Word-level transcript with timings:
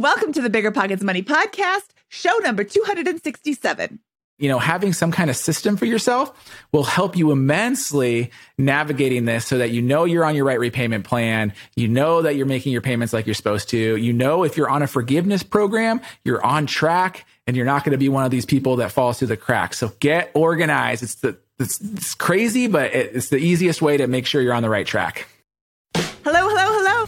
welcome 0.00 0.32
to 0.32 0.42
the 0.42 0.50
Bigger 0.50 0.70
Pockets 0.70 1.02
Money 1.02 1.22
Podcast, 1.22 1.86
show 2.08 2.36
number 2.38 2.64
267. 2.64 3.98
You 4.38 4.50
know, 4.50 4.58
having 4.58 4.92
some 4.92 5.10
kind 5.10 5.30
of 5.30 5.36
system 5.36 5.78
for 5.78 5.86
yourself 5.86 6.52
will 6.70 6.84
help 6.84 7.16
you 7.16 7.30
immensely 7.30 8.30
navigating 8.58 9.24
this 9.24 9.46
so 9.46 9.56
that 9.56 9.70
you 9.70 9.80
know 9.80 10.04
you're 10.04 10.26
on 10.26 10.34
your 10.34 10.44
right 10.44 10.60
repayment 10.60 11.06
plan. 11.06 11.54
You 11.74 11.88
know 11.88 12.20
that 12.20 12.36
you're 12.36 12.44
making 12.44 12.72
your 12.72 12.82
payments 12.82 13.14
like 13.14 13.26
you're 13.26 13.34
supposed 13.34 13.70
to. 13.70 13.96
You 13.96 14.12
know, 14.12 14.44
if 14.44 14.58
you're 14.58 14.68
on 14.68 14.82
a 14.82 14.86
forgiveness 14.86 15.42
program, 15.42 16.02
you're 16.22 16.44
on 16.44 16.66
track 16.66 17.24
and 17.46 17.56
you're 17.56 17.64
not 17.64 17.82
going 17.82 17.92
to 17.92 17.98
be 17.98 18.10
one 18.10 18.24
of 18.24 18.30
these 18.30 18.44
people 18.44 18.76
that 18.76 18.92
falls 18.92 19.18
through 19.18 19.28
the 19.28 19.38
cracks. 19.38 19.78
So 19.78 19.92
get 20.00 20.30
organized. 20.34 21.02
It's 21.02 21.14
the, 21.16 21.38
it's, 21.58 21.80
it's 21.80 22.14
crazy, 22.14 22.66
but 22.66 22.94
it's 22.94 23.30
the 23.30 23.38
easiest 23.38 23.80
way 23.80 23.96
to 23.96 24.06
make 24.06 24.26
sure 24.26 24.42
you're 24.42 24.52
on 24.52 24.62
the 24.62 24.68
right 24.68 24.86
track. 24.86 25.28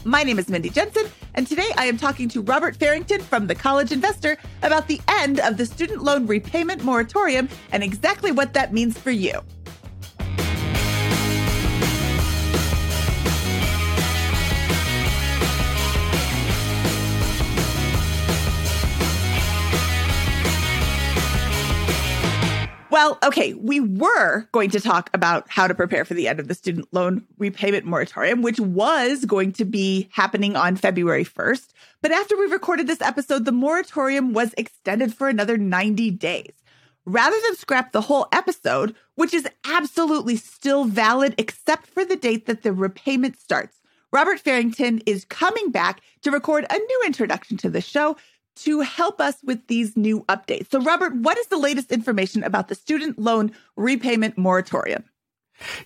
My 0.08 0.22
name 0.22 0.38
is 0.38 0.48
Mindy 0.48 0.70
Jensen, 0.70 1.04
and 1.34 1.46
today 1.46 1.68
I 1.76 1.84
am 1.84 1.98
talking 1.98 2.30
to 2.30 2.40
Robert 2.40 2.74
Farrington 2.76 3.20
from 3.20 3.46
The 3.46 3.54
College 3.54 3.92
Investor 3.92 4.38
about 4.62 4.88
the 4.88 5.02
end 5.06 5.38
of 5.38 5.58
the 5.58 5.66
student 5.66 6.02
loan 6.02 6.26
repayment 6.26 6.82
moratorium 6.82 7.46
and 7.72 7.82
exactly 7.82 8.32
what 8.32 8.54
that 8.54 8.72
means 8.72 8.96
for 8.96 9.10
you. 9.10 9.42
Well, 22.98 23.16
okay, 23.22 23.54
we 23.54 23.78
were 23.78 24.48
going 24.50 24.70
to 24.70 24.80
talk 24.80 25.08
about 25.14 25.48
how 25.48 25.68
to 25.68 25.74
prepare 25.74 26.04
for 26.04 26.14
the 26.14 26.26
end 26.26 26.40
of 26.40 26.48
the 26.48 26.54
student 26.56 26.88
loan 26.90 27.24
repayment 27.38 27.84
moratorium, 27.84 28.42
which 28.42 28.58
was 28.58 29.24
going 29.24 29.52
to 29.52 29.64
be 29.64 30.08
happening 30.10 30.56
on 30.56 30.74
February 30.74 31.24
1st. 31.24 31.68
But 32.02 32.10
after 32.10 32.36
we 32.36 32.46
recorded 32.46 32.88
this 32.88 33.00
episode, 33.00 33.44
the 33.44 33.52
moratorium 33.52 34.32
was 34.32 34.52
extended 34.58 35.14
for 35.14 35.28
another 35.28 35.56
90 35.56 36.10
days. 36.10 36.50
Rather 37.04 37.36
than 37.46 37.54
scrap 37.54 37.92
the 37.92 38.00
whole 38.00 38.26
episode, 38.32 38.96
which 39.14 39.32
is 39.32 39.46
absolutely 39.64 40.34
still 40.34 40.84
valid 40.84 41.36
except 41.38 41.86
for 41.86 42.04
the 42.04 42.16
date 42.16 42.46
that 42.46 42.64
the 42.64 42.72
repayment 42.72 43.38
starts, 43.38 43.78
Robert 44.12 44.40
Farrington 44.40 45.02
is 45.06 45.24
coming 45.24 45.70
back 45.70 46.00
to 46.22 46.32
record 46.32 46.66
a 46.68 46.76
new 46.76 47.02
introduction 47.06 47.58
to 47.58 47.70
the 47.70 47.80
show 47.80 48.16
to 48.62 48.80
help 48.80 49.20
us 49.20 49.36
with 49.44 49.66
these 49.66 49.96
new 49.96 50.24
updates. 50.24 50.70
So, 50.70 50.80
Robert, 50.80 51.14
what 51.14 51.38
is 51.38 51.46
the 51.46 51.58
latest 51.58 51.92
information 51.92 52.42
about 52.42 52.68
the 52.68 52.74
student 52.74 53.18
loan 53.18 53.52
repayment 53.76 54.36
moratorium? 54.38 55.04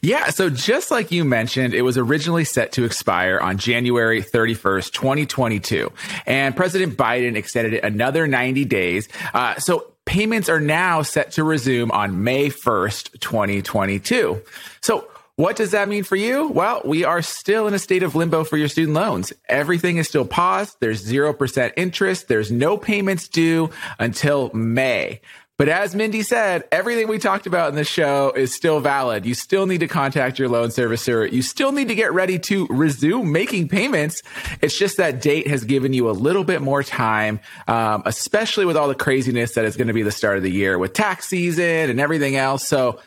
Yeah, 0.03 0.31
so 0.31 0.51
just 0.51 0.91
like 0.91 1.11
you 1.11 1.25
mentioned, 1.25 1.73
it 1.75 1.83
was 1.83 1.97
originally 1.97 2.45
set 2.45 2.73
to 2.73 2.85
expire 2.85 3.39
on 3.41 3.57
January 3.57 4.23
31st, 4.23 4.93
2022. 4.93 5.91
And 6.27 6.55
President 6.55 6.97
Biden 6.97 7.37
extended 7.37 7.75
it 7.75 7.85
another 7.85 8.27
90 8.27 8.67
days. 8.67 9.09
Uh, 9.33 9.59
so 9.59 9.93
payments 10.05 10.49
are 10.49 10.61
now 10.61 11.03
set 11.03 11.33
to 11.33 11.45
resume 11.45 11.91
on 11.91 12.23
May 12.23 12.51
1st, 12.51 13.21
2022. 13.21 14.43
So 14.81 15.09
what 15.37 15.57
does 15.57 15.71
that 15.71 15.89
mean 15.89 16.05
for 16.05 16.17
you? 16.17 16.49
Well, 16.49 16.83
we 16.85 17.05
are 17.05 17.23
still 17.23 17.67
in 17.67 17.75
a 17.75 17.79
state 17.79 18.03
of 18.03 18.15
limbo 18.15 18.45
for 18.45 18.59
your 18.59 18.69
student 18.69 18.95
loans. 18.95 19.33
Everything 19.49 19.97
is 19.97 20.07
still 20.07 20.27
paused. 20.27 20.77
There's 20.81 21.05
0% 21.05 21.73
interest. 21.77 22.29
There's 22.29 22.53
no 22.53 22.77
payments 22.77 23.29
due 23.29 23.71
until 23.99 24.51
May. 24.53 25.21
But 25.59 25.69
as 25.69 25.95
Mindy 25.95 26.23
said, 26.23 26.65
everything 26.73 27.09
we 27.09 27.19
talked 27.19 27.47
about 27.47 27.69
in 27.69 27.77
the 27.77 27.85
show 27.85 28.33
is 28.35 28.53
still 28.53 28.81
valid. 28.81 29.25
You 29.25 29.35
still 29.35 29.67
need 29.67 29.81
to 29.81 29.87
contact 29.87 30.39
your 30.39 30.49
loan 30.49 30.69
servicer. 30.69 31.31
You 31.31 31.41
still 31.41 31.73
need 31.73 31.89
to 31.89 31.95
get 31.95 32.13
ready 32.13 32.39
to 32.41 32.67
resume 32.69 33.31
making 33.31 33.69
payments. 33.69 34.23
It's 34.61 34.77
just 34.77 34.97
that 34.97 35.23
date 35.23 35.47
has 35.47 35.65
given 35.65 35.93
you 35.93 36.11
a 36.11 36.13
little 36.13 36.43
bit 36.43 36.63
more 36.63 36.83
time, 36.83 37.39
um, 37.69 38.03
especially 38.07 38.65
with 38.65 38.77
all 38.77 38.89
the 38.89 38.95
craziness 38.95 39.55
that 39.55 39.65
is 39.65 39.77
going 39.77 39.89
to 39.89 39.95
be 39.95 40.03
the 40.03 40.11
start 40.11 40.37
of 40.37 40.43
the 40.43 40.51
year 40.51 40.79
with 40.79 40.95
tax 40.95 41.29
season 41.29 41.91
and 41.91 42.01
everything 42.01 42.35
else. 42.35 42.67
So 42.67 42.99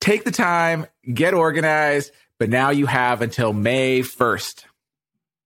take 0.00 0.24
the 0.24 0.30
time, 0.30 0.86
get 1.12 1.34
organized, 1.34 2.12
but 2.38 2.48
now 2.48 2.70
you 2.70 2.86
have 2.86 3.22
until 3.22 3.52
May 3.52 4.00
1st. 4.00 4.64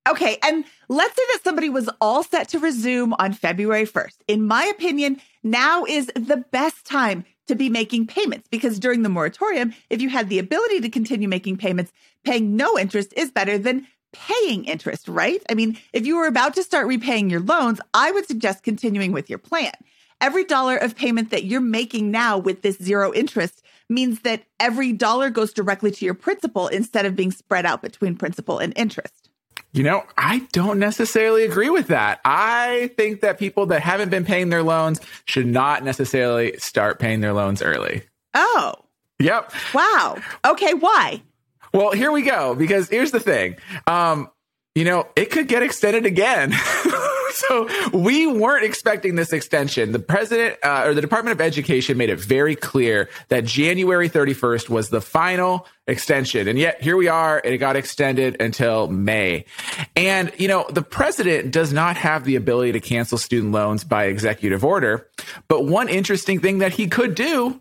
Okay. 0.08 0.38
And 0.42 0.64
let's 0.88 1.14
say 1.14 1.22
that 1.32 1.40
somebody 1.44 1.68
was 1.68 1.88
all 2.00 2.22
set 2.22 2.48
to 2.48 2.58
resume 2.58 3.14
on 3.18 3.32
February 3.32 3.86
1st. 3.86 4.16
In 4.28 4.46
my 4.46 4.64
opinion, 4.64 5.20
now 5.42 5.84
is 5.84 6.06
the 6.14 6.44
best 6.50 6.84
time 6.84 7.24
to 7.48 7.54
be 7.54 7.68
making 7.68 8.06
payments 8.06 8.48
because 8.48 8.78
during 8.78 9.02
the 9.02 9.08
moratorium, 9.08 9.74
if 9.90 10.00
you 10.00 10.08
had 10.08 10.28
the 10.28 10.38
ability 10.38 10.80
to 10.80 10.88
continue 10.88 11.28
making 11.28 11.58
payments, 11.58 11.92
paying 12.24 12.56
no 12.56 12.78
interest 12.78 13.12
is 13.16 13.30
better 13.30 13.58
than 13.58 13.86
paying 14.12 14.64
interest, 14.64 15.08
right? 15.08 15.42
I 15.50 15.54
mean, 15.54 15.78
if 15.92 16.06
you 16.06 16.16
were 16.16 16.26
about 16.26 16.54
to 16.54 16.62
start 16.62 16.86
repaying 16.86 17.30
your 17.30 17.40
loans, 17.40 17.80
I 17.94 18.10
would 18.10 18.26
suggest 18.26 18.62
continuing 18.62 19.12
with 19.12 19.28
your 19.28 19.38
plan. 19.38 19.72
Every 20.20 20.44
dollar 20.44 20.76
of 20.76 20.96
payment 20.96 21.30
that 21.30 21.44
you're 21.44 21.60
making 21.60 22.10
now 22.10 22.38
with 22.38 22.62
this 22.62 22.76
zero 22.78 23.12
interest 23.12 23.59
means 23.90 24.20
that 24.20 24.44
every 24.58 24.92
dollar 24.92 25.30
goes 25.30 25.52
directly 25.52 25.90
to 25.90 26.04
your 26.04 26.14
principal 26.14 26.68
instead 26.68 27.04
of 27.04 27.16
being 27.16 27.30
spread 27.30 27.66
out 27.66 27.82
between 27.82 28.16
principal 28.16 28.58
and 28.58 28.72
interest. 28.76 29.28
You 29.72 29.84
know, 29.84 30.02
I 30.18 30.48
don't 30.52 30.78
necessarily 30.78 31.44
agree 31.44 31.70
with 31.70 31.88
that. 31.88 32.20
I 32.24 32.90
think 32.96 33.20
that 33.20 33.38
people 33.38 33.66
that 33.66 33.82
haven't 33.82 34.08
been 34.08 34.24
paying 34.24 34.48
their 34.48 34.64
loans 34.64 35.00
should 35.26 35.46
not 35.46 35.84
necessarily 35.84 36.56
start 36.58 36.98
paying 36.98 37.20
their 37.20 37.32
loans 37.32 37.62
early. 37.62 38.02
Oh. 38.34 38.74
Yep. 39.20 39.52
Wow. 39.74 40.16
Okay, 40.44 40.74
why? 40.74 41.22
Well, 41.72 41.92
here 41.92 42.10
we 42.10 42.22
go 42.22 42.54
because 42.56 42.88
here's 42.88 43.12
the 43.12 43.20
thing. 43.20 43.56
Um, 43.86 44.30
you 44.74 44.84
know, 44.84 45.06
it 45.14 45.30
could 45.30 45.46
get 45.46 45.62
extended 45.62 46.04
again. 46.06 46.52
so 47.34 47.68
we 47.92 48.26
weren't 48.26 48.64
expecting 48.64 49.14
this 49.14 49.32
extension. 49.32 49.92
The 49.92 49.98
president 49.98 50.58
uh, 50.62 50.84
or 50.86 50.94
the 50.94 51.00
Department 51.00 51.32
of 51.32 51.40
Education 51.40 51.96
made 51.96 52.10
it 52.10 52.18
very 52.18 52.56
clear 52.56 53.08
that 53.28 53.44
January 53.44 54.08
31st 54.08 54.68
was 54.68 54.90
the 54.90 55.00
final 55.00 55.66
extension. 55.86 56.48
And 56.48 56.58
yet 56.58 56.82
here 56.82 56.96
we 56.96 57.08
are, 57.08 57.40
and 57.42 57.54
it 57.54 57.58
got 57.58 57.76
extended 57.76 58.40
until 58.40 58.88
May. 58.88 59.44
And, 59.96 60.32
you 60.38 60.48
know, 60.48 60.66
the 60.70 60.82
president 60.82 61.52
does 61.52 61.72
not 61.72 61.96
have 61.96 62.24
the 62.24 62.36
ability 62.36 62.72
to 62.72 62.80
cancel 62.80 63.18
student 63.18 63.52
loans 63.52 63.84
by 63.84 64.04
executive 64.04 64.64
order. 64.64 65.08
But 65.48 65.64
one 65.64 65.88
interesting 65.88 66.40
thing 66.40 66.58
that 66.58 66.72
he 66.72 66.88
could 66.88 67.14
do 67.14 67.60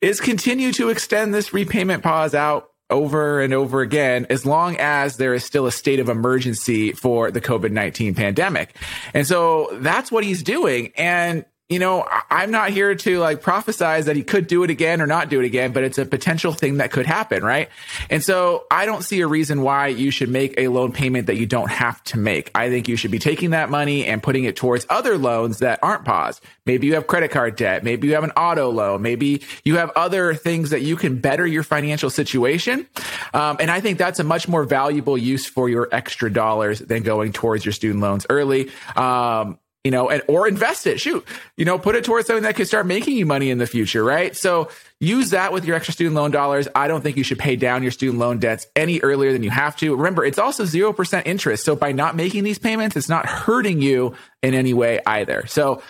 is 0.00 0.20
continue 0.20 0.72
to 0.72 0.90
extend 0.90 1.34
this 1.34 1.52
repayment 1.52 2.02
pause 2.02 2.34
out 2.34 2.67
over 2.90 3.40
and 3.40 3.52
over 3.52 3.80
again 3.80 4.26
as 4.30 4.46
long 4.46 4.76
as 4.78 5.16
there 5.16 5.34
is 5.34 5.44
still 5.44 5.66
a 5.66 5.72
state 5.72 6.00
of 6.00 6.08
emergency 6.08 6.92
for 6.92 7.30
the 7.30 7.40
COVID 7.40 7.70
19 7.70 8.14
pandemic. 8.14 8.74
And 9.14 9.26
so 9.26 9.68
that's 9.80 10.10
what 10.10 10.24
he's 10.24 10.42
doing. 10.42 10.92
And 10.96 11.44
you 11.68 11.78
know, 11.78 12.06
I'm 12.30 12.50
not 12.50 12.70
here 12.70 12.94
to 12.94 13.18
like 13.18 13.42
prophesize 13.42 14.06
that 14.06 14.16
he 14.16 14.22
could 14.22 14.46
do 14.46 14.62
it 14.62 14.70
again 14.70 15.02
or 15.02 15.06
not 15.06 15.28
do 15.28 15.38
it 15.38 15.44
again, 15.44 15.72
but 15.72 15.84
it's 15.84 15.98
a 15.98 16.06
potential 16.06 16.54
thing 16.54 16.78
that 16.78 16.90
could 16.90 17.04
happen, 17.04 17.44
right? 17.44 17.68
And 18.08 18.24
so 18.24 18.66
I 18.70 18.86
don't 18.86 19.02
see 19.02 19.20
a 19.20 19.26
reason 19.26 19.60
why 19.60 19.88
you 19.88 20.10
should 20.10 20.30
make 20.30 20.54
a 20.56 20.68
loan 20.68 20.92
payment 20.92 21.26
that 21.26 21.36
you 21.36 21.44
don't 21.44 21.70
have 21.70 22.02
to 22.04 22.18
make. 22.18 22.50
I 22.54 22.70
think 22.70 22.88
you 22.88 22.96
should 22.96 23.10
be 23.10 23.18
taking 23.18 23.50
that 23.50 23.68
money 23.68 24.06
and 24.06 24.22
putting 24.22 24.44
it 24.44 24.56
towards 24.56 24.86
other 24.88 25.18
loans 25.18 25.58
that 25.58 25.78
aren't 25.82 26.06
paused. 26.06 26.42
Maybe 26.64 26.86
you 26.86 26.94
have 26.94 27.06
credit 27.06 27.32
card 27.32 27.56
debt. 27.56 27.84
Maybe 27.84 28.08
you 28.08 28.14
have 28.14 28.24
an 28.24 28.30
auto 28.30 28.70
loan. 28.70 29.02
Maybe 29.02 29.42
you 29.62 29.76
have 29.76 29.90
other 29.94 30.32
things 30.32 30.70
that 30.70 30.80
you 30.80 30.96
can 30.96 31.20
better 31.20 31.46
your 31.46 31.62
financial 31.62 32.08
situation. 32.08 32.86
Um, 33.34 33.58
and 33.60 33.70
I 33.70 33.82
think 33.82 33.98
that's 33.98 34.20
a 34.20 34.24
much 34.24 34.48
more 34.48 34.64
valuable 34.64 35.18
use 35.18 35.44
for 35.44 35.68
your 35.68 35.88
extra 35.92 36.32
dollars 36.32 36.78
than 36.78 37.02
going 37.02 37.32
towards 37.32 37.66
your 37.66 37.72
student 37.72 38.00
loans 38.00 38.24
early. 38.30 38.70
Um, 38.96 39.58
you 39.84 39.90
know, 39.90 40.10
and 40.10 40.22
or 40.28 40.48
invest 40.48 40.86
it. 40.86 41.00
Shoot, 41.00 41.26
you 41.56 41.64
know, 41.64 41.78
put 41.78 41.94
it 41.94 42.04
towards 42.04 42.26
something 42.26 42.42
that 42.42 42.56
could 42.56 42.66
start 42.66 42.86
making 42.86 43.16
you 43.16 43.26
money 43.26 43.50
in 43.50 43.58
the 43.58 43.66
future, 43.66 44.02
right? 44.04 44.36
So 44.36 44.68
use 45.00 45.30
that 45.30 45.52
with 45.52 45.64
your 45.64 45.76
extra 45.76 45.94
student 45.94 46.16
loan 46.16 46.30
dollars. 46.30 46.68
I 46.74 46.88
don't 46.88 47.02
think 47.02 47.16
you 47.16 47.24
should 47.24 47.38
pay 47.38 47.56
down 47.56 47.82
your 47.82 47.92
student 47.92 48.18
loan 48.18 48.38
debts 48.38 48.66
any 48.74 49.00
earlier 49.00 49.32
than 49.32 49.42
you 49.42 49.50
have 49.50 49.76
to. 49.76 49.94
Remember, 49.94 50.24
it's 50.24 50.38
also 50.38 50.64
0% 50.64 51.22
interest. 51.26 51.64
So 51.64 51.76
by 51.76 51.92
not 51.92 52.16
making 52.16 52.44
these 52.44 52.58
payments, 52.58 52.96
it's 52.96 53.08
not 53.08 53.26
hurting 53.26 53.80
you 53.80 54.14
in 54.42 54.54
any 54.54 54.74
way 54.74 55.00
either. 55.06 55.46
So 55.46 55.82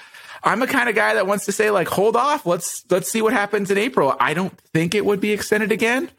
I'm 0.45 0.63
a 0.63 0.67
kind 0.67 0.89
of 0.89 0.95
guy 0.95 1.15
that 1.15 1.27
wants 1.27 1.47
to 1.47 1.53
say 1.53 1.71
like, 1.71 1.89
hold 1.89 2.15
off. 2.15 2.47
Let's, 2.47 2.85
let's 2.91 3.11
see 3.11 3.23
what 3.23 3.33
happens 3.33 3.71
in 3.71 3.79
April. 3.79 4.15
I 4.21 4.35
don't 4.35 4.57
think 4.75 4.95
it 4.95 5.05
would 5.05 5.21
be 5.21 5.33
extended 5.33 5.73
again, 5.73 6.11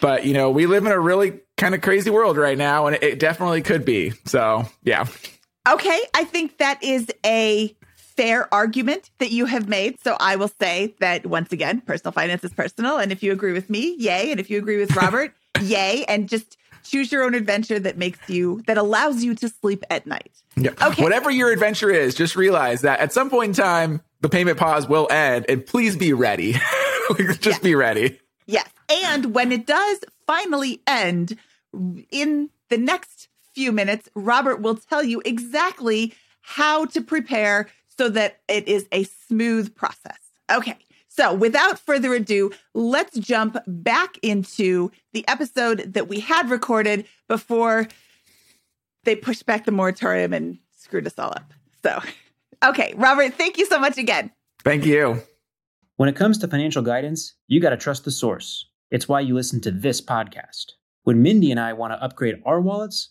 but 0.00 0.24
you 0.24 0.34
know, 0.34 0.50
we 0.50 0.66
live 0.66 0.86
in 0.86 0.92
a 0.92 1.00
really 1.00 1.40
kind 1.56 1.74
of 1.74 1.80
crazy 1.80 2.10
world 2.10 2.36
right 2.36 2.56
now 2.56 2.86
and 2.86 2.96
it 3.02 3.18
definitely 3.18 3.62
could 3.62 3.84
be. 3.84 4.12
So 4.24 4.64
yeah. 4.82 5.06
Okay, 5.66 6.00
I 6.14 6.24
think 6.24 6.58
that 6.58 6.82
is 6.82 7.08
a 7.24 7.74
fair 7.96 8.52
argument 8.52 9.10
that 9.18 9.30
you 9.30 9.46
have 9.46 9.68
made. 9.68 10.00
So 10.02 10.16
I 10.18 10.36
will 10.36 10.50
say 10.60 10.94
that 11.00 11.26
once 11.26 11.52
again, 11.52 11.80
personal 11.80 12.12
finance 12.12 12.44
is 12.44 12.52
personal. 12.52 12.98
And 12.98 13.12
if 13.12 13.22
you 13.22 13.32
agree 13.32 13.52
with 13.52 13.68
me, 13.68 13.94
yay. 13.98 14.30
And 14.30 14.40
if 14.40 14.48
you 14.48 14.58
agree 14.58 14.78
with 14.78 14.94
Robert, 14.96 15.34
yay. 15.60 16.04
And 16.08 16.28
just 16.28 16.56
choose 16.82 17.12
your 17.12 17.24
own 17.24 17.34
adventure 17.34 17.78
that 17.80 17.98
makes 17.98 18.18
you, 18.28 18.62
that 18.66 18.78
allows 18.78 19.22
you 19.22 19.34
to 19.34 19.48
sleep 19.48 19.84
at 19.90 20.06
night. 20.06 20.30
Yeah. 20.56 20.70
Okay. 20.80 21.02
Whatever 21.02 21.30
your 21.30 21.50
adventure 21.50 21.90
is, 21.90 22.14
just 22.14 22.36
realize 22.36 22.82
that 22.82 23.00
at 23.00 23.12
some 23.12 23.28
point 23.28 23.50
in 23.58 23.64
time, 23.64 24.00
the 24.20 24.28
payment 24.28 24.58
pause 24.58 24.88
will 24.88 25.08
end. 25.10 25.44
And 25.48 25.66
please 25.66 25.96
be 25.96 26.12
ready. 26.12 26.52
just 27.18 27.44
yes. 27.44 27.58
be 27.58 27.74
ready. 27.74 28.18
Yes. 28.46 28.68
And 28.88 29.34
when 29.34 29.52
it 29.52 29.66
does 29.66 29.98
finally 30.26 30.80
end 30.86 31.36
in 32.10 32.50
the 32.68 32.78
next 32.78 33.28
few 33.56 33.72
minutes, 33.72 34.08
Robert 34.14 34.60
will 34.60 34.76
tell 34.76 35.02
you 35.02 35.22
exactly 35.24 36.12
how 36.42 36.84
to 36.84 37.00
prepare 37.00 37.68
so 37.98 38.10
that 38.10 38.40
it 38.48 38.68
is 38.68 38.86
a 38.92 39.04
smooth 39.04 39.74
process. 39.74 40.18
Okay. 40.52 40.76
So, 41.08 41.32
without 41.32 41.78
further 41.78 42.12
ado, 42.12 42.52
let's 42.74 43.18
jump 43.18 43.56
back 43.66 44.18
into 44.22 44.92
the 45.14 45.26
episode 45.26 45.94
that 45.94 46.06
we 46.06 46.20
had 46.20 46.50
recorded 46.50 47.06
before 47.26 47.88
they 49.04 49.16
pushed 49.16 49.46
back 49.46 49.64
the 49.64 49.72
moratorium 49.72 50.34
and 50.34 50.58
screwed 50.76 51.06
us 51.06 51.18
all 51.18 51.30
up. 51.30 51.54
So, 51.82 52.02
okay, 52.62 52.92
Robert, 52.98 53.32
thank 53.32 53.56
you 53.56 53.64
so 53.64 53.80
much 53.80 53.96
again. 53.96 54.30
Thank 54.62 54.84
you. 54.84 55.22
When 55.96 56.10
it 56.10 56.16
comes 56.16 56.36
to 56.38 56.48
financial 56.48 56.82
guidance, 56.82 57.32
you 57.46 57.60
got 57.60 57.70
to 57.70 57.78
trust 57.78 58.04
the 58.04 58.10
source. 58.10 58.68
It's 58.90 59.08
why 59.08 59.20
you 59.20 59.34
listen 59.34 59.62
to 59.62 59.70
this 59.70 60.02
podcast. 60.02 60.72
When 61.04 61.22
Mindy 61.22 61.50
and 61.50 61.58
I 61.58 61.72
want 61.72 61.94
to 61.94 62.02
upgrade 62.02 62.42
our 62.44 62.60
wallets, 62.60 63.10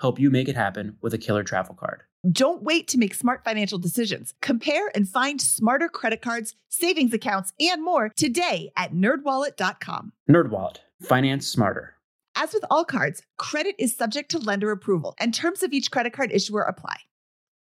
help 0.00 0.18
you 0.18 0.30
make 0.30 0.48
it 0.48 0.56
happen 0.56 0.96
with 1.00 1.14
a 1.14 1.18
killer 1.18 1.44
travel 1.44 1.74
card. 1.74 2.02
Don't 2.30 2.62
wait 2.62 2.88
to 2.88 2.98
make 2.98 3.14
smart 3.14 3.44
financial 3.44 3.78
decisions. 3.78 4.34
Compare 4.42 4.90
and 4.94 5.08
find 5.08 5.40
smarter 5.40 5.88
credit 5.88 6.20
cards, 6.20 6.54
savings 6.68 7.14
accounts, 7.14 7.52
and 7.58 7.82
more 7.82 8.10
today 8.16 8.70
at 8.76 8.92
nerdwallet.com. 8.92 10.12
NerdWallet, 10.28 10.76
finance 11.00 11.46
smarter. 11.46 11.94
As 12.36 12.52
with 12.52 12.64
all 12.70 12.84
cards, 12.84 13.22
credit 13.38 13.74
is 13.78 13.96
subject 13.96 14.30
to 14.32 14.38
lender 14.38 14.70
approval, 14.70 15.14
and 15.18 15.32
terms 15.34 15.62
of 15.62 15.72
each 15.72 15.90
credit 15.90 16.12
card 16.12 16.30
issuer 16.32 16.62
apply. 16.62 16.96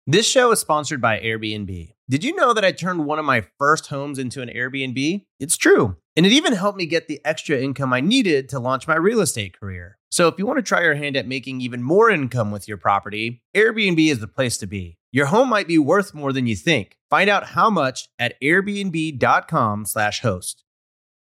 This 0.06 0.26
show 0.26 0.50
is 0.50 0.58
sponsored 0.58 1.00
by 1.00 1.20
Airbnb. 1.20 1.92
Did 2.08 2.24
you 2.24 2.34
know 2.34 2.52
that 2.52 2.64
I 2.64 2.72
turned 2.72 3.06
one 3.06 3.20
of 3.20 3.24
my 3.24 3.44
first 3.58 3.86
homes 3.86 4.18
into 4.18 4.42
an 4.42 4.48
Airbnb? 4.48 5.24
It's 5.38 5.56
true. 5.56 5.96
And 6.16 6.26
it 6.26 6.32
even 6.32 6.54
helped 6.54 6.78
me 6.78 6.86
get 6.86 7.06
the 7.06 7.20
extra 7.24 7.58
income 7.58 7.92
I 7.92 8.00
needed 8.00 8.48
to 8.48 8.58
launch 8.58 8.88
my 8.88 8.96
real 8.96 9.20
estate 9.20 9.58
career. 9.60 9.98
So 10.10 10.26
if 10.28 10.38
you 10.38 10.46
want 10.46 10.58
to 10.58 10.62
try 10.62 10.82
your 10.82 10.96
hand 10.96 11.16
at 11.16 11.26
making 11.26 11.60
even 11.60 11.82
more 11.82 12.10
income 12.10 12.50
with 12.50 12.66
your 12.66 12.76
property, 12.76 13.42
Airbnb 13.54 14.10
is 14.10 14.18
the 14.18 14.26
place 14.26 14.56
to 14.58 14.66
be. 14.66 14.98
Your 15.12 15.26
home 15.26 15.48
might 15.48 15.68
be 15.68 15.78
worth 15.78 16.14
more 16.14 16.32
than 16.32 16.46
you 16.46 16.56
think. 16.56 16.96
Find 17.08 17.30
out 17.30 17.48
how 17.48 17.70
much 17.70 18.08
at 18.18 18.34
airbnb.com/slash 18.40 20.20
host. 20.20 20.64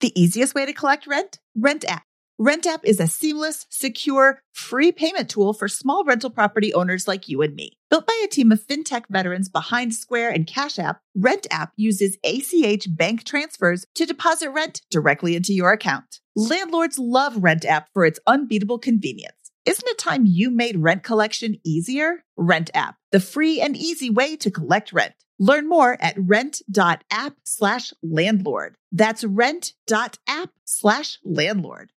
The 0.01 0.22
easiest 0.22 0.56
way 0.56 0.66
to 0.66 0.74
collect 0.74 1.07
rent? 1.07 1.39
Rent 1.56 1.86
app. 1.88 2.04
Rent 2.38 2.66
app 2.66 2.82
is 2.84 3.00
a 3.00 3.08
seamless, 3.08 3.66
secure, 3.70 4.42
free 4.52 4.92
payment 4.92 5.30
tool 5.30 5.54
for 5.54 5.70
small 5.70 6.04
rental 6.04 6.30
property 6.30 6.74
owners 6.74 7.08
like 7.08 7.30
you 7.30 7.42
and 7.42 7.56
me. 7.56 7.78
Built 7.90 8.06
by 8.06 8.22
a 8.26 8.28
team 8.28 8.52
of 8.52 8.62
fintech 8.62 9.04
veterans 9.10 9.48
behind 9.48 9.96
Square 9.96 10.32
and 10.32 10.46
Cash 10.46 10.78
App, 10.78 11.00
Rent 11.16 11.48
app 11.50 11.72
uses 11.78 12.18
ACH 12.26 12.88
bank 12.90 13.24
transfers 13.24 13.86
to 13.96 14.06
deposit 14.06 14.50
rent 14.50 14.82
directly 14.92 15.38
into 15.38 15.54
your 15.54 15.72
account. 15.72 16.20
Landlords 16.36 17.00
love 17.00 17.38
Rent 17.38 17.64
app 17.64 17.88
for 17.94 18.04
its 18.04 18.20
unbeatable 18.28 18.80
convenience. 18.80 19.38
Isn't 19.64 19.88
it 19.88 19.98
time 19.98 20.26
you 20.26 20.52
made 20.52 20.78
rent 20.78 21.04
collection 21.04 21.56
easier? 21.64 22.26
Rent 22.36 22.70
app, 22.74 22.98
the 23.14 23.22
free 23.22 23.62
and 23.62 23.78
easy 23.78 24.10
way 24.10 24.36
to 24.36 24.52
collect 24.52 24.92
rent. 24.92 25.14
Learn 25.40 25.70
more 25.70 25.98
at 26.02 26.16
rent.app 26.18 27.36
slash 27.46 27.94
landlord. 28.04 28.76
That's 28.92 29.24
rent.app 29.24 30.50
slash 30.66 31.20
landlord. 31.24 31.92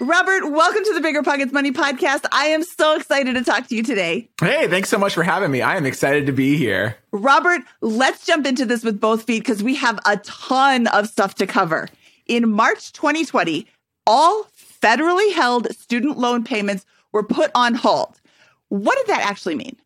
Robert, 0.00 0.50
welcome 0.50 0.82
to 0.84 0.94
the 0.94 1.00
Bigger 1.00 1.22
Pockets 1.22 1.52
Money 1.52 1.70
podcast. 1.70 2.24
I 2.32 2.46
am 2.46 2.62
so 2.62 2.96
excited 2.96 3.34
to 3.34 3.44
talk 3.44 3.68
to 3.68 3.76
you 3.76 3.82
today. 3.82 4.28
Hey, 4.40 4.66
thanks 4.68 4.88
so 4.88 4.98
much 4.98 5.14
for 5.14 5.22
having 5.22 5.50
me. 5.50 5.62
I 5.62 5.76
am 5.76 5.86
excited 5.86 6.26
to 6.26 6.32
be 6.32 6.56
here. 6.56 6.96
Robert, 7.12 7.62
let's 7.80 8.26
jump 8.26 8.46
into 8.46 8.64
this 8.66 8.82
with 8.82 9.00
both 9.00 9.22
feet 9.22 9.40
because 9.40 9.62
we 9.62 9.76
have 9.76 9.98
a 10.04 10.16
ton 10.18 10.88
of 10.88 11.06
stuff 11.06 11.36
to 11.36 11.46
cover. 11.46 11.88
In 12.26 12.50
March 12.50 12.92
2020, 12.92 13.66
all 14.06 14.46
federally 14.82 15.32
held 15.32 15.72
student 15.74 16.18
loan 16.18 16.44
payments 16.44 16.84
were 17.12 17.22
put 17.22 17.50
on 17.54 17.74
hold. 17.74 18.20
What 18.68 18.98
did 18.98 19.06
that 19.06 19.24
actually 19.24 19.54
mean? 19.54 19.76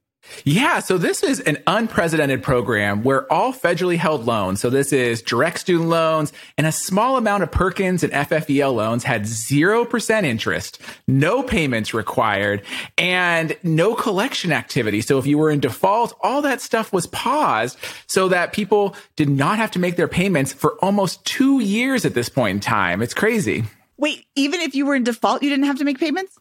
Yeah, 0.44 0.80
so 0.80 0.98
this 0.98 1.22
is 1.22 1.40
an 1.40 1.58
unprecedented 1.66 2.42
program 2.42 3.02
where 3.02 3.30
all 3.32 3.52
federally 3.52 3.96
held 3.96 4.24
loans, 4.24 4.60
so 4.60 4.70
this 4.70 4.92
is 4.92 5.22
direct 5.22 5.60
student 5.60 5.88
loans 5.88 6.32
and 6.56 6.66
a 6.66 6.72
small 6.72 7.16
amount 7.16 7.42
of 7.42 7.50
Perkins 7.50 8.02
and 8.02 8.12
FFEL 8.12 8.74
loans 8.74 9.04
had 9.04 9.22
0% 9.22 10.24
interest, 10.24 10.80
no 11.06 11.42
payments 11.42 11.92
required, 11.92 12.62
and 12.96 13.56
no 13.62 13.94
collection 13.94 14.52
activity. 14.52 15.00
So 15.00 15.18
if 15.18 15.26
you 15.26 15.38
were 15.38 15.50
in 15.50 15.60
default, 15.60 16.14
all 16.20 16.42
that 16.42 16.60
stuff 16.60 16.92
was 16.92 17.06
paused 17.06 17.78
so 18.06 18.28
that 18.28 18.52
people 18.52 18.94
did 19.16 19.28
not 19.28 19.58
have 19.58 19.70
to 19.72 19.78
make 19.78 19.96
their 19.96 20.08
payments 20.08 20.52
for 20.52 20.76
almost 20.84 21.24
two 21.24 21.60
years 21.60 22.04
at 22.04 22.14
this 22.14 22.28
point 22.28 22.56
in 22.56 22.60
time. 22.60 23.02
It's 23.02 23.14
crazy. 23.14 23.64
Wait, 23.96 24.26
even 24.36 24.60
if 24.60 24.74
you 24.74 24.86
were 24.86 24.94
in 24.94 25.04
default, 25.04 25.42
you 25.42 25.50
didn't 25.50 25.66
have 25.66 25.78
to 25.78 25.84
make 25.84 25.98
payments? 25.98 26.38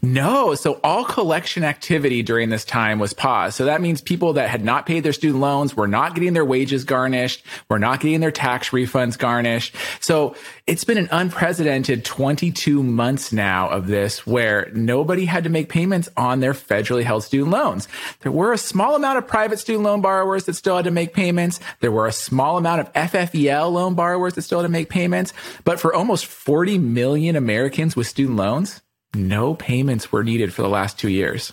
No. 0.00 0.54
So 0.54 0.80
all 0.84 1.04
collection 1.04 1.64
activity 1.64 2.22
during 2.22 2.50
this 2.50 2.64
time 2.64 2.98
was 2.98 3.12
paused. 3.12 3.56
So 3.56 3.64
that 3.64 3.80
means 3.80 4.00
people 4.00 4.34
that 4.34 4.48
had 4.48 4.64
not 4.64 4.86
paid 4.86 5.02
their 5.02 5.12
student 5.12 5.40
loans 5.40 5.76
were 5.76 5.88
not 5.88 6.14
getting 6.14 6.32
their 6.32 6.44
wages 6.44 6.84
garnished, 6.84 7.44
were 7.68 7.78
not 7.78 8.00
getting 8.00 8.20
their 8.20 8.30
tax 8.30 8.70
refunds 8.70 9.18
garnished. 9.18 9.74
So 10.00 10.34
it's 10.66 10.84
been 10.84 10.98
an 10.98 11.08
unprecedented 11.10 12.04
22 12.04 12.82
months 12.82 13.32
now 13.32 13.68
of 13.68 13.86
this 13.86 14.26
where 14.26 14.70
nobody 14.74 15.24
had 15.24 15.44
to 15.44 15.50
make 15.50 15.68
payments 15.68 16.08
on 16.16 16.40
their 16.40 16.52
federally 16.52 17.04
held 17.04 17.24
student 17.24 17.50
loans. 17.50 17.88
There 18.20 18.32
were 18.32 18.52
a 18.52 18.58
small 18.58 18.96
amount 18.96 19.18
of 19.18 19.26
private 19.26 19.58
student 19.58 19.84
loan 19.84 20.00
borrowers 20.00 20.44
that 20.44 20.54
still 20.54 20.76
had 20.76 20.84
to 20.84 20.90
make 20.90 21.14
payments. 21.14 21.60
There 21.80 21.92
were 21.92 22.06
a 22.06 22.12
small 22.12 22.58
amount 22.58 22.80
of 22.80 22.92
FFEL 22.92 23.72
loan 23.72 23.94
borrowers 23.94 24.34
that 24.34 24.42
still 24.42 24.60
had 24.60 24.66
to 24.66 24.72
make 24.72 24.88
payments. 24.88 25.32
But 25.64 25.80
for 25.80 25.94
almost 25.94 26.26
40 26.26 26.78
million 26.78 27.36
Americans 27.36 27.96
with 27.96 28.06
student 28.06 28.36
loans, 28.36 28.80
no 29.14 29.54
payments 29.54 30.10
were 30.10 30.24
needed 30.24 30.52
for 30.52 30.62
the 30.62 30.68
last 30.68 30.98
two 30.98 31.08
years. 31.08 31.52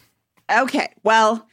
Okay. 0.51 0.93
Well, 1.03 1.47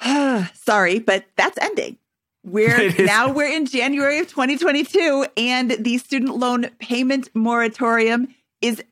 sorry, 0.54 0.98
but 0.98 1.24
that's 1.36 1.58
ending. 1.58 1.98
We're 2.44 2.92
now 2.98 3.32
we're 3.32 3.50
in 3.50 3.66
January 3.66 4.18
of 4.18 4.28
2022 4.28 5.26
and 5.36 5.70
the 5.72 5.98
student 5.98 6.36
loan 6.36 6.68
payment 6.78 7.30
moratorium 7.34 8.28
is 8.60 8.82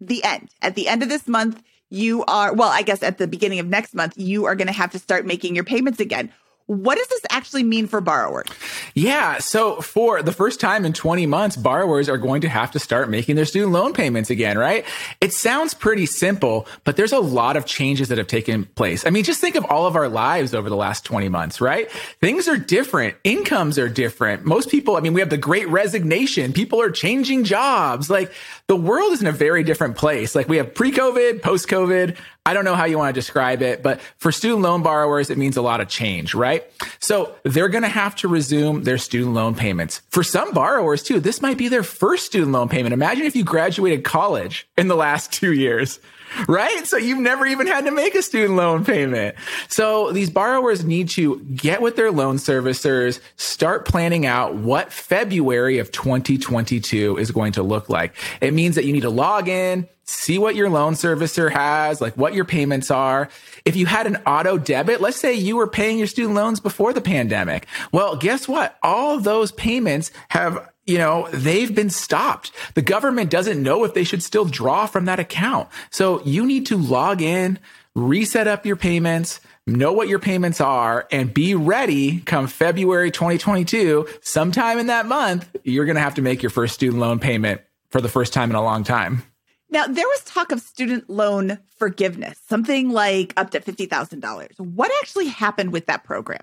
the 0.00 0.22
end. 0.24 0.50
At 0.60 0.74
the 0.74 0.88
end 0.88 1.02
of 1.02 1.08
this 1.08 1.26
month, 1.26 1.62
you 1.88 2.24
are 2.24 2.52
well, 2.54 2.70
I 2.70 2.82
guess 2.82 3.02
at 3.02 3.18
the 3.18 3.26
beginning 3.26 3.58
of 3.58 3.66
next 3.66 3.94
month, 3.94 4.14
you 4.16 4.46
are 4.46 4.54
going 4.54 4.66
to 4.66 4.72
have 4.72 4.92
to 4.92 4.98
start 4.98 5.26
making 5.26 5.54
your 5.54 5.64
payments 5.64 6.00
again. 6.00 6.32
What 6.66 6.96
does 6.96 7.08
this 7.08 7.20
actually 7.30 7.64
mean 7.64 7.86
for 7.86 8.00
borrowers? 8.00 8.46
Yeah. 8.94 9.38
So 9.38 9.80
for 9.80 10.22
the 10.22 10.32
first 10.32 10.60
time 10.60 10.84
in 10.84 10.92
20 10.92 11.26
months, 11.26 11.56
borrowers 11.56 12.08
are 12.08 12.18
going 12.18 12.42
to 12.42 12.48
have 12.48 12.70
to 12.72 12.78
start 12.78 13.10
making 13.10 13.36
their 13.36 13.44
student 13.44 13.72
loan 13.72 13.92
payments 13.92 14.30
again, 14.30 14.56
right? 14.56 14.84
It 15.20 15.32
sounds 15.32 15.74
pretty 15.74 16.06
simple, 16.06 16.66
but 16.84 16.96
there's 16.96 17.12
a 17.12 17.18
lot 17.20 17.56
of 17.56 17.66
changes 17.66 18.08
that 18.08 18.18
have 18.18 18.26
taken 18.26 18.64
place. 18.64 19.06
I 19.06 19.10
mean, 19.10 19.24
just 19.24 19.40
think 19.40 19.56
of 19.56 19.64
all 19.66 19.86
of 19.86 19.96
our 19.96 20.08
lives 20.08 20.54
over 20.54 20.68
the 20.68 20.76
last 20.76 21.04
20 21.04 21.28
months, 21.28 21.60
right? 21.60 21.90
Things 22.20 22.48
are 22.48 22.56
different. 22.56 23.16
Incomes 23.24 23.78
are 23.78 23.88
different. 23.88 24.44
Most 24.44 24.70
people, 24.70 24.96
I 24.96 25.00
mean, 25.00 25.14
we 25.14 25.20
have 25.20 25.30
the 25.30 25.36
great 25.36 25.68
resignation. 25.68 26.52
People 26.52 26.80
are 26.80 26.90
changing 26.90 27.44
jobs. 27.44 28.08
Like 28.08 28.32
the 28.72 28.76
world 28.76 29.12
is 29.12 29.20
in 29.20 29.26
a 29.26 29.32
very 29.32 29.62
different 29.62 29.98
place. 29.98 30.34
Like 30.34 30.48
we 30.48 30.56
have 30.56 30.74
pre-COVID, 30.74 31.42
post-COVID. 31.42 32.16
I 32.46 32.54
don't 32.54 32.64
know 32.64 32.74
how 32.74 32.86
you 32.86 32.96
want 32.96 33.14
to 33.14 33.20
describe 33.20 33.60
it, 33.60 33.82
but 33.82 34.00
for 34.16 34.32
student 34.32 34.62
loan 34.62 34.82
borrowers, 34.82 35.28
it 35.28 35.36
means 35.36 35.58
a 35.58 35.62
lot 35.62 35.82
of 35.82 35.88
change, 35.88 36.34
right? 36.34 36.64
So 36.98 37.34
they're 37.42 37.68
going 37.68 37.82
to 37.82 37.88
have 37.90 38.16
to 38.16 38.28
resume 38.28 38.84
their 38.84 38.96
student 38.96 39.34
loan 39.34 39.54
payments. 39.54 40.00
For 40.08 40.22
some 40.22 40.54
borrowers 40.54 41.02
too, 41.02 41.20
this 41.20 41.42
might 41.42 41.58
be 41.58 41.68
their 41.68 41.82
first 41.82 42.24
student 42.24 42.52
loan 42.52 42.70
payment. 42.70 42.94
Imagine 42.94 43.26
if 43.26 43.36
you 43.36 43.44
graduated 43.44 44.04
college 44.04 44.66
in 44.78 44.88
the 44.88 44.96
last 44.96 45.30
two 45.30 45.52
years 45.52 46.00
right? 46.48 46.86
So 46.86 46.96
you've 46.96 47.18
never 47.18 47.46
even 47.46 47.66
had 47.66 47.84
to 47.84 47.90
make 47.90 48.14
a 48.14 48.22
student 48.22 48.56
loan 48.56 48.84
payment. 48.84 49.36
So 49.68 50.12
these 50.12 50.30
borrowers 50.30 50.84
need 50.84 51.08
to 51.10 51.40
get 51.40 51.82
with 51.82 51.96
their 51.96 52.10
loan 52.10 52.36
servicers, 52.36 53.20
start 53.36 53.86
planning 53.86 54.26
out 54.26 54.54
what 54.54 54.92
February 54.92 55.78
of 55.78 55.92
2022 55.92 57.18
is 57.18 57.30
going 57.30 57.52
to 57.52 57.62
look 57.62 57.88
like. 57.88 58.14
It 58.40 58.52
means 58.52 58.74
that 58.76 58.84
you 58.84 58.92
need 58.92 59.02
to 59.02 59.10
log 59.10 59.48
in, 59.48 59.88
see 60.04 60.38
what 60.38 60.54
your 60.54 60.68
loan 60.68 60.94
servicer 60.94 61.50
has, 61.50 62.00
like 62.00 62.16
what 62.16 62.34
your 62.34 62.44
payments 62.44 62.90
are. 62.90 63.28
If 63.64 63.76
you 63.76 63.86
had 63.86 64.06
an 64.06 64.16
auto 64.26 64.58
debit, 64.58 65.00
let's 65.00 65.20
say 65.20 65.34
you 65.34 65.56
were 65.56 65.68
paying 65.68 65.98
your 65.98 66.06
student 66.06 66.34
loans 66.34 66.60
before 66.60 66.92
the 66.92 67.00
pandemic. 67.00 67.66
Well, 67.92 68.16
guess 68.16 68.48
what? 68.48 68.76
All 68.82 69.18
those 69.18 69.52
payments 69.52 70.10
have 70.28 70.71
you 70.84 70.98
know, 70.98 71.28
they've 71.32 71.74
been 71.74 71.90
stopped. 71.90 72.52
The 72.74 72.82
government 72.82 73.30
doesn't 73.30 73.62
know 73.62 73.84
if 73.84 73.94
they 73.94 74.04
should 74.04 74.22
still 74.22 74.44
draw 74.44 74.86
from 74.86 75.04
that 75.04 75.20
account. 75.20 75.68
So 75.90 76.22
you 76.24 76.44
need 76.44 76.66
to 76.66 76.76
log 76.76 77.22
in, 77.22 77.58
reset 77.94 78.48
up 78.48 78.66
your 78.66 78.76
payments, 78.76 79.40
know 79.66 79.92
what 79.92 80.08
your 80.08 80.18
payments 80.18 80.60
are, 80.60 81.06
and 81.12 81.32
be 81.32 81.54
ready 81.54 82.20
come 82.20 82.46
February 82.46 83.10
2022. 83.10 84.08
Sometime 84.22 84.78
in 84.78 84.88
that 84.88 85.06
month, 85.06 85.48
you're 85.62 85.84
going 85.84 85.96
to 85.96 86.02
have 86.02 86.16
to 86.16 86.22
make 86.22 86.42
your 86.42 86.50
first 86.50 86.74
student 86.74 87.00
loan 87.00 87.18
payment 87.18 87.60
for 87.90 88.00
the 88.00 88.08
first 88.08 88.32
time 88.32 88.50
in 88.50 88.56
a 88.56 88.62
long 88.62 88.82
time. 88.82 89.22
Now, 89.70 89.86
there 89.86 90.06
was 90.06 90.24
talk 90.24 90.52
of 90.52 90.60
student 90.60 91.08
loan 91.08 91.58
forgiveness, 91.78 92.38
something 92.46 92.90
like 92.90 93.32
up 93.38 93.50
to 93.50 93.60
$50,000. 93.60 94.60
What 94.60 94.90
actually 95.00 95.28
happened 95.28 95.72
with 95.72 95.86
that 95.86 96.04
program? 96.04 96.42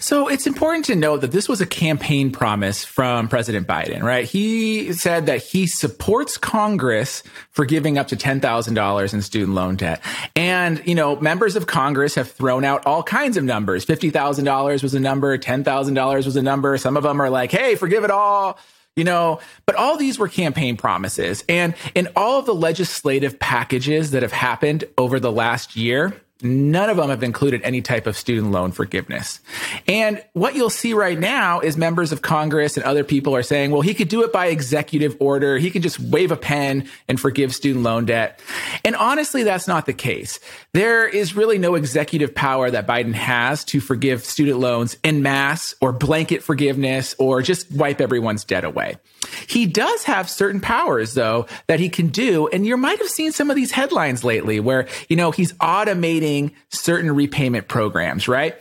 So 0.00 0.28
it's 0.28 0.46
important 0.46 0.84
to 0.86 0.96
note 0.96 1.20
that 1.20 1.32
this 1.32 1.48
was 1.48 1.60
a 1.60 1.66
campaign 1.66 2.30
promise 2.30 2.84
from 2.84 3.28
President 3.28 3.66
Biden, 3.66 4.02
right? 4.02 4.24
He 4.24 4.92
said 4.92 5.26
that 5.26 5.42
he 5.42 5.66
supports 5.66 6.36
Congress 6.36 7.22
for 7.50 7.64
giving 7.64 7.98
up 7.98 8.08
to 8.08 8.16
$10,000 8.16 9.14
in 9.14 9.22
student 9.22 9.54
loan 9.54 9.76
debt. 9.76 10.02
And, 10.34 10.82
you 10.86 10.94
know, 10.94 11.16
members 11.16 11.56
of 11.56 11.66
Congress 11.66 12.14
have 12.14 12.30
thrown 12.30 12.64
out 12.64 12.86
all 12.86 13.02
kinds 13.02 13.36
of 13.36 13.44
numbers. 13.44 13.84
$50,000 13.86 14.82
was 14.82 14.94
a 14.94 15.00
number, 15.00 15.36
$10,000 15.38 16.24
was 16.24 16.36
a 16.36 16.42
number. 16.42 16.76
Some 16.78 16.96
of 16.96 17.02
them 17.02 17.20
are 17.20 17.30
like, 17.30 17.50
hey, 17.50 17.74
forgive 17.74 18.04
it 18.04 18.10
all 18.10 18.58
you 18.96 19.02
know, 19.02 19.40
but 19.66 19.74
all 19.74 19.96
these 19.96 20.18
were 20.18 20.28
campaign 20.28 20.76
promises. 20.76 21.42
And 21.48 21.74
in 21.94 22.08
all 22.14 22.38
of 22.38 22.46
the 22.46 22.54
legislative 22.54 23.38
packages 23.40 24.12
that 24.12 24.22
have 24.22 24.32
happened 24.32 24.84
over 24.96 25.18
the 25.18 25.32
last 25.32 25.74
year, 25.74 26.20
None 26.44 26.90
of 26.90 26.98
them 26.98 27.08
have 27.08 27.22
included 27.22 27.62
any 27.64 27.80
type 27.80 28.06
of 28.06 28.16
student 28.16 28.52
loan 28.52 28.70
forgiveness. 28.70 29.40
And 29.88 30.22
what 30.34 30.54
you'll 30.54 30.68
see 30.68 30.92
right 30.92 31.18
now 31.18 31.60
is 31.60 31.76
members 31.76 32.12
of 32.12 32.20
Congress 32.20 32.76
and 32.76 32.84
other 32.84 33.02
people 33.02 33.34
are 33.34 33.42
saying, 33.42 33.70
well, 33.70 33.80
he 33.80 33.94
could 33.94 34.08
do 34.08 34.22
it 34.22 34.32
by 34.32 34.46
executive 34.46 35.16
order. 35.20 35.56
He 35.56 35.70
can 35.70 35.80
just 35.80 35.98
wave 35.98 36.30
a 36.30 36.36
pen 36.36 36.88
and 37.08 37.18
forgive 37.18 37.54
student 37.54 37.82
loan 37.82 38.04
debt. 38.04 38.40
And 38.84 38.94
honestly, 38.94 39.42
that's 39.42 39.66
not 39.66 39.86
the 39.86 39.94
case. 39.94 40.38
There 40.72 41.08
is 41.08 41.34
really 41.34 41.56
no 41.56 41.74
executive 41.74 42.34
power 42.34 42.70
that 42.70 42.86
Biden 42.86 43.14
has 43.14 43.64
to 43.66 43.80
forgive 43.80 44.22
student 44.24 44.58
loans 44.58 44.98
in 45.02 45.22
mass 45.22 45.74
or 45.80 45.92
blanket 45.92 46.42
forgiveness 46.42 47.14
or 47.18 47.40
just 47.40 47.72
wipe 47.72 48.00
everyone's 48.00 48.44
debt 48.44 48.64
away. 48.64 48.96
He 49.46 49.66
does 49.66 50.04
have 50.04 50.28
certain 50.28 50.60
powers 50.60 51.14
though 51.14 51.46
that 51.66 51.80
he 51.80 51.88
can 51.88 52.08
do. 52.08 52.48
And 52.48 52.66
you 52.66 52.76
might 52.76 52.98
have 52.98 53.08
seen 53.08 53.32
some 53.32 53.50
of 53.50 53.56
these 53.56 53.72
headlines 53.72 54.24
lately 54.24 54.60
where, 54.60 54.88
you 55.08 55.16
know, 55.16 55.30
he's 55.30 55.52
automating 55.54 56.52
certain 56.68 57.14
repayment 57.14 57.68
programs, 57.68 58.28
right? 58.28 58.56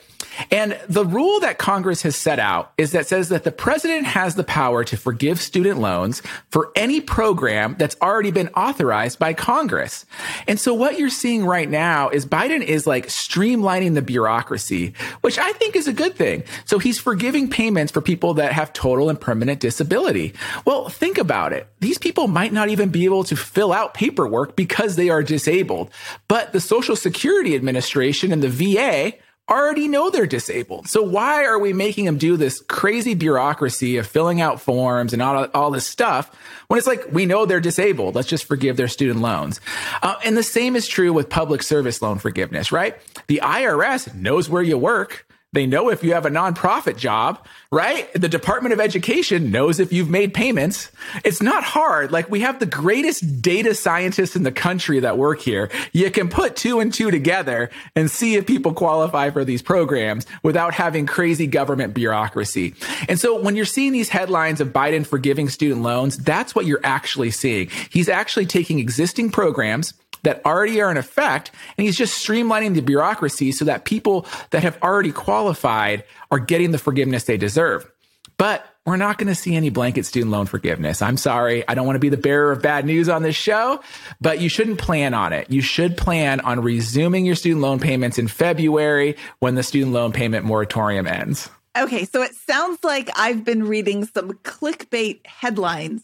And 0.52 0.80
the 0.88 1.06
rule 1.06 1.40
that 1.42 1.58
Congress 1.58 2.02
has 2.04 2.16
set 2.16 2.40
out 2.40 2.74
is 2.78 2.92
that 2.92 3.08
says 3.08 3.30
that 3.30 3.44
the 3.44 3.52
president 3.52 4.06
has 4.06 4.36
the 4.36 4.44
power 4.44 4.84
to 4.84 4.98
forgive 4.98 5.40
student 5.40 5.80
loans 5.80 6.22
for 6.50 6.72
any 6.76 7.02
program 7.02 7.76
that's 7.78 7.96
already 8.02 8.32
been 8.32 8.50
authorized 8.50 9.20
by 9.20 9.34
Congress. 9.34 10.06
And 10.48 10.60
so 10.60 10.74
what 10.74 10.98
you're 10.98 11.10
seeing 11.10 11.46
right 11.46 11.70
now 11.70 12.10
is 12.10 12.26
Biden 12.26 12.64
is 12.64 12.88
like 12.88 13.08
streamlining 13.08 13.94
the 13.94 14.02
bureaucracy, 14.02 14.94
which 15.22 15.38
I 15.38 15.52
think 15.54 15.76
is 15.76 15.88
a 15.88 15.94
good 15.94 16.16
thing. 16.16 16.44
So 16.66 16.80
he's 16.80 17.00
forgiving 17.00 17.50
payments 17.50 17.92
for 17.92 18.02
people 18.02 18.36
that 18.36 18.54
have 18.54 18.74
total 18.74 19.10
and 19.10 19.20
permanent 19.20 19.60
disability. 19.60 20.34
Well, 20.66 20.90
think 20.90 21.18
about 21.18 21.54
it. 21.54 21.68
These 21.80 21.98
people 21.98 22.28
might 22.28 22.54
not 22.54 22.70
even 22.70 22.90
be 22.90 23.06
able 23.06 23.24
to 23.26 23.36
fill 23.36 23.74
out 23.74 23.94
paperwork 23.94 24.56
because 24.56 24.96
they 24.96 25.10
are 25.10 25.24
disabled, 25.24 25.92
but 26.28 26.54
the 26.54 26.60
Social 26.60 26.96
Security 26.96 27.56
Administration 27.56 28.32
and 28.32 28.42
the 28.42 28.50
VA 28.50 29.14
already 29.50 29.88
know 29.88 30.10
they're 30.10 30.26
disabled. 30.26 30.88
So 30.88 31.04
why 31.04 31.46
are 31.46 31.60
we 31.60 31.74
making 31.74 32.06
them 32.06 32.18
do 32.18 32.38
this 32.38 32.62
crazy 32.62 33.14
bureaucracy 33.14 33.98
of 33.98 34.08
filling 34.08 34.40
out 34.40 34.62
forms 34.62 35.14
and 35.14 35.22
all, 35.22 35.48
all 35.54 35.72
this 35.72 35.86
stuff 35.86 36.34
when 36.68 36.78
it's 36.78 36.88
like 36.88 37.12
we 37.12 37.26
know 37.26 37.46
they're 37.46 37.60
disabled? 37.60 38.16
Let's 38.16 38.30
just 38.30 38.46
forgive 38.46 38.78
their 38.78 38.88
student 38.88 39.22
loans. 39.22 39.60
Uh, 40.02 40.16
and 40.24 40.38
the 40.38 40.44
same 40.44 40.76
is 40.76 40.88
true 40.88 41.12
with 41.12 41.30
public 41.30 41.62
service 41.62 42.02
loan 42.02 42.20
forgiveness, 42.20 42.72
right? 42.72 42.96
The 43.28 43.42
IRS 43.44 44.14
knows 44.16 44.50
where 44.50 44.64
you 44.64 44.78
work. 44.78 45.28
They 45.54 45.68
know 45.68 45.90
if 45.90 46.04
you 46.04 46.14
have 46.14 46.26
a 46.26 46.30
nonprofit 46.30 46.98
job, 46.98 47.46
right? 47.72 48.12
The 48.14 48.28
Department 48.28 48.74
of 48.74 48.80
Education 48.80 49.52
knows 49.52 49.80
if 49.80 49.94
you've 49.94 50.10
made 50.10 50.34
payments. 50.34 50.92
It's 51.24 51.42
not 51.42 51.64
hard. 51.64 52.12
Like 52.12 52.30
we 52.30 52.42
have 52.42 52.60
the 52.60 52.66
greatest 52.66 53.42
data 53.42 53.76
scientists 53.76 54.36
in 54.36 54.44
the 54.44 54.52
country 54.52 55.00
that 55.00 55.18
work 55.18 55.42
here. 55.42 55.70
You 55.92 56.10
can 56.10 56.28
put 56.28 56.56
two 56.56 56.80
and 56.80 56.92
two 56.92 57.12
together 57.12 57.70
and 57.96 58.10
see 58.10 58.36
if 58.36 58.48
people 58.48 58.74
qualify 58.74 59.30
for 59.30 59.46
these 59.46 59.62
programs 59.62 60.26
without 60.42 60.74
having 60.74 61.06
crazy 61.06 61.46
government 61.46 61.94
bureaucracy. 61.94 62.74
And 63.08 63.20
so 63.20 63.40
when 63.40 63.56
you're 63.56 63.66
seeing 63.66 63.92
these 63.92 64.10
headlines 64.10 64.60
of 64.60 64.70
Biden 64.70 65.06
forgiving 65.06 65.50
student 65.50 65.84
loans, 65.84 66.18
that's 66.18 66.56
what 66.56 66.66
you're 66.66 66.82
actually 66.84 67.32
seeing. 67.32 67.70
He's 67.92 68.10
actually 68.10 68.48
taking 68.48 68.80
existing 68.80 69.30
programs 69.30 69.94
that 70.24 70.46
already 70.46 70.82
are 70.82 70.92
in 70.92 70.98
effect. 70.98 71.52
And 71.78 71.86
he's 71.86 71.98
just 71.98 72.26
streamlining 72.26 72.74
the 72.74 72.82
bureaucracy 72.82 73.52
so 73.52 73.66
that 73.66 73.86
people 73.86 74.26
that 74.50 74.64
have 74.64 74.82
already 74.82 75.12
qualified 75.12 76.04
are 76.32 76.40
getting 76.40 76.72
the 76.72 76.78
forgiveness 76.78 77.26
they 77.26 77.38
deserve. 77.38 77.90
But 78.38 78.66
we're 78.86 78.98
not 78.98 79.18
going 79.18 79.28
to 79.28 79.36
see 79.36 79.56
any 79.56 79.70
blanket 79.70 80.06
student 80.06 80.32
loan 80.32 80.46
forgiveness. 80.46 81.02
I'm 81.02 81.16
sorry. 81.16 81.66
I 81.68 81.74
don't 81.74 81.86
want 81.86 81.96
to 81.96 82.02
be 82.02 82.10
the 82.10 82.18
bearer 82.18 82.52
of 82.52 82.62
bad 82.62 82.86
news 82.86 83.08
on 83.08 83.24
this 83.24 83.36
show, 83.36 83.82
but 84.20 84.42
you 84.42 84.50
shouldn't 84.50 84.80
plan 84.80 85.14
on 85.14 85.32
it. 85.32 85.50
You 85.50 85.62
should 85.62 85.96
plan 85.96 86.42
on 86.42 86.62
resuming 86.62 87.26
your 87.26 87.36
student 87.36 87.62
loan 87.62 87.80
payments 87.80 88.18
in 88.18 88.28
February 88.28 89.16
when 89.40 89.56
the 89.56 89.64
student 89.64 89.94
loan 89.94 90.12
payment 90.12 90.46
moratorium 90.46 91.08
ends. 91.08 91.50
Okay, 91.78 92.06
so 92.06 92.22
it 92.22 92.36
sounds 92.36 92.84
like 92.84 93.10
I've 93.16 93.46
been 93.46 93.64
reading 93.64 94.06
some 94.06 94.34
clickbait 94.44 95.26
headlines 95.26 96.04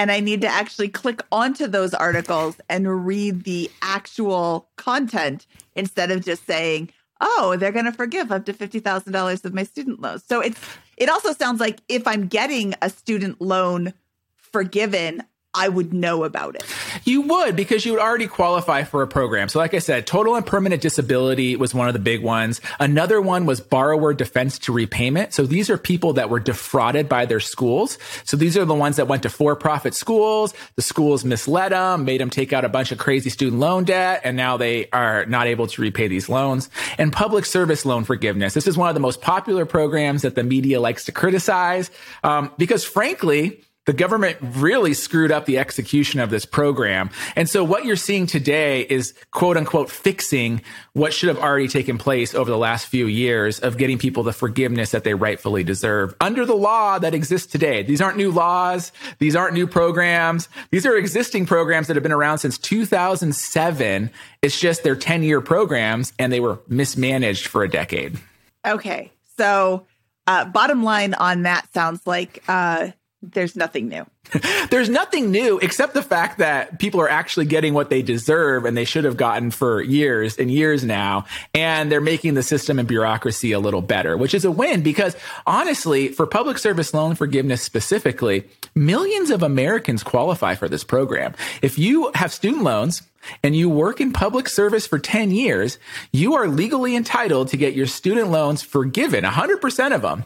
and 0.00 0.10
I 0.10 0.20
need 0.20 0.40
to 0.40 0.46
actually 0.48 0.88
click 0.88 1.20
onto 1.30 1.66
those 1.66 1.92
articles 1.92 2.58
and 2.70 3.04
read 3.04 3.44
the 3.44 3.70
actual 3.82 4.66
content 4.76 5.46
instead 5.74 6.10
of 6.10 6.24
just 6.24 6.46
saying, 6.46 6.88
"Oh, 7.20 7.56
they're 7.58 7.70
going 7.70 7.84
to 7.84 7.92
forgive 7.92 8.32
up 8.32 8.46
to 8.46 8.54
$50,000 8.54 9.44
of 9.44 9.52
my 9.52 9.62
student 9.62 10.00
loans." 10.00 10.24
So 10.26 10.40
it's 10.40 10.58
it 10.96 11.10
also 11.10 11.34
sounds 11.34 11.60
like 11.60 11.80
if 11.88 12.06
I'm 12.06 12.28
getting 12.28 12.72
a 12.80 12.88
student 12.88 13.42
loan 13.42 13.92
forgiven, 14.38 15.22
I 15.52 15.68
would 15.68 15.92
know 15.92 16.22
about 16.22 16.54
it. 16.54 16.64
You 17.04 17.22
would 17.22 17.56
because 17.56 17.84
you 17.84 17.92
would 17.92 18.00
already 18.00 18.28
qualify 18.28 18.84
for 18.84 19.02
a 19.02 19.08
program. 19.08 19.48
So, 19.48 19.58
like 19.58 19.74
I 19.74 19.80
said, 19.80 20.06
total 20.06 20.36
and 20.36 20.46
permanent 20.46 20.80
disability 20.80 21.56
was 21.56 21.74
one 21.74 21.88
of 21.88 21.92
the 21.92 21.98
big 21.98 22.22
ones. 22.22 22.60
Another 22.78 23.20
one 23.20 23.46
was 23.46 23.60
borrower 23.60 24.14
defense 24.14 24.60
to 24.60 24.72
repayment. 24.72 25.34
So, 25.34 25.46
these 25.46 25.68
are 25.68 25.76
people 25.76 26.12
that 26.12 26.30
were 26.30 26.38
defrauded 26.38 27.08
by 27.08 27.26
their 27.26 27.40
schools. 27.40 27.98
So, 28.24 28.36
these 28.36 28.56
are 28.56 28.64
the 28.64 28.74
ones 28.74 28.94
that 28.94 29.08
went 29.08 29.24
to 29.24 29.28
for 29.28 29.56
profit 29.56 29.94
schools. 29.94 30.54
The 30.76 30.82
schools 30.82 31.24
misled 31.24 31.72
them, 31.72 32.04
made 32.04 32.20
them 32.20 32.30
take 32.30 32.52
out 32.52 32.64
a 32.64 32.68
bunch 32.68 32.92
of 32.92 32.98
crazy 32.98 33.30
student 33.30 33.58
loan 33.58 33.82
debt, 33.82 34.20
and 34.22 34.36
now 34.36 34.56
they 34.56 34.88
are 34.90 35.26
not 35.26 35.48
able 35.48 35.66
to 35.66 35.82
repay 35.82 36.06
these 36.06 36.28
loans. 36.28 36.70
And 36.96 37.12
public 37.12 37.44
service 37.44 37.84
loan 37.84 38.04
forgiveness. 38.04 38.54
This 38.54 38.68
is 38.68 38.76
one 38.76 38.88
of 38.88 38.94
the 38.94 39.00
most 39.00 39.20
popular 39.20 39.66
programs 39.66 40.22
that 40.22 40.36
the 40.36 40.44
media 40.44 40.80
likes 40.80 41.06
to 41.06 41.12
criticize 41.12 41.90
um, 42.22 42.52
because, 42.56 42.84
frankly, 42.84 43.64
the 43.86 43.92
government 43.94 44.36
really 44.40 44.92
screwed 44.92 45.32
up 45.32 45.46
the 45.46 45.58
execution 45.58 46.20
of 46.20 46.30
this 46.30 46.44
program. 46.44 47.10
And 47.34 47.48
so 47.48 47.64
what 47.64 47.84
you're 47.84 47.96
seeing 47.96 48.26
today 48.26 48.82
is 48.82 49.14
quote 49.30 49.56
unquote 49.56 49.90
fixing 49.90 50.60
what 50.92 51.14
should 51.14 51.28
have 51.28 51.38
already 51.38 51.66
taken 51.66 51.96
place 51.96 52.34
over 52.34 52.50
the 52.50 52.58
last 52.58 52.86
few 52.86 53.06
years 53.06 53.58
of 53.58 53.78
getting 53.78 53.98
people 53.98 54.22
the 54.22 54.32
forgiveness 54.32 54.90
that 54.90 55.04
they 55.04 55.14
rightfully 55.14 55.64
deserve 55.64 56.14
under 56.20 56.44
the 56.44 56.54
law 56.54 56.98
that 56.98 57.14
exists 57.14 57.50
today. 57.50 57.82
These 57.82 58.00
aren't 58.00 58.18
new 58.18 58.30
laws. 58.30 58.92
These 59.18 59.34
aren't 59.34 59.54
new 59.54 59.66
programs. 59.66 60.48
These 60.70 60.84
are 60.84 60.96
existing 60.96 61.46
programs 61.46 61.86
that 61.86 61.96
have 61.96 62.02
been 62.02 62.12
around 62.12 62.38
since 62.38 62.58
2007. 62.58 64.10
It's 64.42 64.60
just 64.60 64.82
they're 64.82 64.94
10 64.94 65.22
year 65.22 65.40
programs 65.40 66.12
and 66.18 66.32
they 66.32 66.40
were 66.40 66.60
mismanaged 66.68 67.46
for 67.46 67.62
a 67.62 67.68
decade. 67.68 68.18
Okay. 68.66 69.10
So, 69.38 69.86
uh, 70.26 70.44
bottom 70.44 70.84
line 70.84 71.14
on 71.14 71.42
that 71.42 71.72
sounds 71.72 72.06
like, 72.06 72.44
uh, 72.46 72.90
there's 73.22 73.54
nothing 73.54 73.88
new. 73.88 74.06
there's 74.70 74.88
nothing 74.88 75.30
new 75.30 75.58
except 75.58 75.92
the 75.92 76.02
fact 76.02 76.38
that 76.38 76.78
people 76.78 77.00
are 77.00 77.08
actually 77.08 77.46
getting 77.46 77.74
what 77.74 77.90
they 77.90 78.00
deserve 78.00 78.64
and 78.64 78.76
they 78.76 78.84
should 78.84 79.04
have 79.04 79.16
gotten 79.16 79.50
for 79.50 79.82
years 79.82 80.38
and 80.38 80.50
years 80.50 80.84
now. 80.84 81.26
And 81.54 81.92
they're 81.92 82.00
making 82.00 82.34
the 82.34 82.42
system 82.42 82.78
and 82.78 82.88
bureaucracy 82.88 83.52
a 83.52 83.58
little 83.58 83.82
better, 83.82 84.16
which 84.16 84.32
is 84.32 84.44
a 84.44 84.50
win 84.50 84.82
because 84.82 85.16
honestly, 85.46 86.08
for 86.08 86.26
public 86.26 86.58
service 86.58 86.94
loan 86.94 87.14
forgiveness 87.14 87.62
specifically, 87.62 88.44
millions 88.74 89.30
of 89.30 89.42
Americans 89.42 90.02
qualify 90.02 90.54
for 90.54 90.68
this 90.68 90.84
program. 90.84 91.34
If 91.60 91.78
you 91.78 92.10
have 92.14 92.32
student 92.32 92.62
loans, 92.62 93.02
and 93.42 93.54
you 93.54 93.68
work 93.68 94.00
in 94.00 94.14
public 94.14 94.48
service 94.48 94.86
for 94.86 94.98
10 94.98 95.30
years, 95.30 95.78
you 96.10 96.36
are 96.36 96.48
legally 96.48 96.96
entitled 96.96 97.48
to 97.48 97.58
get 97.58 97.74
your 97.74 97.86
student 97.86 98.30
loans 98.30 98.62
forgiven, 98.62 99.24
100% 99.24 99.94
of 99.94 100.00
them 100.00 100.24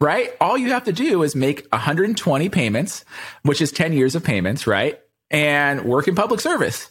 right? 0.00 0.34
All 0.40 0.56
you 0.56 0.70
have 0.70 0.84
to 0.84 0.92
do 0.92 1.22
is 1.22 1.34
make 1.34 1.66
120 1.72 2.48
payments, 2.48 3.04
which 3.42 3.60
is 3.60 3.72
10 3.72 3.92
years 3.92 4.14
of 4.14 4.24
payments, 4.24 4.66
right? 4.66 5.00
And 5.30 5.84
work 5.84 6.08
in 6.08 6.14
public 6.14 6.40
service. 6.40 6.88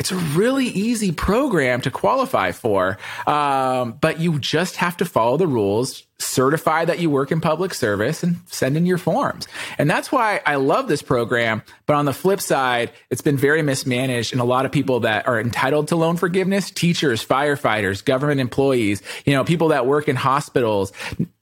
It's 0.00 0.12
a 0.12 0.16
really 0.16 0.64
easy 0.64 1.12
program 1.12 1.82
to 1.82 1.90
qualify 1.90 2.52
for, 2.52 2.96
um, 3.26 3.98
but 4.00 4.18
you 4.18 4.38
just 4.38 4.76
have 4.76 4.96
to 4.96 5.04
follow 5.04 5.36
the 5.36 5.46
rules, 5.46 6.06
certify 6.18 6.86
that 6.86 7.00
you 7.00 7.10
work 7.10 7.30
in 7.30 7.42
public 7.42 7.74
service, 7.74 8.22
and 8.22 8.36
send 8.46 8.78
in 8.78 8.86
your 8.86 8.96
forms. 8.96 9.46
And 9.76 9.90
that's 9.90 10.10
why 10.10 10.40
I 10.46 10.54
love 10.54 10.88
this 10.88 11.02
program. 11.02 11.62
But 11.84 11.96
on 11.96 12.06
the 12.06 12.14
flip 12.14 12.40
side, 12.40 12.92
it's 13.10 13.20
been 13.20 13.36
very 13.36 13.60
mismanaged, 13.60 14.32
and 14.32 14.40
a 14.40 14.44
lot 14.44 14.64
of 14.64 14.72
people 14.72 15.00
that 15.00 15.28
are 15.28 15.38
entitled 15.38 15.88
to 15.88 15.96
loan 15.96 16.16
forgiveness 16.16 16.70
teachers, 16.70 17.22
firefighters, 17.22 18.02
government 18.02 18.40
employees, 18.40 19.02
you 19.26 19.34
know, 19.34 19.44
people 19.44 19.68
that 19.68 19.84
work 19.84 20.08
in 20.08 20.16
hospitals 20.16 20.94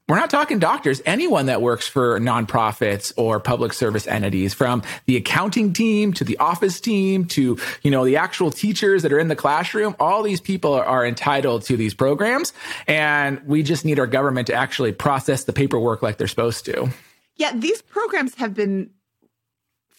we're 0.09 0.15
not 0.15 0.31
talking 0.31 0.57
doctors, 0.57 1.03
anyone 1.05 1.45
that 1.45 1.61
works 1.61 1.87
for 1.87 2.19
nonprofits 2.19 3.13
or 3.15 3.39
public 3.39 3.73
service 3.73 4.07
entities, 4.07 4.55
from 4.55 4.81
the 5.05 5.15
accounting 5.15 5.71
team 5.71 6.13
to 6.13 6.23
the 6.23 6.35
office 6.39 6.81
team 6.81 7.25
to, 7.25 7.59
you 7.83 7.91
know, 7.91 8.03
the 8.03 8.17
actual 8.17 8.49
teachers 8.49 9.03
that 9.03 9.13
are 9.13 9.19
in 9.19 9.27
the 9.27 9.35
classroom. 9.35 9.95
All 9.99 10.23
these 10.23 10.41
people 10.41 10.73
are, 10.73 10.83
are 10.83 11.05
entitled 11.05 11.61
to 11.65 11.77
these 11.77 11.93
programs. 11.93 12.53
And 12.87 13.39
we 13.45 13.61
just 13.61 13.85
need 13.85 13.99
our 13.99 14.07
government 14.07 14.47
to 14.47 14.53
actually 14.55 14.93
process 14.93 15.43
the 15.43 15.53
paperwork 15.53 16.01
like 16.01 16.17
they're 16.17 16.27
supposed 16.27 16.65
to. 16.65 16.89
Yeah, 17.35 17.53
these 17.55 17.83
programs 17.83 18.33
have 18.35 18.55
been 18.55 18.89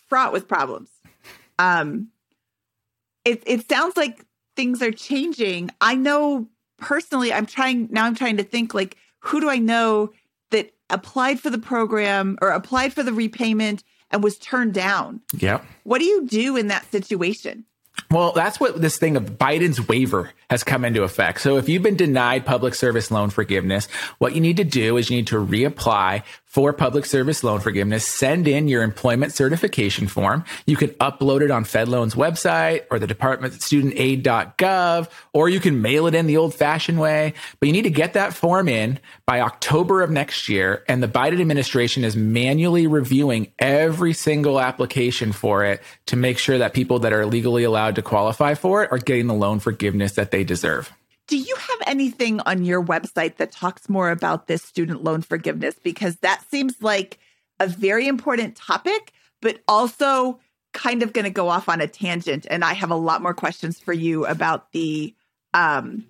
fraught 0.09 0.33
with 0.33 0.49
problems. 0.49 0.91
Um, 1.61 2.09
it, 3.25 3.45
it 3.47 3.69
sounds 3.69 3.97
like 3.97 4.27
things 4.57 4.83
are 4.83 4.91
changing. 4.91 5.71
I 5.81 5.95
know 5.95 6.49
personally, 6.79 7.33
I'm 7.33 7.47
trying, 7.47 7.89
now 7.93 8.07
I'm 8.07 8.17
trying 8.17 8.39
to 8.39 8.43
think 8.43 8.75
like, 8.75 8.97
who 9.21 9.41
do 9.41 9.49
I 9.49 9.59
know 9.59 10.13
that 10.51 10.73
applied 10.89 11.41
for 11.41 11.51
the 11.51 11.59
program 11.59 12.39
or 12.43 12.51
applied 12.51 12.93
for 12.93 13.03
the 13.03 13.13
repayment 13.13 13.85
and 14.11 14.23
was 14.23 14.39
turned 14.39 14.75
down? 14.75 15.21
Yeah. 15.37 15.61
What 15.85 15.99
do 15.99 16.05
you 16.05 16.27
do 16.27 16.57
in 16.57 16.69
that 16.69 16.91
situation? 16.91 17.65
Well, 18.11 18.33
that's 18.33 18.59
what 18.59 18.81
this 18.81 18.99
thing 18.99 19.17
of 19.17 19.39
Biden's 19.39 19.87
waiver 19.87 20.33
has 20.49 20.65
come 20.65 20.85
into 20.85 21.03
effect. 21.03 21.41
So 21.41 21.59
if 21.59 21.69
you've 21.69 21.83
been 21.83 21.97
denied 21.97 22.47
public 22.47 22.75
service 22.75 23.11
loan 23.11 23.31
forgiveness, 23.31 23.87
what 24.19 24.35
you 24.35 24.41
need 24.41 24.57
to 24.57 24.65
do 24.65 24.97
is 24.97 25.11
you 25.11 25.17
need 25.17 25.29
to 25.29 25.37
reapply 25.37 26.23
for 26.51 26.73
public 26.73 27.07
service 27.07 27.45
loan 27.45 27.61
forgiveness, 27.61 28.05
send 28.05 28.49
in 28.49 28.67
your 28.67 28.83
employment 28.83 29.33
certification 29.33 30.09
form. 30.09 30.45
You 30.67 30.77
can 30.77 30.89
upload 30.95 31.43
it 31.43 31.51
on 31.53 31.65
FedLoan's 31.65 32.17
website 32.17 32.87
or 32.91 32.99
the 32.99 33.07
Department 33.07 33.55
of 33.55 33.61
studentaid.gov, 33.61 35.09
or 35.33 35.49
you 35.49 35.61
can 35.61 35.81
mail 35.81 36.09
it 36.09 36.15
in 36.17 36.27
the 36.27 36.37
old 36.37 36.53
fashioned 36.53 36.99
way. 36.99 37.35
But 37.61 37.69
you 37.69 37.73
need 37.73 37.83
to 37.83 37.91
get 37.91 38.15
that 38.15 38.35
form 38.35 38.69
in 38.69 38.99
by 39.27 39.41
October 39.41 40.03
of 40.03 40.11
next 40.11 40.49
year. 40.49 40.83
And 40.89 41.01
the 41.01 41.07
Biden 41.07 41.41
administration 41.41 42.03
is 42.03 42.17
manually 42.17 42.89
reviewing 42.89 43.53
every 43.61 44.13
single 44.13 44.59
application 44.61 45.31
for 45.31 45.65
it 45.65 45.81
to 46.07 46.17
make 46.17 46.37
sure 46.37 46.59
that 46.59 46.75
people 46.75 46.99
that 46.99 47.13
are 47.13 47.27
legally 47.27 47.63
allowed 47.63 47.95
to 47.95 48.03
qualify 48.03 48.55
for 48.55 48.83
it 48.83 48.91
are 48.91 48.99
getting 48.99 49.29
the 49.29 49.35
loan 49.35 49.61
forgiveness 49.61 50.15
that 50.15 50.33
they 50.33 50.43
deserve. 50.43 50.93
Do 51.31 51.39
you 51.39 51.55
have 51.55 51.79
anything 51.87 52.41
on 52.41 52.65
your 52.65 52.83
website 52.85 53.37
that 53.37 53.53
talks 53.53 53.89
more 53.89 54.11
about 54.11 54.49
this 54.49 54.65
student 54.65 55.05
loan 55.05 55.23
forgiveness? 55.23 55.77
Because 55.81 56.17
that 56.17 56.43
seems 56.51 56.83
like 56.83 57.21
a 57.61 57.69
very 57.69 58.09
important 58.09 58.57
topic, 58.57 59.13
but 59.41 59.61
also 59.69 60.41
kind 60.73 61.05
of 61.05 61.13
going 61.13 61.27
to 61.27 61.31
go 61.31 61.49
off 61.49 61.69
on 61.69 61.81
a 61.81 61.87
tangent. 61.87 62.49
And 62.51 62.65
I 62.65 62.73
have 62.73 62.91
a 62.91 62.97
lot 62.97 63.23
more 63.23 63.33
questions 63.33 63.79
for 63.79 63.93
you 63.93 64.27
about 64.27 64.73
the 64.73 65.15
um, 65.55 66.05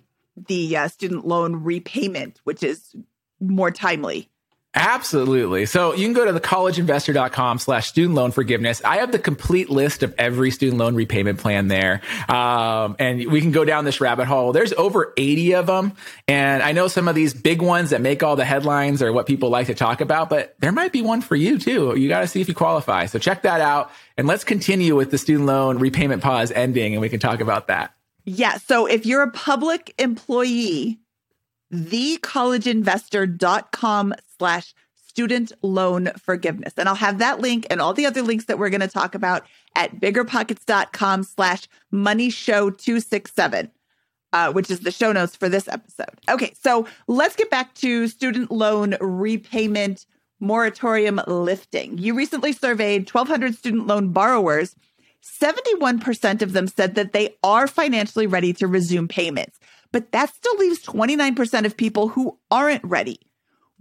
the 0.47 0.75
uh, 0.75 0.87
student 0.87 1.27
loan 1.27 1.57
repayment, 1.57 2.41
which 2.43 2.63
is 2.63 2.95
more 3.39 3.69
timely. 3.69 4.27
Absolutely. 4.73 5.65
So 5.65 5.93
you 5.93 6.05
can 6.05 6.13
go 6.13 6.23
to 6.23 6.31
the 6.31 6.39
collegeinvestor.com 6.39 7.59
slash 7.59 7.87
student 7.87 8.15
loan 8.15 8.31
forgiveness. 8.31 8.81
I 8.85 8.97
have 8.97 9.11
the 9.11 9.19
complete 9.19 9.69
list 9.69 10.01
of 10.01 10.15
every 10.17 10.49
student 10.49 10.79
loan 10.79 10.95
repayment 10.95 11.39
plan 11.39 11.67
there. 11.67 11.99
Um, 12.29 12.95
and 12.97 13.29
we 13.29 13.41
can 13.41 13.51
go 13.51 13.65
down 13.65 13.83
this 13.83 13.99
rabbit 13.99 14.27
hole. 14.27 14.53
There's 14.53 14.71
over 14.71 15.13
80 15.17 15.55
of 15.55 15.67
them. 15.67 15.91
And 16.25 16.63
I 16.63 16.71
know 16.71 16.87
some 16.87 17.09
of 17.09 17.15
these 17.15 17.33
big 17.33 17.61
ones 17.61 17.89
that 17.89 17.99
make 17.99 18.23
all 18.23 18.37
the 18.37 18.45
headlines 18.45 19.01
are 19.01 19.11
what 19.11 19.25
people 19.25 19.49
like 19.49 19.67
to 19.67 19.75
talk 19.75 19.99
about, 19.99 20.29
but 20.29 20.55
there 20.59 20.71
might 20.71 20.93
be 20.93 21.01
one 21.01 21.19
for 21.19 21.35
you 21.35 21.59
too. 21.59 21.93
You 21.97 22.07
got 22.07 22.21
to 22.21 22.27
see 22.27 22.39
if 22.39 22.47
you 22.47 22.55
qualify. 22.55 23.07
So 23.07 23.19
check 23.19 23.41
that 23.41 23.59
out. 23.59 23.91
And 24.17 24.25
let's 24.25 24.45
continue 24.45 24.95
with 24.95 25.11
the 25.11 25.17
student 25.17 25.47
loan 25.47 25.79
repayment 25.79 26.23
pause 26.23 26.49
ending 26.49 26.93
and 26.93 27.01
we 27.01 27.09
can 27.09 27.19
talk 27.19 27.41
about 27.41 27.67
that. 27.67 27.93
Yeah. 28.23 28.55
So 28.55 28.85
if 28.85 29.05
you're 29.05 29.23
a 29.23 29.31
public 29.31 29.93
employee, 29.97 31.01
thecollegeinvestor.com 31.73 34.13
slash 34.41 34.73
student 34.95 35.51
loan 35.61 36.09
forgiveness. 36.17 36.73
And 36.77 36.89
I'll 36.89 36.95
have 36.95 37.19
that 37.19 37.39
link 37.39 37.67
and 37.69 37.79
all 37.79 37.93
the 37.93 38.07
other 38.07 38.23
links 38.23 38.45
that 38.45 38.57
we're 38.57 38.71
going 38.71 38.81
to 38.81 38.87
talk 38.87 39.13
about 39.13 39.45
at 39.75 39.99
biggerpockets.com 39.99 41.23
slash 41.23 41.67
money 41.91 42.31
show 42.31 42.71
267. 42.71 43.69
Uh, 44.33 44.49
which 44.49 44.71
is 44.71 44.79
the 44.79 44.91
show 44.91 45.11
notes 45.11 45.35
for 45.35 45.49
this 45.49 45.67
episode. 45.67 46.17
Okay, 46.29 46.53
so 46.57 46.87
let's 47.07 47.35
get 47.35 47.49
back 47.49 47.75
to 47.75 48.07
student 48.07 48.49
loan 48.49 48.95
repayment 49.01 50.05
moratorium 50.39 51.19
lifting. 51.27 51.97
You 51.97 52.13
recently 52.15 52.53
surveyed 52.53 53.13
1,200 53.13 53.55
student 53.55 53.87
loan 53.87 54.13
borrowers. 54.13 54.73
71% 55.21 56.41
of 56.41 56.53
them 56.53 56.69
said 56.69 56.95
that 56.95 57.11
they 57.11 57.35
are 57.43 57.67
financially 57.67 58.25
ready 58.25 58.53
to 58.53 58.67
resume 58.67 59.09
payments, 59.09 59.59
but 59.91 60.13
that 60.13 60.33
still 60.33 60.55
leaves 60.55 60.81
29% 60.81 61.65
of 61.65 61.75
people 61.75 62.07
who 62.07 62.37
aren't 62.49 62.85
ready. 62.85 63.19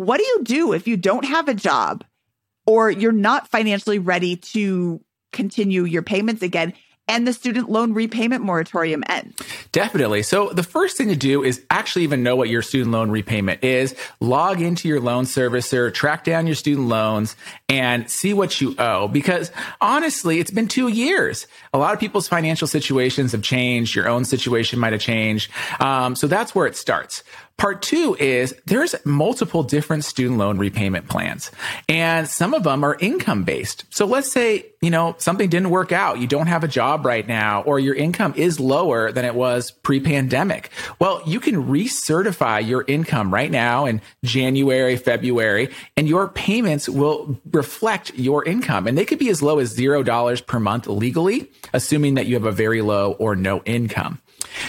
What 0.01 0.17
do 0.17 0.25
you 0.25 0.45
do 0.45 0.73
if 0.73 0.89
you 0.89 0.97
don't 0.97 1.27
have 1.27 1.47
a 1.47 1.53
job 1.53 2.05
or 2.65 2.91
you're 2.91 3.13
not 3.13 3.49
financially 3.49 3.99
ready 3.99 4.37
to 4.37 5.05
continue 5.31 5.85
your 5.85 6.01
payments 6.01 6.41
again? 6.41 6.73
and 7.11 7.27
the 7.27 7.33
student 7.33 7.69
loan 7.69 7.93
repayment 7.93 8.45
moratorium 8.45 9.03
ends? 9.09 9.37
Definitely. 9.73 10.23
So 10.23 10.51
the 10.51 10.63
first 10.63 10.97
thing 10.97 11.09
to 11.09 11.17
do 11.17 11.43
is 11.43 11.61
actually 11.69 12.05
even 12.05 12.23
know 12.23 12.37
what 12.37 12.49
your 12.49 12.63
student 12.63 12.93
loan 12.93 13.11
repayment 13.11 13.65
is. 13.65 13.97
Log 14.21 14.61
into 14.61 14.87
your 14.87 15.01
loan 15.01 15.25
servicer, 15.25 15.93
track 15.93 16.23
down 16.23 16.47
your 16.47 16.55
student 16.55 16.87
loans 16.87 17.35
and 17.69 18.09
see 18.09 18.33
what 18.33 18.61
you 18.61 18.77
owe. 18.79 19.09
Because 19.09 19.51
honestly, 19.81 20.39
it's 20.39 20.53
been 20.53 20.69
two 20.69 20.87
years. 20.87 21.49
A 21.73 21.79
lot 21.79 21.95
of 21.95 21.99
people's 21.99 22.29
financial 22.29 22.69
situations 22.69 23.33
have 23.33 23.43
changed. 23.43 23.97
Your 23.97 24.09
own 24.09 24.25
situation 24.25 24.79
might 24.79 24.93
have 24.93 25.03
changed. 25.03 25.51
Um, 25.81 26.15
so 26.15 26.29
that's 26.29 26.55
where 26.55 26.69
it 26.69 26.77
starts. 26.77 27.25
Part 27.61 27.83
two 27.83 28.17
is 28.19 28.55
there's 28.65 28.95
multiple 29.05 29.63
different 29.63 30.07
student 30.07 30.39
loan 30.39 30.57
repayment 30.57 31.11
plans 31.11 31.51
and 31.91 32.27
some 32.27 32.55
of 32.55 32.63
them 32.63 32.83
are 32.83 32.97
income 33.01 33.45
based. 33.45 33.85
So 33.91 34.07
let's 34.07 34.33
say, 34.33 34.65
you 34.81 34.89
know, 34.89 35.15
something 35.19 35.47
didn't 35.51 35.69
work 35.69 35.93
out. 35.93 36.21
You 36.21 36.27
don't 36.27 36.47
have 36.47 36.65
a 36.65 36.69
job 36.69 37.05
right 37.05 37.29
now 37.29 37.61
or 37.65 37.79
your 37.79 37.95
income 37.95 38.33
is 38.35 38.59
lower 38.59 39.13
than 39.13 39.27
it 39.27 39.35
was 39.35 39.73
pre 39.73 40.01
pandemic. 40.01 40.71
Well, 40.99 41.21
you 41.27 41.39
can 41.39 41.67
recertify 41.67 42.67
your 42.67 42.83
income 42.89 43.31
right 43.31 43.51
now 43.51 43.85
in 43.85 44.01
January, 44.25 44.97
February, 44.97 45.69
and 45.99 46.09
your 46.09 46.29
payments 46.29 46.89
will 46.89 47.39
reflect 47.53 48.15
your 48.15 48.43
income. 48.43 48.87
And 48.87 48.97
they 48.97 49.05
could 49.05 49.19
be 49.19 49.29
as 49.29 49.43
low 49.43 49.59
as 49.59 49.77
$0 49.77 50.47
per 50.47 50.61
month 50.61 50.87
legally, 50.87 51.51
assuming 51.75 52.15
that 52.15 52.25
you 52.25 52.37
have 52.37 52.47
a 52.47 52.53
very 52.53 52.81
low 52.81 53.13
or 53.13 53.37
no 53.37 53.61
income. 53.67 54.19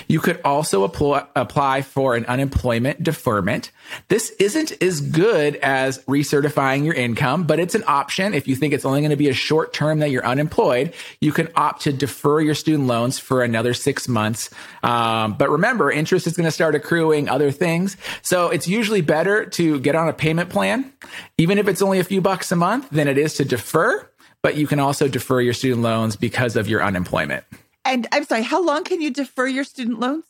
You 0.08 0.20
could 0.20 0.39
also 0.44 0.84
apply, 0.84 1.26
apply 1.36 1.82
for 1.82 2.15
an 2.15 2.26
unemployment 2.26 3.04
deferment. 3.04 3.72
This 4.08 4.30
isn't 4.32 4.82
as 4.82 5.02
good 5.02 5.56
as 5.58 6.00
recertifying 6.06 6.86
your 6.86 6.94
income, 6.94 7.46
but 7.46 7.60
it's 7.60 7.76
an 7.76 7.84
option. 7.88 8.34
If 8.34 8.48
you 8.48 8.56
think 8.56 8.74
it's 8.74 8.86
only 8.86 9.02
going 9.02 9.12
to 9.12 9.17
be 9.17 9.30
a 9.30 9.34
short 9.34 9.74
term 9.74 10.00
that 10.00 10.12
you're 10.12 10.26
unemployed, 10.26 10.94
you 11.20 11.32
can 11.32 11.50
opt 11.56 11.84
to 11.84 11.94
defer 11.94 12.41
your 12.41 12.56
student 12.56 12.88
loans 12.88 13.20
for 13.20 13.44
another 13.44 13.74
six 13.74 14.08
months. 14.08 14.50
Um, 14.84 15.34
but 15.34 15.50
remember, 15.50 15.91
interest 15.91 16.28
is 16.28 16.36
going 16.36 16.48
to 16.48 16.52
start 16.52 16.76
accruing 16.76 17.30
other 17.30 17.52
things. 17.52 17.98
So 18.22 18.50
it's 18.50 18.67
usually 18.67 19.02
better 19.02 19.46
to 19.46 19.80
get 19.80 19.96
on 19.96 20.08
a 20.08 20.13
payment 20.13 20.50
plan, 20.50 20.91
even 21.38 21.58
if 21.58 21.67
it's 21.67 21.82
only 21.82 22.00
a 22.00 22.04
few 22.04 22.22
bucks 22.22 22.52
a 22.52 22.56
month, 22.56 22.89
than 22.89 23.08
it 23.08 23.17
is 23.17 23.36
to 23.36 23.46
defer. 23.46 24.08
But 24.44 24.56
you 24.56 24.65
can 24.65 24.80
also 24.80 25.08
defer 25.08 25.39
your 25.39 25.54
student 25.54 25.82
loans 25.84 26.15
because 26.15 26.56
of 26.56 26.67
your 26.67 26.84
unemployment. 26.84 27.44
And 27.86 28.08
I'm 28.12 28.26
sorry, 28.26 28.44
how 28.44 28.63
long 28.63 28.84
can 28.84 29.02
you 29.02 29.12
defer 29.12 29.48
your 29.48 29.63
student 29.63 30.00
loans? 30.00 30.26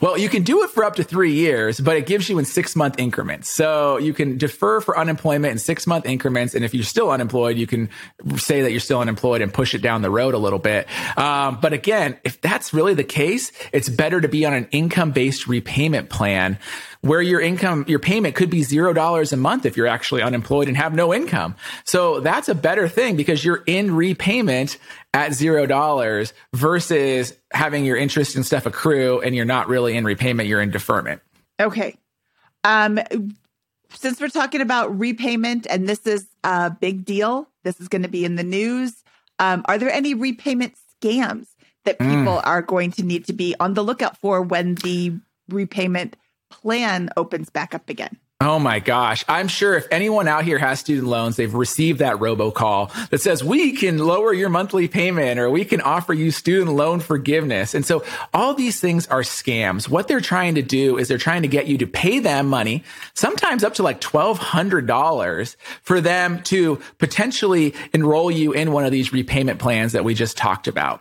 Well, 0.00 0.18
you 0.18 0.28
can 0.28 0.42
do 0.42 0.62
it 0.64 0.70
for 0.70 0.84
up 0.84 0.96
to 0.96 1.04
three 1.04 1.32
years, 1.32 1.80
but 1.80 1.96
it 1.96 2.06
gives 2.06 2.28
you 2.28 2.38
in 2.38 2.44
six 2.44 2.76
month 2.76 2.98
increments. 2.98 3.48
So 3.48 3.96
you 3.98 4.12
can 4.12 4.36
defer 4.36 4.80
for 4.80 4.98
unemployment 4.98 5.52
in 5.52 5.58
six 5.58 5.86
month 5.86 6.06
increments. 6.06 6.54
And 6.54 6.64
if 6.64 6.74
you're 6.74 6.84
still 6.84 7.10
unemployed, 7.10 7.56
you 7.56 7.66
can 7.66 7.88
say 8.36 8.62
that 8.62 8.70
you're 8.70 8.80
still 8.80 9.00
unemployed 9.00 9.40
and 9.40 9.52
push 9.52 9.74
it 9.74 9.80
down 9.80 10.02
the 10.02 10.10
road 10.10 10.34
a 10.34 10.38
little 10.38 10.58
bit. 10.58 10.86
Um, 11.18 11.58
but 11.60 11.72
again, 11.72 12.18
if 12.24 12.40
that's 12.40 12.74
really 12.74 12.94
the 12.94 13.04
case, 13.04 13.52
it's 13.72 13.88
better 13.88 14.20
to 14.20 14.28
be 14.28 14.44
on 14.44 14.52
an 14.52 14.68
income 14.70 15.12
based 15.12 15.46
repayment 15.46 16.10
plan 16.10 16.58
where 17.04 17.20
your 17.20 17.38
income, 17.38 17.84
your 17.86 17.98
payment 17.98 18.34
could 18.34 18.48
be 18.48 18.62
zero 18.62 18.94
dollars 18.94 19.32
a 19.32 19.36
month 19.36 19.66
if 19.66 19.76
you're 19.76 19.86
actually 19.86 20.22
unemployed 20.22 20.68
and 20.68 20.76
have 20.76 20.94
no 20.94 21.12
income. 21.12 21.54
So 21.84 22.20
that's 22.20 22.48
a 22.48 22.54
better 22.54 22.88
thing 22.88 23.14
because 23.16 23.44
you're 23.44 23.62
in 23.66 23.94
repayment 23.94 24.78
at 25.12 25.34
zero 25.34 25.66
dollars 25.66 26.32
versus 26.54 27.34
having 27.52 27.84
your 27.84 27.98
interest 27.98 28.36
and 28.36 28.46
stuff 28.46 28.64
accrue 28.64 29.20
and 29.20 29.34
you're 29.34 29.44
not 29.44 29.68
really 29.68 29.98
in 29.98 30.04
repayment, 30.04 30.48
you're 30.48 30.62
in 30.62 30.70
deferment. 30.70 31.20
Okay. 31.60 31.98
Um, 32.64 32.98
since 33.90 34.18
we're 34.18 34.28
talking 34.28 34.62
about 34.62 34.98
repayment 34.98 35.66
and 35.68 35.86
this 35.86 36.06
is 36.06 36.26
a 36.42 36.70
big 36.70 37.04
deal, 37.04 37.46
this 37.64 37.80
is 37.82 37.88
going 37.88 38.02
to 38.02 38.08
be 38.08 38.24
in 38.24 38.36
the 38.36 38.42
news. 38.42 39.04
Um, 39.38 39.62
are 39.66 39.76
there 39.76 39.90
any 39.90 40.14
repayment 40.14 40.74
scams 41.02 41.48
that 41.84 41.98
people 41.98 42.38
mm. 42.38 42.46
are 42.46 42.62
going 42.62 42.92
to 42.92 43.02
need 43.02 43.26
to 43.26 43.34
be 43.34 43.54
on 43.60 43.74
the 43.74 43.84
lookout 43.84 44.16
for 44.16 44.40
when 44.40 44.76
the 44.76 45.12
repayment 45.50 46.16
plan 46.62 47.10
opens 47.16 47.50
back 47.50 47.74
up 47.74 47.88
again? 47.88 48.16
Oh 48.40 48.58
my 48.58 48.78
gosh. 48.78 49.24
I'm 49.26 49.48
sure 49.48 49.74
if 49.74 49.86
anyone 49.90 50.28
out 50.28 50.44
here 50.44 50.58
has 50.58 50.80
student 50.80 51.06
loans, 51.06 51.36
they've 51.36 51.54
received 51.54 52.00
that 52.00 52.16
robocall 52.16 52.92
that 53.08 53.22
says, 53.22 53.42
we 53.42 53.72
can 53.72 53.96
lower 53.96 54.34
your 54.34 54.50
monthly 54.50 54.86
payment 54.86 55.38
or 55.38 55.48
we 55.48 55.64
can 55.64 55.80
offer 55.80 56.12
you 56.12 56.30
student 56.30 56.76
loan 56.76 57.00
forgiveness. 57.00 57.74
And 57.74 57.86
so 57.86 58.04
all 58.34 58.52
these 58.52 58.80
things 58.80 59.06
are 59.06 59.22
scams. 59.22 59.88
What 59.88 60.08
they're 60.08 60.20
trying 60.20 60.56
to 60.56 60.62
do 60.62 60.98
is 60.98 61.08
they're 61.08 61.16
trying 61.16 61.42
to 61.42 61.48
get 61.48 61.68
you 61.68 61.78
to 61.78 61.86
pay 61.86 62.18
them 62.18 62.48
money, 62.48 62.82
sometimes 63.14 63.64
up 63.64 63.74
to 63.74 63.82
like 63.82 64.00
$1,200 64.00 65.56
for 65.82 66.00
them 66.02 66.42
to 66.42 66.82
potentially 66.98 67.72
enroll 67.94 68.30
you 68.30 68.52
in 68.52 68.72
one 68.72 68.84
of 68.84 68.92
these 68.92 69.12
repayment 69.12 69.58
plans 69.58 69.92
that 69.92 70.04
we 70.04 70.12
just 70.12 70.36
talked 70.36 70.66
about. 70.66 71.00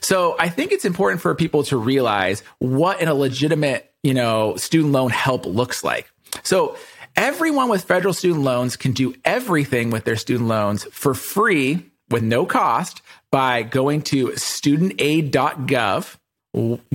So 0.00 0.36
I 0.38 0.48
think 0.48 0.72
it's 0.72 0.84
important 0.84 1.22
for 1.22 1.34
people 1.34 1.62
to 1.64 1.76
realize 1.76 2.42
what 2.58 3.00
in 3.00 3.08
a 3.08 3.14
legitimate, 3.14 3.91
you 4.02 4.14
know, 4.14 4.56
student 4.56 4.92
loan 4.92 5.10
help 5.10 5.46
looks 5.46 5.84
like. 5.84 6.10
So 6.42 6.76
everyone 7.16 7.68
with 7.68 7.84
federal 7.84 8.14
student 8.14 8.42
loans 8.42 8.76
can 8.76 8.92
do 8.92 9.14
everything 9.24 9.90
with 9.90 10.04
their 10.04 10.16
student 10.16 10.48
loans 10.48 10.84
for 10.84 11.14
free 11.14 11.90
with 12.10 12.22
no 12.22 12.46
cost 12.46 13.02
by 13.30 13.62
going 13.62 14.02
to 14.02 14.28
studentaid.gov 14.28 16.16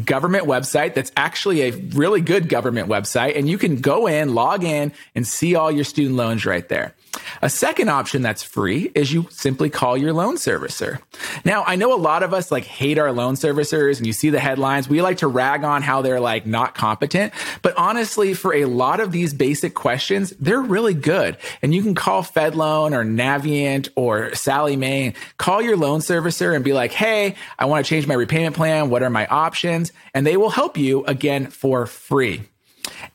government 0.06 0.46
website. 0.46 0.94
That's 0.94 1.12
actually 1.18 1.62
a 1.62 1.72
really 1.72 2.22
good 2.22 2.48
government 2.48 2.90
website. 2.90 3.36
And 3.36 3.50
you 3.50 3.58
can 3.58 3.78
go 3.78 4.06
in 4.08 4.36
log 4.36 4.64
in 4.64 4.94
and 5.16 5.26
see 5.26 5.56
all 5.56 5.72
your 5.72 5.84
student 5.84 6.16
loans 6.16 6.46
right 6.46 6.68
there 6.70 6.94
a 7.42 7.50
second 7.50 7.90
option 7.90 8.22
that's 8.22 8.44
free 8.44 8.92
is 8.96 9.12
you 9.12 9.28
simply 9.30 9.70
call 9.70 9.98
your 9.98 10.14
loan 10.14 10.36
servicer. 10.36 11.02
Now, 11.46 11.64
I 11.66 11.76
know 11.76 11.94
a 11.94 12.00
lot 12.00 12.24
of 12.24 12.34
us 12.34 12.52
like 12.52 12.64
hate 12.64 12.98
our 12.98 13.12
loan 13.12 13.36
servicers 13.36 13.98
and 13.98 14.08
you 14.08 14.14
see 14.14 14.30
the 14.30 14.40
headlines. 14.40 14.90
We 14.90 15.02
like 15.02 15.18
to 15.18 15.28
rag 15.28 15.64
on 15.64 15.82
how 15.82 16.02
they're 16.02 16.20
like 16.20 16.46
not 16.46 16.76
competent. 16.76 17.34
But 17.62 17.78
honestly, 17.78 18.34
for 18.34 18.54
a 18.54 18.66
lot 18.66 19.00
of 19.00 19.12
these 19.12 19.34
basic 19.34 19.74
questions, 19.74 20.32
they're 20.40 20.62
really 20.62 20.94
good. 20.94 21.38
And 21.62 21.74
you 21.74 21.82
can 21.84 21.96
call 21.96 22.24
FedLoan 22.24 22.94
or 22.94 23.04
Navient 23.04 23.90
or 23.96 24.34
Sallie 24.36 24.76
Mae, 24.76 25.14
call 25.38 25.62
your 25.62 25.78
loan 25.78 26.00
servicer 26.00 26.56
and 26.56 26.64
be 26.64 26.74
like, 26.74 26.92
Hey, 26.92 27.36
I 27.58 27.66
want 27.66 27.86
to 27.86 27.90
change 27.90 28.08
my 28.08 28.14
repayment 28.14 28.56
plan. 28.56 28.90
What 28.90 29.04
are 29.04 29.10
my 29.10 29.28
options? 29.28 29.92
And 30.14 30.26
they 30.26 30.38
will 30.38 30.50
help 30.50 30.78
you 30.78 31.06
again 31.06 31.48
for 31.48 31.86
free. 31.86 32.48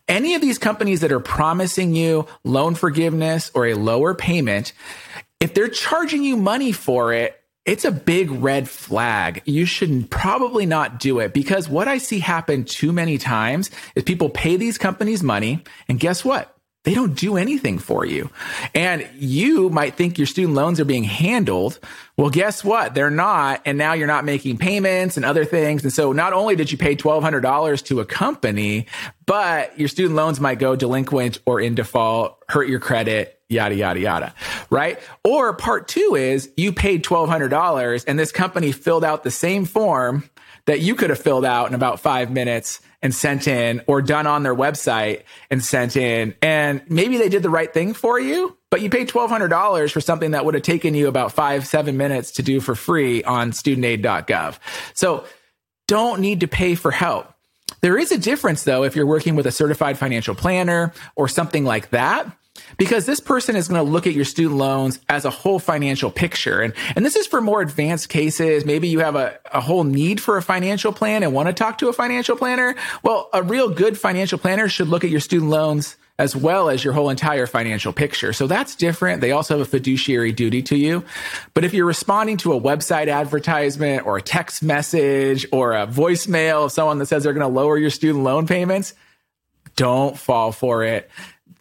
Any 0.09 0.35
of 0.35 0.41
these 0.41 0.59
companies 0.59 1.01
that 1.01 1.13
are 1.13 1.21
promising 1.21 1.95
you 1.95 2.27
loan 2.45 2.75
forgiveness 2.75 3.51
or 3.55 3.67
a 3.67 3.75
lower 3.75 4.15
payment, 4.15 4.73
if 5.41 5.55
they're 5.55 5.69
charging 5.69 6.23
you 6.23 6.37
money 6.37 6.73
for 6.73 7.13
it, 7.13 7.39
it's 7.65 7.85
a 7.85 7.93
big 7.93 8.31
red 8.31 8.69
flag. 8.69 9.43
You 9.45 9.67
should 9.67 10.11
probably 10.11 10.67
not 10.67 10.99
do 10.99 11.21
it 11.21 11.33
because 11.33 11.69
what 11.69 11.87
I 11.87 11.99
see 11.99 12.19
happen 12.19 12.65
too 12.65 12.93
many 12.93 13.19
times 13.19 13.71
is 13.95 14.03
people 14.03 14.31
pay 14.31 14.57
these 14.57 14.79
companies 14.79 15.23
money 15.23 15.63
and 15.89 16.01
guess 16.01 16.25
what? 16.25 16.57
They 16.85 16.95
don't 16.95 17.15
do 17.15 17.37
anything 17.37 17.79
for 17.79 18.05
you. 18.05 18.31
And 18.75 19.09
you 19.15 19.71
might 19.71 19.95
think 19.95 20.19
your 20.19 20.27
student 20.27 20.55
loans 20.55 20.81
are 20.81 20.85
being 20.85 21.05
handled. 21.05 21.79
Well, 22.17 22.29
guess 22.29 22.65
what? 22.65 22.95
They're 22.95 23.11
not. 23.11 23.63
And 23.65 23.79
now 23.79 23.93
you're 23.93 24.09
not 24.09 24.25
making 24.25 24.59
payments 24.59 25.17
and 25.17 25.25
other 25.25 25.45
things. 25.45 25.85
And 25.85 25.93
so 25.93 26.13
not 26.13 26.33
only 26.33 26.57
did 26.57 26.73
you 26.73 26.79
pay 26.79 26.97
$1,200 26.97 27.85
to 27.85 28.01
a 28.01 28.05
company, 28.05 28.87
but 29.27 29.79
your 29.79 29.89
student 29.89 30.17
loans 30.17 30.41
might 30.41 30.59
go 30.59 30.75
delinquent 30.75 31.39
or 31.47 31.61
in 31.61 31.77
default, 31.77 32.43
hurt 32.49 32.69
your 32.69 32.81
credit, 32.81 33.41
yada, 33.49 33.77
yada, 33.77 34.01
yada. 34.01 34.35
Right. 34.69 34.99
Or 35.23 35.55
part 35.55 35.87
two 35.87 36.17
is 36.17 36.51
you 36.57 36.73
paid 36.73 37.05
$1,200 37.05 38.05
and 38.09 38.19
this 38.19 38.33
company 38.33 38.73
filled 38.73 39.05
out 39.05 39.23
the 39.23 39.31
same 39.31 39.67
form 39.67 40.29
that 40.67 40.81
you 40.81 40.97
could 40.97 41.11
have 41.11 41.19
filled 41.21 41.45
out 41.45 41.69
in 41.69 41.75
about 41.75 42.01
five 42.01 42.31
minutes 42.31 42.81
and 43.03 43.15
sent 43.15 43.49
in 43.49 43.83
or 43.87 44.01
done 44.01 44.27
on 44.27 44.43
their 44.43 44.55
website 44.55 45.25
and 45.51 45.63
sent 45.63 45.97
in. 45.97 46.35
And 46.41 46.83
maybe 46.89 47.19
they 47.19 47.29
did 47.29 47.43
the 47.43 47.51
right 47.51 47.73
thing 47.73 47.95
for 47.95 48.19
you, 48.21 48.57
but 48.71 48.81
you 48.81 48.91
paid 48.91 49.09
$1,200 49.09 49.91
for 49.91 50.01
something 50.01 50.31
that 50.31 50.45
would 50.45 50.55
have 50.55 50.63
taken 50.63 50.95
you 50.95 51.09
about 51.09 51.33
five, 51.33 51.67
seven 51.67 51.97
minutes 51.97 52.33
to 52.33 52.43
do 52.43 52.61
for 52.61 52.75
free 52.75 53.25
on 53.25 53.51
studentaid.gov. 53.51 54.59
So 54.95 55.25
don't 55.89 56.21
need 56.21 56.41
to 56.41 56.49
pay 56.49 56.75
for 56.75 56.91
help. 56.91 57.29
There 57.81 57.99
is 57.99 58.13
a 58.13 58.19
difference 58.19 58.63
though 58.63 58.85
if 58.85 58.95
you're 58.95 59.07
working 59.07 59.35
with 59.35 59.47
a 59.47 59.53
certified 59.53 59.99
financial 59.99 60.35
planner 60.35 60.93
or 61.17 61.27
something 61.27 61.65
like 61.65 61.91
that 61.91 62.31
because 62.79 63.07
this 63.07 63.21
person 63.21 63.57
is 63.57 63.69
going 63.69 63.85
to 63.85 63.91
look 63.91 64.07
at 64.07 64.13
your 64.13 64.25
student 64.25 64.57
loans 64.57 64.99
as 65.09 65.25
a 65.25 65.31
whole 65.31 65.59
financial 65.59 66.11
picture. 66.11 66.61
And, 66.61 66.75
and 66.97 67.05
this 67.05 67.17
is 67.17 67.27
for 67.27 67.41
more 67.41 67.61
advanced 67.61 68.09
cases. 68.09 68.65
Maybe 68.65 68.89
you 68.89 69.01
have 69.01 69.17
a, 69.17 69.39
a 69.53 69.61
whole 69.61 69.85
need 69.85 70.21
for 70.21 70.37
a 70.37 70.43
financial 70.43 70.93
plan 70.93 71.23
and 71.23 71.33
want 71.33 71.49
to 71.49 71.53
talk 71.53 71.79
to 71.79 71.89
a 71.89 71.93
financial 71.93 72.37
planner. 72.37 72.75
Well, 73.03 73.29
a 73.33 73.43
real 73.43 73.69
good 73.69 73.99
financial 73.99 74.39
planner 74.39 74.69
should 74.69 74.89
look 74.89 75.05
at 75.05 75.11
your 75.11 75.21
student 75.21 75.51
loans 75.51 75.97
as 76.19 76.37
well 76.37 76.69
as 76.69 76.85
your 76.85 76.93
whole 76.93 77.11
entire 77.11 77.47
financial 77.47 77.93
picture. 77.93 78.33
So 78.33 78.47
that's 78.47 78.77
different. 78.77 79.21
They 79.21 79.33
also 79.33 79.59
have 79.59 79.67
a 79.67 79.69
fiduciary 79.71 80.31
duty 80.31 80.63
to 80.65 80.77
you. 80.77 81.05
But 81.55 81.65
if 81.65 81.75
you're 81.75 81.87
responding 81.87 82.37
to 82.39 82.53
a 82.53 82.61
website 82.61 83.09
advertisement 83.09 84.07
or 84.07 84.19
a 84.19 84.23
text 84.23 84.63
message 84.63 85.47
or 85.53 85.73
a 85.73 85.87
voicemail 85.87 86.67
of 86.67 86.73
someone 86.73 86.99
that 86.99 87.07
says 87.07 87.25
they're 87.25 87.33
going 87.33 87.51
to 87.51 87.53
lower 87.53 87.79
your 87.79 87.91
student 87.91 88.23
loan 88.25 88.47
payments, 88.47 88.95
don't 89.75 90.19
fall 90.19 90.53
for 90.53 90.85
it. 90.85 91.11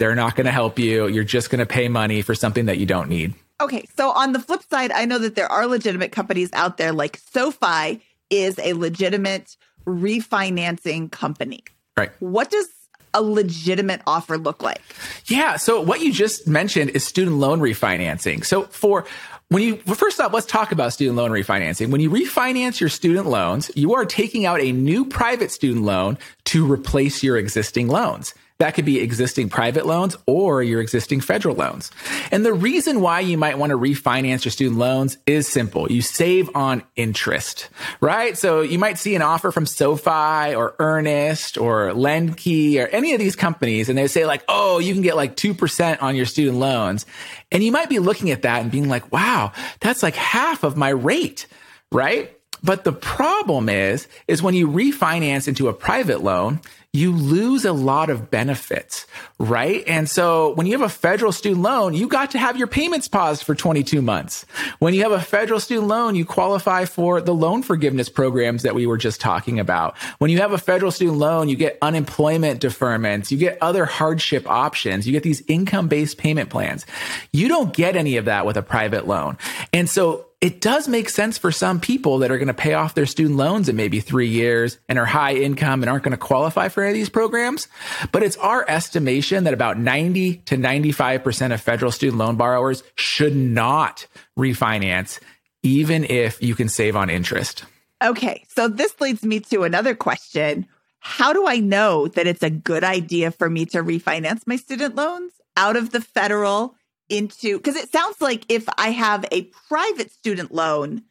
They're 0.01 0.15
not 0.15 0.35
going 0.35 0.45
to 0.45 0.51
help 0.51 0.79
you. 0.79 1.07
You're 1.07 1.23
just 1.23 1.51
going 1.51 1.59
to 1.59 1.65
pay 1.67 1.87
money 1.87 2.23
for 2.23 2.33
something 2.33 2.65
that 2.65 2.79
you 2.79 2.87
don't 2.87 3.07
need. 3.07 3.35
Okay. 3.61 3.85
So 3.95 4.09
on 4.09 4.33
the 4.33 4.39
flip 4.39 4.63
side, 4.67 4.91
I 4.91 5.05
know 5.05 5.19
that 5.19 5.35
there 5.35 5.45
are 5.45 5.67
legitimate 5.67 6.11
companies 6.11 6.49
out 6.53 6.77
there 6.77 6.91
like 6.91 7.17
SoFi 7.17 8.01
is 8.31 8.57
a 8.57 8.73
legitimate 8.73 9.55
refinancing 9.85 11.11
company. 11.11 11.63
Right. 11.95 12.09
What 12.19 12.49
does 12.49 12.67
a 13.13 13.21
legitimate 13.21 14.01
offer 14.07 14.39
look 14.39 14.63
like? 14.63 14.81
Yeah. 15.25 15.57
So 15.57 15.79
what 15.79 16.01
you 16.01 16.11
just 16.11 16.47
mentioned 16.47 16.89
is 16.91 17.05
student 17.05 17.35
loan 17.35 17.59
refinancing. 17.59 18.43
So 18.43 18.63
for 18.63 19.05
when 19.49 19.61
you 19.61 19.79
well, 19.85 19.93
first 19.93 20.19
off, 20.19 20.33
let's 20.33 20.47
talk 20.47 20.71
about 20.71 20.93
student 20.93 21.15
loan 21.15 21.29
refinancing. 21.29 21.91
When 21.91 22.01
you 22.01 22.09
refinance 22.09 22.79
your 22.79 22.89
student 22.89 23.27
loans, 23.27 23.69
you 23.75 23.93
are 23.93 24.05
taking 24.05 24.47
out 24.47 24.61
a 24.61 24.71
new 24.71 25.05
private 25.05 25.51
student 25.51 25.85
loan 25.85 26.17
to 26.45 26.65
replace 26.65 27.21
your 27.21 27.37
existing 27.37 27.87
loans. 27.87 28.33
That 28.61 28.75
could 28.75 28.85
be 28.85 28.99
existing 28.99 29.49
private 29.49 29.87
loans 29.87 30.15
or 30.27 30.61
your 30.61 30.81
existing 30.81 31.21
federal 31.21 31.55
loans. 31.55 31.89
And 32.31 32.45
the 32.45 32.53
reason 32.53 33.01
why 33.01 33.21
you 33.21 33.35
might 33.35 33.57
want 33.57 33.71
to 33.71 33.75
refinance 33.75 34.45
your 34.45 34.51
student 34.51 34.77
loans 34.77 35.17
is 35.25 35.47
simple. 35.47 35.91
You 35.91 36.03
save 36.03 36.47
on 36.55 36.83
interest, 36.95 37.69
right? 38.01 38.37
So 38.37 38.61
you 38.61 38.77
might 38.77 38.99
see 38.99 39.15
an 39.15 39.23
offer 39.23 39.51
from 39.51 39.65
SoFi 39.65 40.53
or 40.53 40.75
Earnest 40.77 41.57
or 41.57 41.89
LendKey 41.89 42.79
or 42.79 42.85
any 42.89 43.13
of 43.13 43.19
these 43.19 43.35
companies 43.35 43.89
and 43.89 43.97
they 43.97 44.05
say 44.05 44.27
like, 44.27 44.43
oh, 44.47 44.77
you 44.77 44.93
can 44.93 45.01
get 45.01 45.15
like 45.15 45.35
2% 45.35 45.99
on 46.03 46.15
your 46.15 46.27
student 46.27 46.59
loans. 46.59 47.07
And 47.51 47.63
you 47.63 47.71
might 47.71 47.89
be 47.89 47.97
looking 47.97 48.29
at 48.29 48.43
that 48.43 48.61
and 48.61 48.69
being 48.69 48.87
like, 48.87 49.11
wow, 49.11 49.53
that's 49.79 50.03
like 50.03 50.13
half 50.13 50.63
of 50.63 50.77
my 50.77 50.89
rate, 50.89 51.47
right? 51.91 52.37
But 52.63 52.83
the 52.83 52.93
problem 52.93 53.69
is, 53.69 54.07
is 54.27 54.43
when 54.43 54.53
you 54.53 54.67
refinance 54.67 55.47
into 55.47 55.67
a 55.67 55.73
private 55.73 56.21
loan, 56.21 56.61
you 56.93 57.13
lose 57.13 57.63
a 57.63 57.71
lot 57.71 58.09
of 58.09 58.29
benefits, 58.29 59.07
right? 59.39 59.81
And 59.87 60.09
so 60.09 60.53
when 60.55 60.67
you 60.67 60.73
have 60.73 60.81
a 60.81 60.89
federal 60.89 61.31
student 61.31 61.61
loan, 61.61 61.93
you 61.93 62.09
got 62.09 62.31
to 62.31 62.37
have 62.37 62.57
your 62.57 62.67
payments 62.67 63.07
paused 63.07 63.45
for 63.45 63.55
22 63.55 64.01
months. 64.01 64.45
When 64.79 64.93
you 64.93 65.03
have 65.03 65.13
a 65.13 65.21
federal 65.21 65.61
student 65.61 65.87
loan, 65.87 66.15
you 66.15 66.25
qualify 66.25 66.83
for 66.83 67.21
the 67.21 67.33
loan 67.33 67.63
forgiveness 67.63 68.09
programs 68.09 68.63
that 68.63 68.75
we 68.75 68.85
were 68.85 68.97
just 68.97 69.21
talking 69.21 69.57
about. 69.57 69.97
When 70.17 70.29
you 70.31 70.39
have 70.39 70.51
a 70.51 70.57
federal 70.57 70.91
student 70.91 71.17
loan, 71.17 71.47
you 71.47 71.55
get 71.55 71.77
unemployment 71.81 72.61
deferments, 72.61 73.31
you 73.31 73.37
get 73.37 73.57
other 73.61 73.85
hardship 73.85 74.45
options, 74.49 75.07
you 75.07 75.13
get 75.13 75.23
these 75.23 75.41
income 75.47 75.87
based 75.87 76.17
payment 76.17 76.49
plans. 76.49 76.85
You 77.31 77.47
don't 77.47 77.73
get 77.73 77.95
any 77.95 78.17
of 78.17 78.25
that 78.25 78.45
with 78.45 78.57
a 78.57 78.61
private 78.61 79.07
loan. 79.07 79.37
And 79.71 79.89
so 79.89 80.25
it 80.41 80.59
does 80.59 80.87
make 80.87 81.07
sense 81.07 81.37
for 81.37 81.51
some 81.51 81.79
people 81.79 82.17
that 82.17 82.31
are 82.31 82.39
going 82.39 82.47
to 82.47 82.53
pay 82.53 82.73
off 82.73 82.95
their 82.95 83.05
student 83.05 83.37
loans 83.37 83.69
in 83.69 83.75
maybe 83.75 83.99
three 83.99 84.27
years 84.27 84.79
and 84.89 84.97
are 84.97 85.05
high 85.05 85.35
income 85.35 85.83
and 85.83 85.89
aren't 85.89 86.03
going 86.03 86.11
to 86.11 86.17
qualify 86.17 86.67
for 86.67 86.81
any 86.81 86.89
of 86.89 86.95
these 86.95 87.09
programs. 87.09 87.67
But 88.11 88.23
it's 88.23 88.37
our 88.37 88.65
estimation 88.67 89.43
that 89.43 89.53
about 89.53 89.77
90 89.77 90.37
to 90.37 90.57
95% 90.57 91.53
of 91.53 91.61
federal 91.61 91.91
student 91.91 92.17
loan 92.17 92.37
borrowers 92.37 92.83
should 92.95 93.35
not 93.35 94.07
refinance, 94.37 95.19
even 95.61 96.05
if 96.05 96.41
you 96.41 96.55
can 96.55 96.69
save 96.69 96.95
on 96.95 97.11
interest. 97.11 97.63
Okay. 98.03 98.43
So 98.49 98.67
this 98.67 98.99
leads 98.99 99.23
me 99.23 99.41
to 99.41 99.63
another 99.63 99.93
question. 99.93 100.65
How 100.97 101.33
do 101.33 101.45
I 101.47 101.57
know 101.57 102.07
that 102.07 102.25
it's 102.25 102.43
a 102.43 102.49
good 102.49 102.83
idea 102.83 103.29
for 103.29 103.47
me 103.47 103.67
to 103.67 103.83
refinance 103.83 104.47
my 104.47 104.55
student 104.55 104.95
loans 104.95 105.33
out 105.55 105.75
of 105.75 105.91
the 105.91 106.01
federal 106.01 106.75
into 107.11 107.57
because 107.57 107.75
it 107.75 107.91
sounds 107.91 108.21
like 108.21 108.45
if 108.49 108.67
I 108.77 108.91
have 108.91 109.25
a 109.31 109.43
private 109.67 110.11
student 110.11 110.53
loan, 110.53 111.03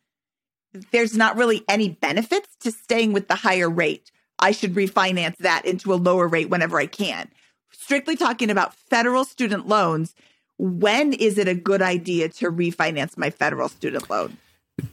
there's 0.91 1.17
not 1.17 1.37
really 1.37 1.63
any 1.69 1.91
benefits 1.91 2.49
to 2.61 2.73
staying 2.73 3.13
with 3.13 3.29
the 3.29 3.35
higher 3.35 3.69
rate. 3.69 4.11
I 4.39 4.53
should 4.53 4.75
refinance 4.75 5.37
that 5.39 5.67
into 5.67 5.93
a 5.93 5.97
lower 5.97 6.27
rate 6.27 6.49
whenever 6.49 6.79
I 6.79 6.87
can. 6.87 7.29
Strictly 7.73 8.17
talking 8.17 8.51
about 8.51 8.75
federal 8.75 9.25
student 9.25 9.69
loans, 9.69 10.15
when 10.59 11.13
is 11.13 11.39
it 11.39 11.49
a 11.49 11.55
good 11.55 11.83
idea 11.83 12.29
to 12.29 12.51
refinance 12.51 13.19
my 13.19 13.31
federal 13.31 13.69
student 13.69 14.09
loan? 14.09 14.37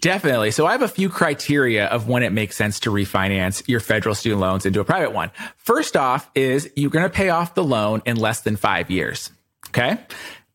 Definitely. 0.02 0.52
So 0.52 0.66
I 0.66 0.74
have 0.74 0.82
a 0.82 0.88
few 0.90 1.08
criteria 1.08 1.86
of 1.86 2.10
when 2.10 2.24
it 2.24 2.34
makes 2.34 2.58
sense 2.58 2.82
to 2.82 2.92
refinance 2.92 3.66
your 3.70 3.80
federal 3.80 4.16
student 4.16 4.42
loans 4.42 4.66
into 4.66 4.82
a 4.82 4.86
private 4.86 5.14
one. 5.14 5.32
First 5.56 5.96
off 5.96 6.30
is 6.36 6.70
you're 6.76 6.90
going 6.90 7.06
to 7.06 7.10
pay 7.10 7.30
off 7.30 7.56
the 7.56 7.64
loan 7.64 8.02
in 8.06 8.18
less 8.18 8.42
than 8.42 8.58
five 8.58 8.92
years. 8.92 9.32
Okay 9.70 9.98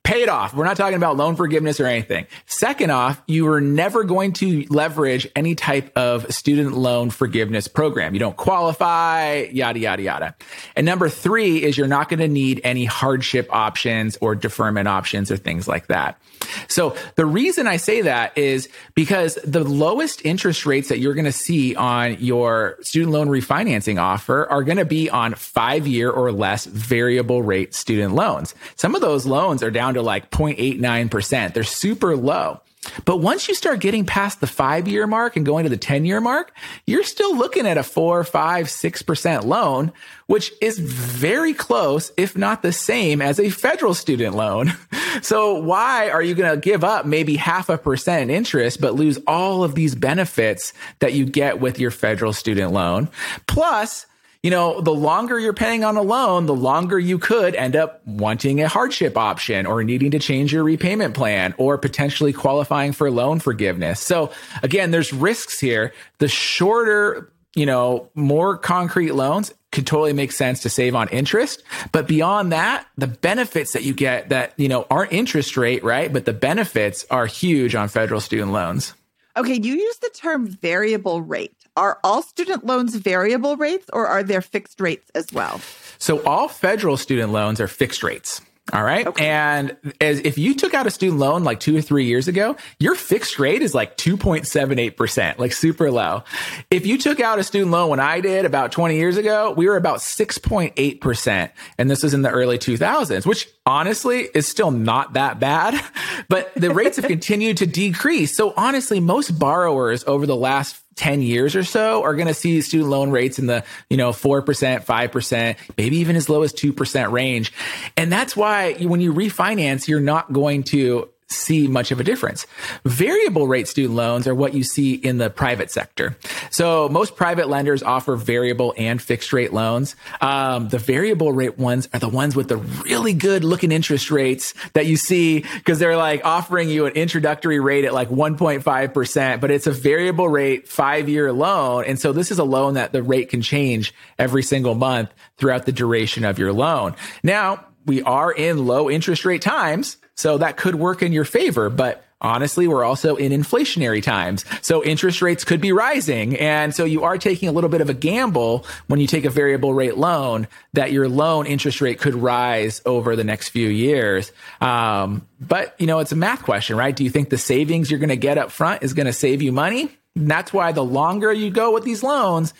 pay 0.05 0.23
it 0.23 0.29
off. 0.29 0.53
We're 0.53 0.65
not 0.65 0.77
talking 0.77 0.97
about 0.97 1.17
loan 1.17 1.37
forgiveness 1.37 1.79
or 1.79 1.87
anything. 1.87 2.27
Second 2.47 2.91
off, 2.91 3.23
you 3.27 3.49
are 3.49 3.61
never 3.61 4.03
going 4.03 4.33
to 4.35 4.67
leverage 4.69 5.29
any 5.37 5.55
type 5.55 5.97
of 5.97 6.33
student 6.35 6.77
loan 6.77 7.11
forgiveness 7.11 7.69
program. 7.69 8.13
You 8.13 8.21
don't 8.21 8.37
qualify, 8.37 9.47
yada, 9.53 9.79
yada, 9.79 10.03
yada. 10.03 10.35
And 10.75 10.85
number 10.85 11.09
three 11.09 11.63
is 11.63 11.79
you're 11.79 11.87
not 11.87 12.09
going 12.09 12.19
to 12.19 12.29
need 12.29 12.61
any 12.65 12.85
hardship 12.85 13.49
options 13.53 14.19
or 14.21 14.35
deferment 14.35 14.89
options 14.89 15.31
or 15.31 15.37
things 15.37 15.69
like 15.69 15.87
that. 15.87 16.21
So 16.67 16.97
the 17.15 17.27
reason 17.27 17.69
I 17.69 17.77
say 17.77 18.03
that 18.03 18.37
is 18.37 18.69
because 18.95 19.39
the 19.45 19.63
lowest 19.63 20.25
interest 20.25 20.67
rates 20.67 20.89
that 20.89 20.99
you're 20.99 21.15
going 21.15 21.27
to 21.27 21.33
see 21.33 21.77
on 21.77 22.17
your 22.19 22.77
student 22.81 23.13
loan 23.13 23.29
refinancing 23.29 24.01
offer 24.01 24.47
are 24.51 24.65
going 24.65 24.79
to 24.79 24.85
be 24.85 25.09
on 25.09 25.35
five 25.35 25.87
year 25.87 26.11
or 26.11 26.33
less 26.33 26.65
variable 26.65 27.43
rate 27.43 27.73
student 27.73 28.15
loans. 28.15 28.55
Some 28.75 28.97
of 28.97 29.01
those 29.01 29.27
loans 29.27 29.63
are 29.63 29.71
down 29.71 29.92
to 29.95 30.03
like 30.03 30.31
0.89%. 30.31 31.55
They're 31.55 31.65
super 31.65 32.17
low. 32.17 32.61
But 33.05 33.19
once 33.19 33.49
you 33.49 33.55
start 33.55 33.81
getting 33.81 34.05
past 34.05 34.41
the 34.41 34.47
five 34.47 34.89
year 34.89 35.07
mark 35.07 35.37
and 35.37 35.47
going 35.47 35.65
to 35.65 35.71
the 35.71 35.77
10 35.77 36.05
year 36.05 36.21
mark, 36.21 36.53
you're 36.85 37.05
still 37.05 37.37
looking 37.37 37.67
at 37.67 37.79
a 37.79 37.83
four, 37.83 38.25
five, 38.25 38.69
six 38.69 39.03
percent 39.03 39.45
loan, 39.45 39.93
which 40.27 40.53
is 40.61 40.79
very 40.79 41.55
close, 41.55 42.11
if 42.17 42.37
not 42.37 42.63
the 42.63 42.73
same 42.73 43.23
as 43.23 43.39
a 43.39 43.51
federal 43.51 43.95
student 43.95 44.35
loan. 44.35 44.73
So 45.21 45.57
why 45.61 46.09
are 46.09 46.23
you 46.23 46.35
going 46.35 46.51
to 46.53 46.57
give 46.57 46.83
up 46.83 47.05
maybe 47.05 47.37
half 47.37 47.69
a 47.69 47.77
percent 47.77 48.31
interest, 48.31 48.81
but 48.81 48.95
lose 48.95 49.19
all 49.27 49.63
of 49.63 49.75
these 49.75 49.95
benefits 49.95 50.73
that 51.01 51.13
you 51.13 51.27
get 51.27 51.61
with 51.61 51.79
your 51.79 51.91
federal 51.91 52.33
student 52.33 52.73
loan? 52.73 53.11
Plus, 53.47 54.07
you 54.43 54.51
know, 54.51 54.81
the 54.81 54.93
longer 54.93 55.39
you're 55.39 55.53
paying 55.53 55.85
on 55.85 55.97
a 55.97 56.03
loan, 56.03 56.47
the 56.47 56.55
longer 56.55 56.99
you 56.99 57.19
could 57.19 57.55
end 57.55 57.77
up 57.77 58.05
wanting 58.07 58.61
a 58.61 58.69
hardship 58.69 59.17
option 59.17 59.67
or 59.67 59.85
needing 59.85 60.11
to 60.11 60.19
change 60.19 60.53
your 60.53 60.65
repayment 60.65 61.15
plan 61.15 61.55
or 61.59 61.79
potentially 61.79 62.33
qualifying 62.33 62.93
for 62.93 63.11
loan 63.11 63.39
forgiveness. 63.39 64.01
So 64.01 64.33
again, 64.63 64.91
there's 64.91 65.13
risks 65.13 65.61
here. 65.61 65.93
The 66.19 66.29
shorter 66.29 67.33
you 67.55 67.67
know, 67.67 68.09
more 68.15 68.57
concrete 68.57 69.13
loans 69.13 69.53
could 69.73 69.87
totally 69.87 70.13
make 70.13 70.33
sense 70.33 70.61
to 70.63 70.71
save 70.71 70.95
on 70.95 71.09
interest. 71.09 71.63
But 71.93 72.07
beyond 72.07 72.53
that, 72.53 72.87
the 72.97 73.07
benefits 73.07 73.73
that 73.73 73.83
you 73.83 73.95
get 73.95 74.31
that, 74.31 74.55
you 74.57 74.69
know, 74.69 74.87
aren't 74.91 75.13
interest 75.13 75.57
rate, 75.57 75.85
right? 75.85 76.13
But 76.13 76.25
the 76.25 76.33
benefits 76.33 77.05
are 77.11 77.27
huge 77.27 77.75
on 77.75 77.89
federal 77.89 78.21
student 78.21 78.53
loans. 78.53 78.95
Okay, 79.37 79.55
you 79.55 79.75
use 79.75 79.97
the 79.99 80.11
term 80.11 80.47
variable 80.47 81.23
rate. 81.23 81.62
Are 81.77 81.99
all 82.05 82.23
student 82.23 82.67
loans 82.67 82.95
variable 82.97 83.57
rates 83.57 83.89
or 83.93 84.07
are 84.07 84.23
there 84.23 84.43
fixed 84.43 84.81
rates 84.81 85.11
as 85.15 85.33
well? 85.33 85.61
So 85.99 86.23
all 86.25 86.49
federal 86.49 86.97
student 86.97 87.33
loans 87.33 87.61
are 87.61 87.69
fixed 87.69 88.03
rates. 88.03 88.43
All 88.73 88.85
right. 88.85 89.07
Okay. 89.07 89.27
And 89.27 89.77
as 90.01 90.21
if 90.21 90.39
you 90.39 90.55
took 90.55 90.73
out 90.73 90.87
a 90.87 90.91
student 90.91 91.19
loan 91.19 91.43
like 91.43 91.59
two 91.59 91.77
or 91.77 91.83
three 91.83 92.05
years 92.05 92.29
ago, 92.29 92.57
your 92.79 92.95
fixed 92.95 93.39
rate 93.39 93.61
is 93.61 93.75
like 93.75 93.97
2.78%, 93.97 95.39
like 95.39 95.53
super 95.53 95.91
low. 95.91 96.23
If 96.71 96.87
you 96.87 96.97
took 96.97 97.19
out 97.19 97.41
a 97.41 97.43
student 97.43 97.73
loan 97.73 97.91
when 97.91 98.01
I 98.01 98.21
did 98.21 98.45
about 98.45 98.71
20 98.71 98.97
years 98.97 99.17
ago, 99.17 99.53
we 99.53 99.67
were 99.67 99.77
about 99.77 99.99
6.8%. 99.99 101.51
And 101.77 101.91
this 101.91 102.05
was 102.05 102.15
in 102.15 102.23
the 102.23 102.31
early 102.31 102.57
2000s, 102.57 103.27
which 103.27 103.49
honestly 103.67 104.29
is 104.33 104.47
still 104.47 104.71
not 104.71 105.15
that 105.15 105.41
bad, 105.41 105.79
but 106.29 106.55
the 106.55 106.73
rates 106.73 106.97
have 106.97 107.07
continued 107.07 107.57
to 107.59 107.67
decrease. 107.67 108.37
So 108.37 108.55
honestly, 108.57 109.01
most 109.01 109.39
borrowers 109.39 110.05
over 110.07 110.25
the 110.25 110.37
last 110.37 110.82
10 110.97 111.23
years 111.23 111.57
or 111.57 111.65
so 111.65 112.03
are 112.03 112.15
going 112.15 112.29
to 112.29 112.35
see 112.35 112.61
student 112.61 112.91
loan 112.91 113.11
rates 113.11 113.39
in 113.39 113.47
the, 113.47 113.65
you 113.89 113.97
know, 113.97 114.11
4%, 114.11 114.45
5%, 114.45 115.57
maybe 115.77 115.97
even 115.97 116.17
as 116.17 116.29
low 116.29 116.43
as 116.43 116.53
2% 116.53 117.11
range. 117.11 117.53
And 117.97 118.13
that's 118.13 118.37
why 118.37 118.75
when 118.75 119.01
you 119.01 119.13
refinance, 119.13 119.89
you're 119.89 120.01
not 120.01 120.33
going 120.33 120.65
to 120.65 121.09
see 121.33 121.67
much 121.67 121.91
of 121.91 122.01
a 122.01 122.05
difference. 122.05 122.47
Variable 122.85 123.47
rate 123.47 123.69
student 123.69 123.95
loans 123.95 124.27
are 124.27 124.35
what 124.35 124.55
you 124.55 124.63
see 124.63 124.95
in 124.95 125.19
the 125.19 125.31
private 125.31 125.71
sector. 125.71 126.17
So 126.51 126.89
most 126.89 127.17
private 127.17 127.49
lenders 127.49 127.83
offer 127.83 128.17
variable 128.17 128.75
and 128.77 129.01
fixed 129.01 129.33
rate 129.33 129.53
loans. 129.53 129.97
Um, 130.21 130.69
the 130.69 130.79
variable 130.79 131.33
rate 131.33 131.59
ones 131.59 131.89
are 131.93 131.99
the 131.99 132.09
ones 132.09 132.37
with 132.37 132.49
the 132.49 132.57
really 132.57 133.15
good 133.15 133.45
looking 133.45 133.73
interest 133.73 134.11
rates 134.11 134.55
that 134.75 134.87
you 134.87 134.97
see 134.97 135.41
because 135.41 135.79
they're 135.79 135.97
like 135.97 136.25
offering 136.25 136.69
you 136.69 136.87
an 136.87 136.93
introductory 136.95 137.61
rate 137.61 137.85
at 137.85 137.95
like 137.95 138.09
1.5%, 138.09 139.41
but 139.41 139.51
it's 139.51 139.67
a 139.67 139.73
variable 139.73 140.29
rate 140.29 140.69
five 140.69 141.09
year 141.09 141.33
loan. 141.33 141.85
And 141.85 141.99
so 141.99 142.13
this 142.13 142.31
is 142.31 142.39
a 142.39 142.45
loan 142.45 142.75
that 142.75 142.93
the 142.93 143.03
rate 143.03 143.31
can 143.31 143.43
change 143.43 143.95
every 144.19 144.43
single 144.43 144.75
month 144.75 145.11
throughout 145.37 145.67
the 145.67 145.73
duration 145.73 146.25
of 146.25 146.39
your 146.39 146.53
loan. 146.53 146.95
Now, 147.23 147.67
we 147.87 148.03
are 148.03 148.31
in 148.31 148.67
low 148.67 148.91
interest 148.91 149.25
rate 149.25 149.43
times. 149.43 149.97
So 150.23 150.39
that 150.39 150.57
could 150.57 150.77
work 150.77 151.03
in 151.03 151.13
your 151.13 151.25
favor, 151.25 151.69
but 151.69 152.05
honestly, 152.21 152.69
we're 152.69 152.85
also 152.85 153.17
in 153.17 153.33
inflationary 153.33 154.01
times. 154.01 154.45
So 154.61 154.85
interest 154.85 155.21
rates 155.21 155.43
could 155.43 155.61
be 155.61 155.73
rising. 155.73 156.39
And 156.39 156.73
so 156.73 156.85
you 156.85 157.03
are 157.03 157.19
taking 157.19 157.49
a 157.49 157.53
little 157.53 157.69
bit 157.69 157.81
of 157.81 157.91
a 157.91 157.95
gamble 157.95 158.65
when 158.87 159.01
you 159.01 159.09
take 159.09 159.25
a 159.25 159.31
variable 159.31 159.75
rate 159.75 159.97
loan 159.97 160.47
that 160.75 160.93
your 160.93 161.09
loan 161.09 161.47
interest 161.47 161.81
rate 161.81 161.99
could 161.99 162.15
rise 162.15 162.81
over 162.87 163.17
the 163.17 163.25
next 163.25 163.49
few 163.49 163.69
years. 163.69 164.31
Um, 164.61 165.27
but 165.41 165.75
you 165.81 165.89
know, 165.89 165.99
it's 165.99 166.13
a 166.13 166.17
math 166.17 166.45
question, 166.45 166.77
right? 166.77 166.95
Do 166.95 167.03
you 167.03 167.11
think 167.11 167.29
the 167.29 167.37
savings 167.37 167.91
you're 167.91 167.99
going 167.99 168.11
to 168.11 168.17
get 168.17 168.39
up 168.39 168.53
front 168.53 168.85
is 168.85 168.95
going 168.95 169.07
to 169.07 169.13
save 169.13 169.43
you 169.43 169.51
money? 169.51 169.91
And 170.15 170.31
that's 170.31 170.53
why 170.53 170.71
the 170.71 170.85
longer 170.85 171.33
you 171.33 171.51
go 171.51 171.73
with 171.73 171.83
these 171.83 172.05
loans, 172.05 172.55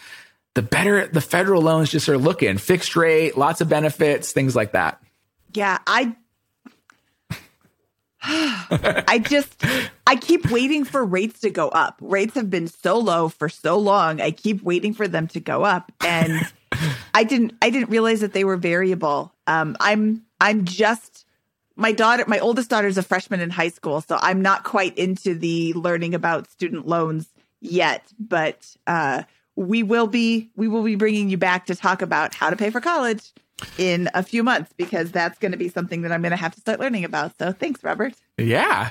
the 0.55 0.63
better 0.63 1.07
the 1.07 1.21
federal 1.21 1.63
loans 1.63 1.91
just 1.91 2.09
are 2.09 2.19
looking 2.19 2.59
fixed 2.59 2.97
rate, 2.97 3.39
lots 3.39 3.61
of 3.61 3.69
benefits, 3.69 4.33
things 4.33 4.57
like 4.57 4.73
that. 4.73 5.01
Yeah, 5.55 5.79
I 5.87 6.17
I 8.25 9.21
just 9.23 9.65
I 10.07 10.17
keep 10.17 10.51
waiting 10.51 10.85
for 10.85 11.05
rates 11.05 11.41
to 11.41 11.51
go 11.51 11.69
up. 11.69 11.99
Rates 12.01 12.35
have 12.35 12.51
been 12.51 12.69
so 12.69 12.99
low 12.99 13.29
for 13.29 13.49
so 13.49 13.77
long. 13.77 14.21
I 14.21 14.31
keep 14.31 14.63
waiting 14.63 14.95
for 14.95 15.09
them 15.09 15.27
to 15.29 15.41
go 15.41 15.65
up 15.65 15.91
and 16.05 16.41
I 17.15 17.25
didn't 17.25 17.55
I 17.61 17.71
didn't 17.71 17.91
realize 17.91 18.21
that 18.21 18.33
they 18.33 18.45
were 18.45 18.57
variable. 18.57 19.33
Um 19.47 19.77
I'm 19.81 20.23
I'm 20.41 20.65
just 20.65 21.27
my 21.75 21.91
daughter 21.91 22.25
my 22.29 22.39
oldest 22.39 22.71
daughter 22.71 22.87
is 22.87 22.99
a 22.99 23.03
freshman 23.03 23.41
in 23.41 23.51
high 23.51 23.71
school, 23.71 24.01
so 24.01 24.19
I'm 24.21 24.41
not 24.41 24.63
quite 24.63 24.97
into 24.97 25.35
the 25.35 25.73
learning 25.73 26.15
about 26.15 26.51
student 26.51 26.87
loans 26.87 27.29
yet, 27.61 28.05
but 28.21 28.77
uh 28.87 29.25
we 29.57 29.83
will 29.83 30.07
be 30.07 30.51
we 30.55 30.69
will 30.69 30.85
be 30.85 30.95
bringing 30.95 31.29
you 31.29 31.39
back 31.39 31.67
to 31.67 31.75
talk 31.75 32.03
about 32.03 32.35
how 32.35 32.51
to 32.51 32.57
pay 32.57 32.71
for 32.71 32.81
college 32.81 33.33
in 33.79 34.09
a 34.15 34.23
few 34.23 34.43
months 34.43 34.73
because 34.77 35.11
that's 35.13 35.39
going 35.39 35.53
to 35.53 35.59
be 35.59 35.69
something 35.69 36.03
that 36.03 36.13
I'm 36.13 36.23
going 36.23 36.31
to 36.31 36.37
have 36.37 36.55
to 36.55 36.61
start 36.61 36.81
learning 36.81 37.05
about. 37.05 37.39
So 37.39 37.53
thanks, 37.53 37.83
Robert. 37.83 38.15
Yeah. 38.39 38.91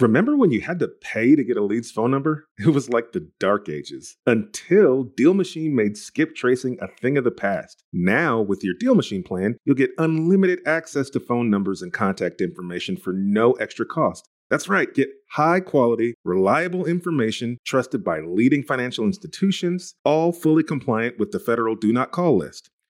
Remember 0.00 0.36
when 0.36 0.50
you 0.50 0.60
had 0.60 0.80
to 0.80 0.88
pay 0.88 1.36
to 1.36 1.44
get 1.44 1.56
a 1.56 1.62
lead's 1.62 1.92
phone 1.92 2.10
number? 2.10 2.46
It 2.58 2.68
was 2.68 2.88
like 2.88 3.12
the 3.12 3.30
dark 3.38 3.68
ages 3.68 4.16
until 4.26 5.04
Deal 5.04 5.34
Machine 5.34 5.76
made 5.76 5.96
skip 5.96 6.34
tracing 6.34 6.78
a 6.80 6.88
thing 6.88 7.16
of 7.16 7.22
the 7.22 7.30
past. 7.30 7.84
Now, 7.92 8.40
with 8.40 8.64
your 8.64 8.74
Deal 8.78 8.96
Machine 8.96 9.22
plan, 9.22 9.56
you'll 9.64 9.76
get 9.76 9.92
unlimited 9.98 10.60
access 10.66 11.10
to 11.10 11.20
phone 11.20 11.48
numbers 11.48 11.80
and 11.80 11.92
contact 11.92 12.40
information 12.40 12.96
for 12.96 13.12
no 13.12 13.52
extra 13.52 13.86
cost. 13.86 14.28
That's 14.50 14.68
right, 14.68 14.92
get 14.92 15.08
high 15.30 15.60
quality, 15.60 16.14
reliable 16.24 16.84
information 16.84 17.58
trusted 17.64 18.04
by 18.04 18.20
leading 18.20 18.62
financial 18.62 19.04
institutions, 19.04 19.94
all 20.04 20.32
fully 20.32 20.62
compliant 20.62 21.18
with 21.18 21.30
the 21.30 21.40
federal 21.40 21.76
Do 21.76 21.92
Not 21.92 22.10
Call 22.10 22.36
list. 22.36 22.68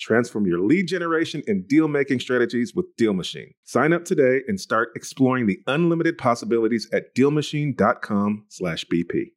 Transform 0.00 0.46
your 0.46 0.60
lead 0.60 0.88
generation 0.88 1.42
and 1.46 1.68
deal 1.68 1.88
making 1.88 2.20
strategies 2.20 2.74
with 2.74 2.86
Deal 2.96 3.14
Machine. 3.14 3.54
Sign 3.64 3.92
up 3.92 4.04
today 4.04 4.42
and 4.48 4.60
start 4.60 4.90
exploring 4.94 5.46
the 5.46 5.60
unlimited 5.66 6.18
possibilities 6.18 6.88
at 6.92 7.14
DealMachine.com/bp. 7.14 9.32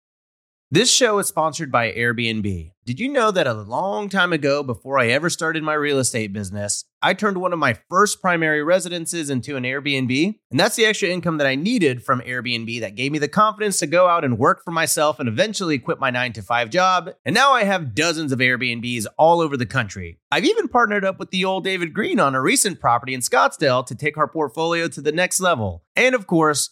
This 0.69 0.91
show 0.91 1.17
is 1.19 1.27
sponsored 1.27 1.71
by 1.71 1.93
Airbnb. 1.93 2.73
Did 2.83 2.99
you 2.99 3.07
know 3.07 3.31
that 3.31 3.47
a 3.47 3.53
long 3.53 4.09
time 4.09 4.33
ago, 4.33 4.63
before 4.63 4.99
I 4.99 5.07
ever 5.07 5.29
started 5.29 5.63
my 5.63 5.75
real 5.75 5.97
estate 5.97 6.33
business, 6.33 6.83
I 7.01 7.13
turned 7.13 7.37
one 7.37 7.53
of 7.53 7.59
my 7.59 7.77
first 7.89 8.21
primary 8.21 8.63
residences 8.63 9.29
into 9.29 9.55
an 9.55 9.63
Airbnb, 9.63 10.39
and 10.49 10.59
that's 10.59 10.75
the 10.75 10.85
extra 10.85 11.09
income 11.09 11.37
that 11.37 11.45
I 11.45 11.53
needed 11.53 12.03
from 12.03 12.21
Airbnb 12.21 12.79
that 12.79 12.95
gave 12.95 13.11
me 13.11 13.19
the 13.19 13.27
confidence 13.27 13.77
to 13.79 13.87
go 13.87 14.07
out 14.07 14.25
and 14.25 14.39
work 14.39 14.63
for 14.63 14.71
myself 14.71 15.19
and 15.19 15.29
eventually 15.29 15.77
quit 15.77 15.99
my 15.99 16.09
9 16.09 16.33
to 16.33 16.41
5 16.41 16.69
job. 16.71 17.11
And 17.23 17.35
now 17.35 17.51
I 17.51 17.65
have 17.65 17.93
dozens 17.93 18.31
of 18.31 18.39
Airbnbs 18.39 19.05
all 19.17 19.41
over 19.41 19.55
the 19.55 19.67
country. 19.67 20.19
I've 20.31 20.45
even 20.45 20.67
partnered 20.67 21.05
up 21.05 21.19
with 21.19 21.29
the 21.29 21.45
old 21.45 21.63
David 21.63 21.93
Greene 21.93 22.19
on 22.19 22.33
a 22.33 22.41
recent 22.41 22.79
property 22.79 23.13
in 23.13 23.21
Scottsdale 23.21 23.85
to 23.85 23.95
take 23.95 24.17
our 24.17 24.27
portfolio 24.27 24.87
to 24.87 25.01
the 25.01 25.11
next 25.11 25.39
level. 25.39 25.83
And 25.95 26.15
of 26.15 26.25
course, 26.25 26.71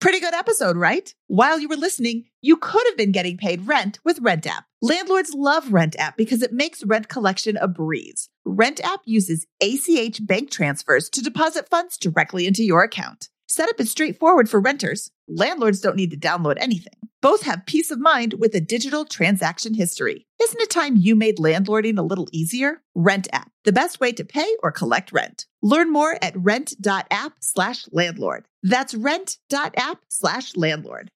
Pretty 0.00 0.18
good 0.20 0.32
episode, 0.32 0.78
right? 0.78 1.14
While 1.26 1.60
you 1.60 1.68
were 1.68 1.76
listening, 1.76 2.24
you 2.40 2.56
could 2.56 2.86
have 2.86 2.96
been 2.96 3.12
getting 3.12 3.36
paid 3.36 3.66
rent 3.66 3.98
with 4.02 4.18
Rent 4.20 4.46
App. 4.46 4.64
Landlords 4.80 5.34
love 5.34 5.74
Rent 5.74 5.94
App 5.98 6.16
because 6.16 6.40
it 6.40 6.54
makes 6.54 6.82
rent 6.82 7.10
collection 7.10 7.58
a 7.58 7.68
breeze. 7.68 8.30
Rent 8.46 8.80
App 8.82 9.00
uses 9.04 9.46
ACH 9.62 10.26
bank 10.26 10.50
transfers 10.50 11.10
to 11.10 11.20
deposit 11.20 11.68
funds 11.68 11.98
directly 11.98 12.46
into 12.46 12.64
your 12.64 12.82
account. 12.82 13.28
Setup 13.52 13.80
is 13.80 13.90
straightforward 13.90 14.48
for 14.48 14.60
renters. 14.60 15.10
Landlords 15.26 15.80
don't 15.80 15.96
need 15.96 16.12
to 16.12 16.16
download 16.16 16.54
anything. 16.60 16.92
Both 17.20 17.42
have 17.42 17.66
peace 17.66 17.90
of 17.90 17.98
mind 17.98 18.34
with 18.34 18.54
a 18.54 18.60
digital 18.60 19.04
transaction 19.04 19.74
history. 19.74 20.28
Isn't 20.40 20.60
it 20.60 20.70
time 20.70 20.94
you 20.94 21.16
made 21.16 21.38
landlording 21.38 21.98
a 21.98 22.02
little 22.02 22.28
easier? 22.30 22.80
Rent 22.94 23.26
app, 23.32 23.50
the 23.64 23.72
best 23.72 23.98
way 23.98 24.12
to 24.12 24.24
pay 24.24 24.46
or 24.62 24.70
collect 24.70 25.10
rent. 25.10 25.46
Learn 25.62 25.92
more 25.92 26.16
at 26.22 26.36
rent.app 26.36 27.32
slash 27.40 27.86
landlord. 27.90 28.46
That's 28.62 28.94
rent.app 28.94 29.98
slash 30.08 30.54
landlord. 30.54 31.10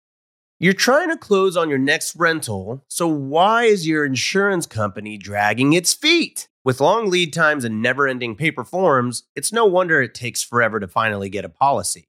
You're 0.59 0.73
trying 0.73 1.11
to 1.11 1.16
close 1.16 1.57
on 1.57 1.68
your 1.68 1.79
next 1.79 2.16
rental, 2.16 2.85
so 2.88 3.07
why 3.07 3.66
is 3.66 3.87
your 3.87 4.05
insurance 4.05 4.66
company 4.66 5.18
dragging 5.18 5.73
its 5.73 5.94
feet? 5.94 6.49
With 6.64 6.81
long 6.81 7.11
lead 7.11 7.33
times 7.33 7.64
and 7.64 7.83
never 7.83 8.09
ending 8.09 8.35
paper 8.35 8.64
forms, 8.64 9.25
it's 9.37 9.53
no 9.53 9.66
wonder 9.66 10.01
it 10.01 10.14
takes 10.14 10.42
forever 10.42 10.81
to 10.81 10.88
finally 10.88 11.29
get 11.29 11.44
a 11.44 11.51
policy. 11.51 12.09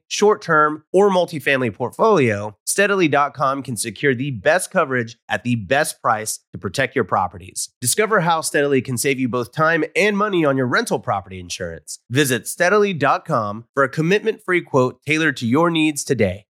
short 0.07 0.41
term, 0.41 0.83
or 0.91 1.09
multifamily 1.09 1.73
portfolio, 1.73 2.55
steadily.com 2.65 3.63
can 3.63 3.77
secure 3.77 4.13
the 4.13 4.31
best 4.31 4.71
coverage 4.71 5.17
at 5.29 5.43
the 5.43 5.55
best 5.55 6.01
price 6.01 6.39
to 6.51 6.57
protect 6.57 6.95
your 6.95 7.05
properties. 7.05 7.69
Discover 7.81 8.21
how 8.21 8.41
Steadily 8.41 8.81
can 8.81 8.97
save 8.97 9.19
you 9.19 9.29
both 9.29 9.51
time 9.51 9.83
and 9.95 10.17
money 10.17 10.45
on 10.45 10.57
your 10.57 10.67
rental 10.67 10.99
property 10.99 11.39
insurance. 11.39 11.99
Visit 12.09 12.47
steadily.com 12.47 13.65
for 13.73 13.83
a 13.83 13.89
commitment 13.89 14.41
free 14.43 14.61
quote 14.61 15.01
tailored 15.03 15.37
to 15.37 15.47
your 15.47 15.69
needs 15.69 16.03
today. 16.03 16.45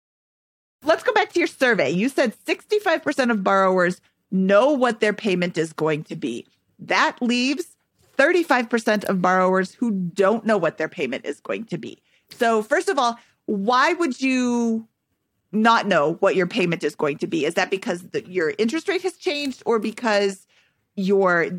Let's 0.83 1.03
go 1.03 1.13
back 1.13 1.33
to 1.33 1.39
your 1.39 1.47
survey. 1.47 1.89
You 1.89 2.09
said 2.09 2.33
65% 2.45 3.31
of 3.31 3.43
borrowers 3.43 3.99
know 4.31 4.71
what 4.71 4.99
their 4.99 5.13
payment 5.13 5.57
is 5.57 5.73
going 5.73 6.03
to 6.05 6.15
be. 6.15 6.47
That 6.79 7.17
leaves 7.21 7.75
35% 8.17 9.05
of 9.05 9.21
borrowers 9.21 9.73
who 9.73 9.91
don't 9.91 10.45
know 10.45 10.57
what 10.57 10.77
their 10.77 10.89
payment 10.89 11.25
is 11.25 11.39
going 11.39 11.65
to 11.65 11.77
be. 11.77 12.01
So, 12.31 12.61
first 12.61 12.89
of 12.89 12.99
all, 12.99 13.17
why 13.49 13.93
would 13.93 14.21
you 14.21 14.87
not 15.51 15.87
know 15.87 16.13
what 16.19 16.35
your 16.35 16.45
payment 16.45 16.83
is 16.83 16.95
going 16.95 17.17
to 17.17 17.27
be? 17.27 17.45
Is 17.45 17.55
that 17.55 17.71
because 17.71 18.03
the, 18.09 18.23
your 18.29 18.53
interest 18.59 18.87
rate 18.87 19.01
has 19.01 19.17
changed 19.17 19.63
or 19.65 19.79
because 19.79 20.45
your 20.95 21.49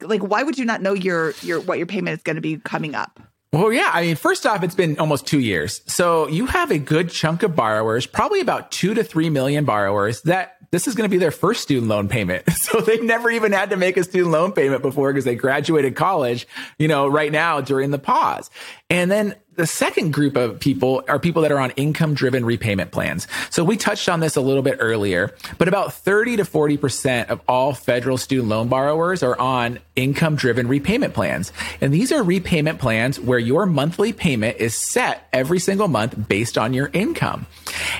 like 0.00 0.22
why 0.22 0.42
would 0.42 0.56
you 0.56 0.64
not 0.64 0.80
know 0.80 0.94
your 0.94 1.34
your 1.42 1.60
what 1.60 1.78
your 1.78 1.86
payment 1.86 2.16
is 2.16 2.22
going 2.22 2.36
to 2.36 2.42
be 2.42 2.56
coming 2.58 2.94
up? 2.94 3.20
Well, 3.52 3.72
yeah. 3.72 3.90
I 3.92 4.02
mean, 4.02 4.16
first 4.16 4.46
off, 4.46 4.64
it's 4.64 4.74
been 4.74 4.98
almost 4.98 5.26
two 5.26 5.38
years. 5.38 5.80
So 5.86 6.26
you 6.26 6.46
have 6.46 6.72
a 6.72 6.78
good 6.78 7.10
chunk 7.10 7.44
of 7.44 7.54
borrowers, 7.54 8.04
probably 8.04 8.40
about 8.40 8.72
two 8.72 8.94
to 8.94 9.04
three 9.04 9.30
million 9.30 9.64
borrowers 9.64 10.22
that 10.22 10.56
this 10.72 10.88
is 10.88 10.96
going 10.96 11.08
to 11.08 11.10
be 11.10 11.18
their 11.18 11.30
first 11.30 11.62
student 11.62 11.86
loan 11.86 12.08
payment. 12.08 12.44
So 12.64 12.80
they've 12.80 13.04
never 13.04 13.30
even 13.30 13.52
had 13.52 13.70
to 13.70 13.76
make 13.76 13.96
a 13.96 14.02
student 14.02 14.32
loan 14.32 14.50
payment 14.50 14.82
before 14.82 15.12
because 15.12 15.24
they 15.24 15.36
graduated 15.36 15.94
college, 15.94 16.48
you 16.76 16.88
know, 16.88 17.06
right 17.06 17.30
now 17.30 17.60
during 17.60 17.92
the 17.92 18.00
pause. 18.00 18.50
And 18.90 19.10
then 19.10 19.36
the 19.56 19.66
second 19.66 20.12
group 20.12 20.36
of 20.36 20.58
people 20.58 21.04
are 21.08 21.18
people 21.18 21.42
that 21.42 21.52
are 21.52 21.58
on 21.58 21.70
income 21.72 22.14
driven 22.14 22.44
repayment 22.44 22.90
plans. 22.90 23.28
So 23.50 23.62
we 23.62 23.76
touched 23.76 24.08
on 24.08 24.20
this 24.20 24.36
a 24.36 24.40
little 24.40 24.62
bit 24.62 24.78
earlier, 24.80 25.34
but 25.58 25.68
about 25.68 25.92
30 25.92 26.36
to 26.38 26.42
40% 26.44 27.28
of 27.28 27.40
all 27.46 27.72
federal 27.72 28.18
student 28.18 28.48
loan 28.48 28.68
borrowers 28.68 29.22
are 29.22 29.38
on 29.38 29.78
income 29.96 30.36
driven 30.36 30.66
repayment 30.66 31.14
plans. 31.14 31.52
And 31.80 31.94
these 31.94 32.10
are 32.10 32.22
repayment 32.22 32.80
plans 32.80 33.20
where 33.20 33.38
your 33.38 33.66
monthly 33.66 34.12
payment 34.12 34.56
is 34.58 34.74
set 34.74 35.28
every 35.32 35.60
single 35.60 35.88
month 35.88 36.28
based 36.28 36.58
on 36.58 36.74
your 36.74 36.90
income. 36.92 37.46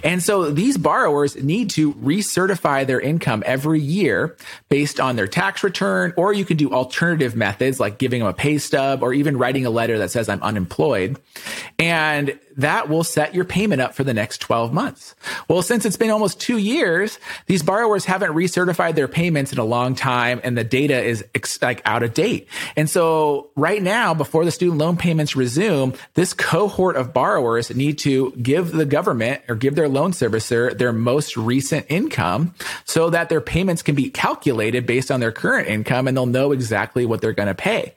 And 0.02 0.22
so 0.22 0.50
these 0.50 0.76
borrowers 0.76 1.36
need 1.36 1.70
to 1.70 1.94
recertify 1.94 2.86
their 2.86 3.00
income 3.00 3.42
every 3.46 3.80
year 3.80 4.36
based 4.68 5.00
on 5.00 5.16
their 5.16 5.26
tax 5.26 5.62
return, 5.62 6.12
or 6.16 6.32
you 6.32 6.44
can 6.44 6.56
do 6.56 6.72
alternative 6.72 7.36
methods 7.36 7.78
like 7.80 7.98
giving 7.98 8.20
them 8.20 8.28
a 8.28 8.32
pay 8.32 8.58
stub 8.58 9.02
or 9.02 9.12
even 9.12 9.36
writing 9.36 9.66
a 9.66 9.70
letter 9.70 9.98
that 9.98 10.10
says 10.10 10.28
I'm 10.28 10.42
unemployed. 10.42 11.18
And 11.78 12.38
that 12.56 12.88
will 12.88 13.04
set 13.04 13.34
your 13.34 13.44
payment 13.44 13.80
up 13.80 13.94
for 13.94 14.04
the 14.04 14.14
next 14.14 14.38
12 14.38 14.72
months. 14.72 15.14
Well, 15.48 15.62
since 15.62 15.84
it's 15.84 15.96
been 15.96 16.10
almost 16.10 16.40
two 16.40 16.58
years, 16.58 17.18
these 17.46 17.62
borrowers 17.62 18.04
haven't 18.04 18.32
recertified 18.32 18.94
their 18.94 19.08
payments 19.08 19.52
in 19.52 19.58
a 19.58 19.64
long 19.64 19.94
time 19.94 20.40
and 20.44 20.56
the 20.56 20.64
data 20.64 21.02
is 21.02 21.24
ex- 21.34 21.60
like 21.60 21.82
out 21.84 22.02
of 22.02 22.14
date. 22.14 22.48
And 22.76 22.88
so 22.88 23.50
right 23.56 23.82
now, 23.82 24.14
before 24.14 24.44
the 24.44 24.50
student 24.50 24.78
loan 24.78 24.96
payments 24.96 25.34
resume, 25.34 25.94
this 26.14 26.32
cohort 26.32 26.96
of 26.96 27.12
borrowers 27.12 27.74
need 27.74 27.98
to 28.00 28.32
give 28.32 28.72
the 28.72 28.86
government 28.86 29.42
or 29.48 29.54
give 29.54 29.74
their 29.74 29.83
loan 29.88 30.12
servicer 30.12 30.76
their 30.76 30.92
most 30.92 31.36
recent 31.36 31.86
income 31.88 32.54
so 32.84 33.10
that 33.10 33.28
their 33.28 33.40
payments 33.40 33.82
can 33.82 33.94
be 33.94 34.10
calculated 34.10 34.86
based 34.86 35.10
on 35.10 35.20
their 35.20 35.32
current 35.32 35.68
income 35.68 36.08
and 36.08 36.16
they'll 36.16 36.26
know 36.26 36.52
exactly 36.52 37.06
what 37.06 37.20
they're 37.20 37.32
going 37.32 37.48
to 37.48 37.54
pay. 37.54 37.94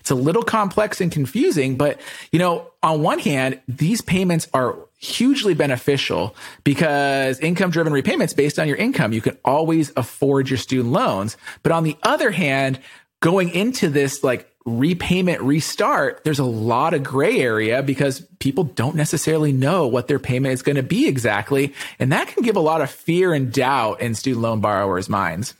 It's 0.00 0.10
a 0.10 0.14
little 0.14 0.42
complex 0.42 1.00
and 1.00 1.10
confusing, 1.10 1.76
but 1.76 2.00
you 2.32 2.38
know, 2.38 2.70
on 2.82 3.02
one 3.02 3.18
hand, 3.18 3.60
these 3.68 4.00
payments 4.00 4.48
are 4.54 4.76
hugely 4.98 5.54
beneficial 5.54 6.34
because 6.64 7.38
income 7.40 7.70
driven 7.70 7.92
repayments 7.92 8.32
based 8.32 8.58
on 8.58 8.68
your 8.68 8.76
income, 8.76 9.12
you 9.12 9.20
can 9.20 9.36
always 9.44 9.92
afford 9.96 10.48
your 10.48 10.56
student 10.56 10.92
loans. 10.92 11.36
But 11.62 11.72
on 11.72 11.84
the 11.84 11.96
other 12.02 12.30
hand, 12.30 12.80
going 13.20 13.50
into 13.50 13.88
this 13.88 14.24
like 14.24 14.50
repayment 14.66 15.40
restart, 15.40 16.22
there's 16.24 16.40
a 16.40 16.44
lot 16.44 16.92
of 16.92 17.02
gray 17.02 17.38
area 17.38 17.82
because 17.82 18.20
people 18.40 18.64
don't 18.64 18.96
necessarily 18.96 19.52
know 19.52 19.86
what 19.86 20.08
their 20.08 20.18
payment 20.18 20.52
is 20.52 20.62
going 20.62 20.76
to 20.76 20.82
be 20.82 21.06
exactly. 21.06 21.72
And 21.98 22.12
that 22.12 22.28
can 22.28 22.42
give 22.42 22.56
a 22.56 22.60
lot 22.60 22.82
of 22.82 22.90
fear 22.90 23.32
and 23.32 23.52
doubt 23.52 24.00
in 24.00 24.14
student 24.14 24.42
loan 24.42 24.60
borrowers' 24.60 25.08
minds. 25.08 25.54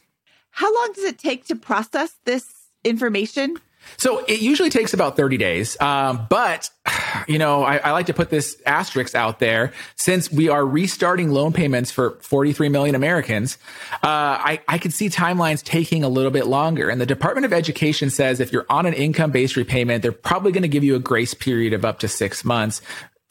How 0.51 0.75
long 0.75 0.93
does 0.95 1.05
it 1.05 1.19
take 1.19 1.47
to 1.47 1.57
process 1.57 2.15
this 2.25 2.53
information? 2.83 3.57
So 3.97 4.25
it 4.27 4.41
usually 4.41 4.71
takes 4.71 4.95
about 4.95 5.17
30 5.17 5.37
days. 5.37 5.81
Um, 5.81 6.27
but, 6.29 6.71
you 7.29 7.39
know, 7.39 7.63
I, 7.63 7.77
I, 7.79 7.91
like 7.93 8.07
to 8.07 8.15
put 8.15 8.31
this 8.31 8.61
asterisk 8.67 9.15
out 9.15 9.39
there 9.39 9.73
since 9.97 10.31
we 10.31 10.49
are 10.49 10.65
restarting 10.65 11.31
loan 11.31 11.53
payments 11.53 11.91
for 11.91 12.19
43 12.21 12.69
million 12.69 12.95
Americans. 12.95 13.59
Uh, 13.95 13.99
I, 14.03 14.61
I 14.69 14.79
could 14.79 14.93
see 14.93 15.09
timelines 15.09 15.63
taking 15.63 16.05
a 16.05 16.09
little 16.09 16.31
bit 16.31 16.47
longer. 16.47 16.89
And 16.89 17.01
the 17.01 17.07
Department 17.07 17.45
of 17.45 17.53
Education 17.53 18.11
says 18.11 18.41
if 18.41 18.53
you're 18.53 18.67
on 18.69 18.87
an 18.87 18.95
income 18.95 19.31
based 19.31 19.57
repayment, 19.57 20.03
they're 20.03 20.13
probably 20.13 20.53
going 20.53 20.63
to 20.63 20.69
give 20.69 20.85
you 20.85 20.95
a 20.95 21.01
grace 21.01 21.35
period 21.35 21.73
of 21.73 21.85
up 21.85 22.01
to 22.01 22.09
six 22.09 22.45
months 22.45 22.83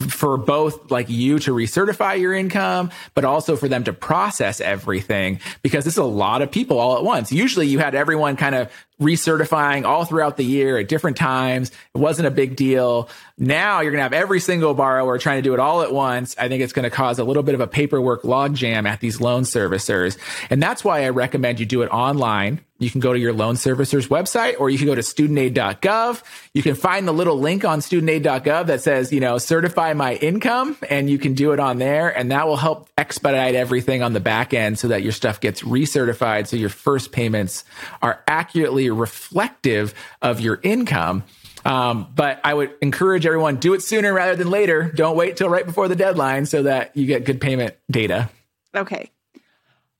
for 0.08 0.36
both 0.36 0.90
like 0.90 1.08
you 1.08 1.38
to 1.38 1.52
recertify 1.52 2.20
your 2.20 2.34
income, 2.34 2.90
but 3.14 3.24
also 3.24 3.56
for 3.56 3.66
them 3.66 3.84
to 3.84 3.92
process 3.92 4.60
everything 4.60 5.40
because 5.62 5.84
this 5.84 5.94
is 5.94 5.98
a 5.98 6.04
lot 6.04 6.42
of 6.42 6.50
people 6.50 6.78
all 6.78 6.98
at 6.98 7.04
once. 7.04 7.32
Usually 7.32 7.66
you 7.66 7.78
had 7.78 7.94
everyone 7.94 8.36
kind 8.36 8.54
of 8.54 8.70
recertifying 9.00 9.84
all 9.84 10.04
throughout 10.04 10.36
the 10.36 10.44
year 10.44 10.78
at 10.78 10.88
different 10.88 11.16
times. 11.16 11.70
It 11.94 11.98
wasn't 11.98 12.28
a 12.28 12.30
big 12.30 12.56
deal. 12.56 13.08
Now 13.38 13.80
you're 13.80 13.92
going 13.92 13.98
to 13.98 14.04
have 14.04 14.12
every 14.14 14.40
single 14.40 14.72
borrower 14.72 15.18
trying 15.18 15.38
to 15.38 15.42
do 15.42 15.52
it 15.52 15.60
all 15.60 15.82
at 15.82 15.92
once. 15.92 16.34
I 16.38 16.48
think 16.48 16.62
it's 16.62 16.72
going 16.72 16.84
to 16.84 16.90
cause 16.90 17.18
a 17.18 17.24
little 17.24 17.42
bit 17.42 17.54
of 17.54 17.60
a 17.60 17.66
paperwork 17.66 18.22
logjam 18.22 18.88
at 18.88 19.00
these 19.00 19.20
loan 19.20 19.42
servicers. 19.42 20.16
And 20.48 20.62
that's 20.62 20.82
why 20.82 21.04
I 21.04 21.10
recommend 21.10 21.60
you 21.60 21.66
do 21.66 21.82
it 21.82 21.88
online. 21.88 22.60
You 22.78 22.90
can 22.90 23.00
go 23.00 23.12
to 23.12 23.18
your 23.18 23.32
loan 23.32 23.56
servicer's 23.56 24.08
website 24.08 24.60
or 24.60 24.68
you 24.68 24.76
can 24.76 24.86
go 24.86 24.94
to 24.94 25.00
studentaid.gov. 25.00 26.22
You 26.52 26.62
can 26.62 26.74
find 26.74 27.08
the 27.08 27.12
little 27.12 27.38
link 27.38 27.64
on 27.64 27.80
studentaid.gov 27.80 28.66
that 28.66 28.82
says, 28.82 29.12
you 29.12 29.20
know, 29.20 29.38
certify 29.38 29.94
my 29.94 30.14
income 30.14 30.76
and 30.90 31.08
you 31.08 31.18
can 31.18 31.32
do 31.32 31.52
it 31.52 31.60
on 31.60 31.78
there. 31.78 32.10
And 32.10 32.32
that 32.32 32.46
will 32.46 32.58
help 32.58 32.90
expedite 32.98 33.54
everything 33.54 34.02
on 34.02 34.12
the 34.12 34.20
back 34.20 34.52
end 34.52 34.78
so 34.78 34.88
that 34.88 35.02
your 35.02 35.12
stuff 35.12 35.40
gets 35.40 35.62
recertified. 35.62 36.48
So 36.48 36.56
your 36.56 36.68
first 36.68 37.12
payments 37.12 37.64
are 38.02 38.22
accurately 38.28 38.85
reflective 38.90 39.94
of 40.22 40.40
your 40.40 40.60
income. 40.62 41.24
Um, 41.64 42.12
but 42.14 42.40
I 42.44 42.54
would 42.54 42.74
encourage 42.80 43.26
everyone 43.26 43.56
do 43.56 43.74
it 43.74 43.82
sooner 43.82 44.12
rather 44.12 44.36
than 44.36 44.50
later. 44.50 44.92
Don't 44.94 45.16
wait 45.16 45.36
till 45.36 45.48
right 45.48 45.66
before 45.66 45.88
the 45.88 45.96
deadline 45.96 46.46
so 46.46 46.62
that 46.62 46.96
you 46.96 47.06
get 47.06 47.24
good 47.24 47.40
payment 47.40 47.74
data. 47.90 48.30
Okay. 48.74 49.10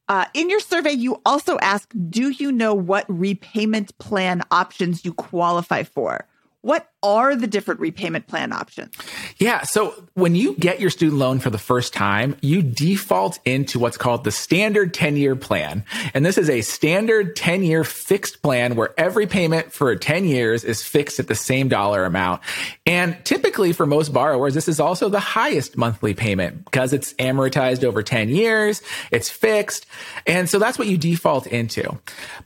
Uh, 0.08 0.26
in 0.34 0.48
your 0.48 0.60
survey, 0.60 0.92
you 0.92 1.20
also 1.26 1.58
ask, 1.58 1.92
do 2.08 2.30
you 2.30 2.52
know 2.52 2.72
what 2.72 3.04
repayment 3.08 3.96
plan 3.98 4.42
options 4.52 5.04
you 5.04 5.12
qualify 5.12 5.82
for? 5.82 6.28
What 6.60 6.88
are 7.06 7.36
the 7.36 7.46
different 7.46 7.80
repayment 7.80 8.26
plan 8.26 8.52
options? 8.52 8.94
Yeah. 9.38 9.62
So 9.62 9.94
when 10.14 10.34
you 10.34 10.54
get 10.56 10.80
your 10.80 10.90
student 10.90 11.18
loan 11.18 11.38
for 11.38 11.50
the 11.50 11.58
first 11.58 11.94
time, 11.94 12.36
you 12.40 12.62
default 12.62 13.38
into 13.44 13.78
what's 13.78 13.96
called 13.96 14.24
the 14.24 14.32
standard 14.32 14.92
10 14.92 15.16
year 15.16 15.36
plan. 15.36 15.84
And 16.14 16.26
this 16.26 16.36
is 16.36 16.50
a 16.50 16.62
standard 16.62 17.36
10 17.36 17.62
year 17.62 17.84
fixed 17.84 18.42
plan 18.42 18.74
where 18.74 18.92
every 18.98 19.26
payment 19.26 19.72
for 19.72 19.94
10 19.94 20.24
years 20.24 20.64
is 20.64 20.82
fixed 20.82 21.20
at 21.20 21.28
the 21.28 21.34
same 21.34 21.68
dollar 21.68 22.04
amount. 22.04 22.42
And 22.84 23.16
typically 23.24 23.72
for 23.72 23.86
most 23.86 24.12
borrowers, 24.12 24.54
this 24.54 24.68
is 24.68 24.80
also 24.80 25.08
the 25.08 25.20
highest 25.20 25.76
monthly 25.76 26.14
payment 26.14 26.64
because 26.64 26.92
it's 26.92 27.12
amortized 27.14 27.84
over 27.84 28.02
10 28.02 28.28
years. 28.28 28.82
It's 29.10 29.30
fixed. 29.30 29.86
And 30.26 30.48
so 30.48 30.58
that's 30.58 30.78
what 30.78 30.88
you 30.88 30.98
default 30.98 31.46
into. 31.46 31.98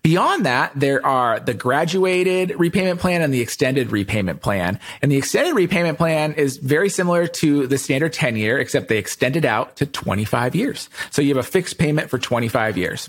Beyond 0.02 0.44
that, 0.46 0.72
there 0.74 1.04
are 1.04 1.40
the 1.40 1.54
graduated 1.54 2.58
repayment 2.58 3.00
plan 3.00 3.22
and 3.22 3.32
the 3.32 3.40
extended 3.40 3.92
repayment 3.92 4.42
plan 4.42 4.49
plan. 4.50 4.80
And 5.00 5.12
the 5.12 5.16
extended 5.16 5.54
repayment 5.54 5.96
plan 5.96 6.32
is 6.32 6.56
very 6.56 6.88
similar 6.88 7.28
to 7.28 7.68
the 7.68 7.78
standard 7.78 8.12
10 8.12 8.34
year, 8.34 8.58
except 8.58 8.88
they 8.88 8.98
extend 8.98 9.36
it 9.36 9.44
out 9.44 9.76
to 9.76 9.86
25 9.86 10.56
years. 10.56 10.90
So 11.12 11.22
you 11.22 11.28
have 11.28 11.44
a 11.44 11.48
fixed 11.48 11.78
payment 11.78 12.10
for 12.10 12.18
25 12.18 12.76
years. 12.76 13.08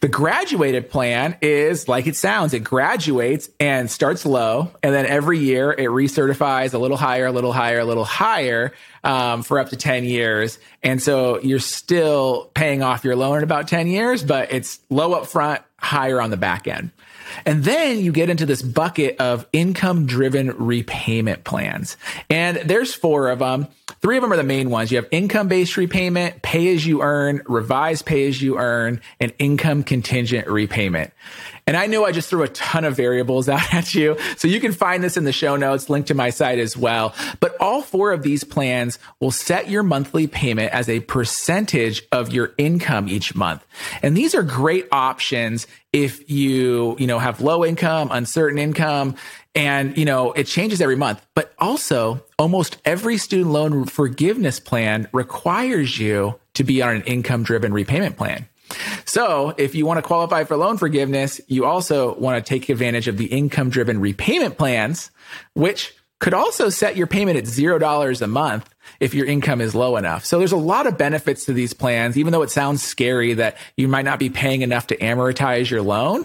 The 0.00 0.08
graduated 0.08 0.88
plan 0.88 1.36
is 1.42 1.86
like 1.86 2.06
it 2.06 2.16
sounds. 2.16 2.54
It 2.54 2.64
graduates 2.64 3.50
and 3.60 3.90
starts 3.90 4.24
low, 4.24 4.70
and 4.82 4.94
then 4.94 5.04
every 5.04 5.38
year 5.38 5.70
it 5.70 5.88
recertifies 5.90 6.72
a 6.72 6.78
little 6.78 6.96
higher, 6.96 7.26
a 7.26 7.32
little 7.32 7.52
higher, 7.52 7.80
a 7.80 7.84
little 7.84 8.04
higher 8.04 8.72
um, 9.04 9.42
for 9.42 9.58
up 9.58 9.68
to 9.68 9.76
10 9.76 10.04
years. 10.04 10.58
And 10.82 11.00
so 11.00 11.40
you're 11.40 11.58
still 11.58 12.50
paying 12.54 12.82
off 12.82 13.04
your 13.04 13.16
loan 13.16 13.38
in 13.38 13.44
about 13.44 13.68
10 13.68 13.86
years, 13.86 14.24
but 14.24 14.52
it's 14.52 14.80
low 14.88 15.12
up 15.12 15.26
front, 15.26 15.62
higher 15.84 16.20
on 16.20 16.30
the 16.30 16.36
back 16.36 16.66
end. 16.66 16.90
And 17.46 17.64
then 17.64 18.00
you 18.00 18.12
get 18.12 18.30
into 18.30 18.46
this 18.46 18.62
bucket 18.62 19.20
of 19.20 19.46
income 19.52 20.06
driven 20.06 20.50
repayment 20.50 21.44
plans. 21.44 21.96
And 22.30 22.56
there's 22.58 22.94
four 22.94 23.30
of 23.30 23.38
them. 23.38 23.68
Three 24.00 24.16
of 24.16 24.22
them 24.22 24.32
are 24.32 24.36
the 24.36 24.42
main 24.42 24.70
ones. 24.70 24.90
You 24.90 24.98
have 24.98 25.08
income 25.10 25.48
based 25.48 25.76
repayment, 25.76 26.42
pay 26.42 26.74
as 26.74 26.86
you 26.86 27.02
earn, 27.02 27.42
revised 27.46 28.06
pay 28.06 28.28
as 28.28 28.40
you 28.40 28.58
earn, 28.58 29.00
and 29.20 29.32
income 29.38 29.82
contingent 29.82 30.46
repayment. 30.46 31.12
And 31.66 31.78
I 31.78 31.86
know 31.86 32.04
I 32.04 32.12
just 32.12 32.28
threw 32.28 32.42
a 32.42 32.48
ton 32.48 32.84
of 32.84 32.96
variables 32.96 33.48
out 33.48 33.72
at 33.72 33.94
you. 33.94 34.16
So 34.36 34.48
you 34.48 34.60
can 34.60 34.72
find 34.72 35.02
this 35.02 35.16
in 35.16 35.24
the 35.24 35.32
show 35.32 35.56
notes, 35.56 35.88
linked 35.88 36.08
to 36.08 36.14
my 36.14 36.30
site 36.30 36.58
as 36.58 36.76
well. 36.76 37.14
But 37.40 37.56
all 37.60 37.82
four 37.82 38.12
of 38.12 38.22
these 38.22 38.44
plans 38.44 38.98
will 39.20 39.30
set 39.30 39.68
your 39.68 39.82
monthly 39.82 40.26
payment 40.26 40.72
as 40.72 40.88
a 40.88 41.00
percentage 41.00 42.02
of 42.12 42.32
your 42.32 42.52
income 42.58 43.08
each 43.08 43.34
month. 43.34 43.64
And 44.02 44.16
these 44.16 44.34
are 44.34 44.42
great 44.42 44.88
options 44.92 45.66
if 45.92 46.28
you, 46.28 46.96
you 46.98 47.06
know, 47.06 47.18
have 47.18 47.40
low 47.40 47.64
income, 47.64 48.08
uncertain 48.10 48.58
income, 48.58 49.14
and, 49.54 49.96
you 49.96 50.04
know, 50.04 50.32
it 50.32 50.44
changes 50.44 50.80
every 50.80 50.96
month. 50.96 51.24
But 51.34 51.54
also, 51.58 52.24
almost 52.38 52.76
every 52.84 53.16
student 53.16 53.50
loan 53.50 53.84
forgiveness 53.84 54.58
plan 54.58 55.06
requires 55.12 55.98
you 55.98 56.38
to 56.54 56.64
be 56.64 56.82
on 56.82 56.96
an 56.96 57.02
income 57.02 57.44
driven 57.44 57.72
repayment 57.72 58.16
plan. 58.16 58.48
So 59.04 59.54
if 59.56 59.74
you 59.74 59.86
want 59.86 59.98
to 59.98 60.02
qualify 60.02 60.44
for 60.44 60.56
loan 60.56 60.78
forgiveness, 60.78 61.40
you 61.46 61.64
also 61.64 62.14
want 62.14 62.44
to 62.44 62.48
take 62.48 62.68
advantage 62.68 63.08
of 63.08 63.16
the 63.16 63.26
income 63.26 63.70
driven 63.70 64.00
repayment 64.00 64.58
plans, 64.58 65.10
which 65.54 65.94
could 66.20 66.34
also 66.34 66.70
set 66.70 66.96
your 66.96 67.06
payment 67.06 67.36
at 67.36 67.44
$0 67.44 68.22
a 68.22 68.26
month 68.26 68.74
if 69.00 69.14
your 69.14 69.26
income 69.26 69.60
is 69.60 69.74
low 69.74 69.96
enough. 69.96 70.24
So 70.24 70.38
there's 70.38 70.52
a 70.52 70.56
lot 70.56 70.86
of 70.86 70.96
benefits 70.96 71.44
to 71.46 71.52
these 71.52 71.74
plans, 71.74 72.16
even 72.16 72.32
though 72.32 72.42
it 72.42 72.50
sounds 72.50 72.82
scary 72.82 73.34
that 73.34 73.56
you 73.76 73.88
might 73.88 74.04
not 74.04 74.18
be 74.18 74.30
paying 74.30 74.62
enough 74.62 74.86
to 74.86 74.96
amortize 74.96 75.68
your 75.68 75.82
loan. 75.82 76.24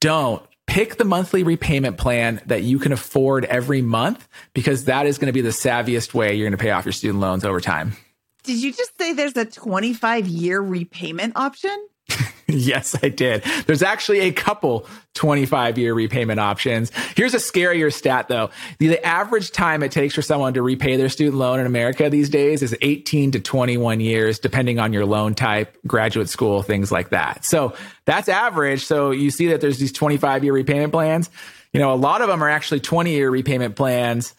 Don't 0.00 0.42
pick 0.66 0.96
the 0.96 1.04
monthly 1.04 1.42
repayment 1.42 1.96
plan 1.96 2.40
that 2.46 2.62
you 2.62 2.78
can 2.78 2.92
afford 2.92 3.44
every 3.44 3.82
month 3.82 4.28
because 4.54 4.84
that 4.84 5.06
is 5.06 5.18
going 5.18 5.26
to 5.26 5.32
be 5.32 5.40
the 5.40 5.48
savviest 5.48 6.14
way 6.14 6.34
you're 6.34 6.48
going 6.48 6.56
to 6.56 6.62
pay 6.62 6.70
off 6.70 6.84
your 6.84 6.92
student 6.92 7.20
loans 7.20 7.44
over 7.44 7.60
time. 7.60 7.96
Did 8.42 8.62
you 8.62 8.72
just 8.72 8.96
say 8.98 9.12
there's 9.12 9.36
a 9.36 9.44
25 9.44 10.26
year 10.26 10.60
repayment 10.60 11.36
option? 11.36 11.88
yes, 12.46 12.96
I 13.02 13.08
did. 13.08 13.42
There's 13.66 13.82
actually 13.82 14.20
a 14.20 14.32
couple 14.32 14.86
25 15.14 15.78
year 15.78 15.94
repayment 15.94 16.40
options. 16.40 16.90
Here's 17.16 17.34
a 17.34 17.38
scarier 17.38 17.92
stat 17.92 18.28
though. 18.28 18.50
The, 18.78 18.88
the, 18.88 19.04
average 19.04 19.50
time 19.50 19.82
it 19.82 19.92
takes 19.92 20.14
for 20.14 20.22
someone 20.22 20.54
to 20.54 20.62
repay 20.62 20.96
their 20.96 21.08
student 21.08 21.36
loan 21.36 21.60
in 21.60 21.66
America 21.66 22.10
these 22.10 22.28
days 22.28 22.62
is 22.62 22.76
18 22.80 23.32
to 23.32 23.40
21 23.40 24.00
years, 24.00 24.38
depending 24.38 24.78
on 24.78 24.92
your 24.92 25.06
loan 25.06 25.34
type, 25.34 25.76
graduate 25.86 26.28
school, 26.28 26.62
things 26.62 26.90
like 26.92 27.10
that. 27.10 27.44
So 27.44 27.74
that's 28.04 28.28
average. 28.28 28.84
So 28.84 29.10
you 29.10 29.30
see 29.30 29.48
that 29.48 29.60
there's 29.60 29.78
these 29.78 29.92
25 29.92 30.44
year 30.44 30.52
repayment 30.52 30.92
plans. 30.92 31.30
You 31.72 31.80
know, 31.80 31.92
a 31.92 31.96
lot 31.96 32.20
of 32.20 32.28
them 32.28 32.42
are 32.42 32.50
actually 32.50 32.80
20 32.80 33.12
year 33.12 33.30
repayment 33.30 33.76
plans. 33.76 34.34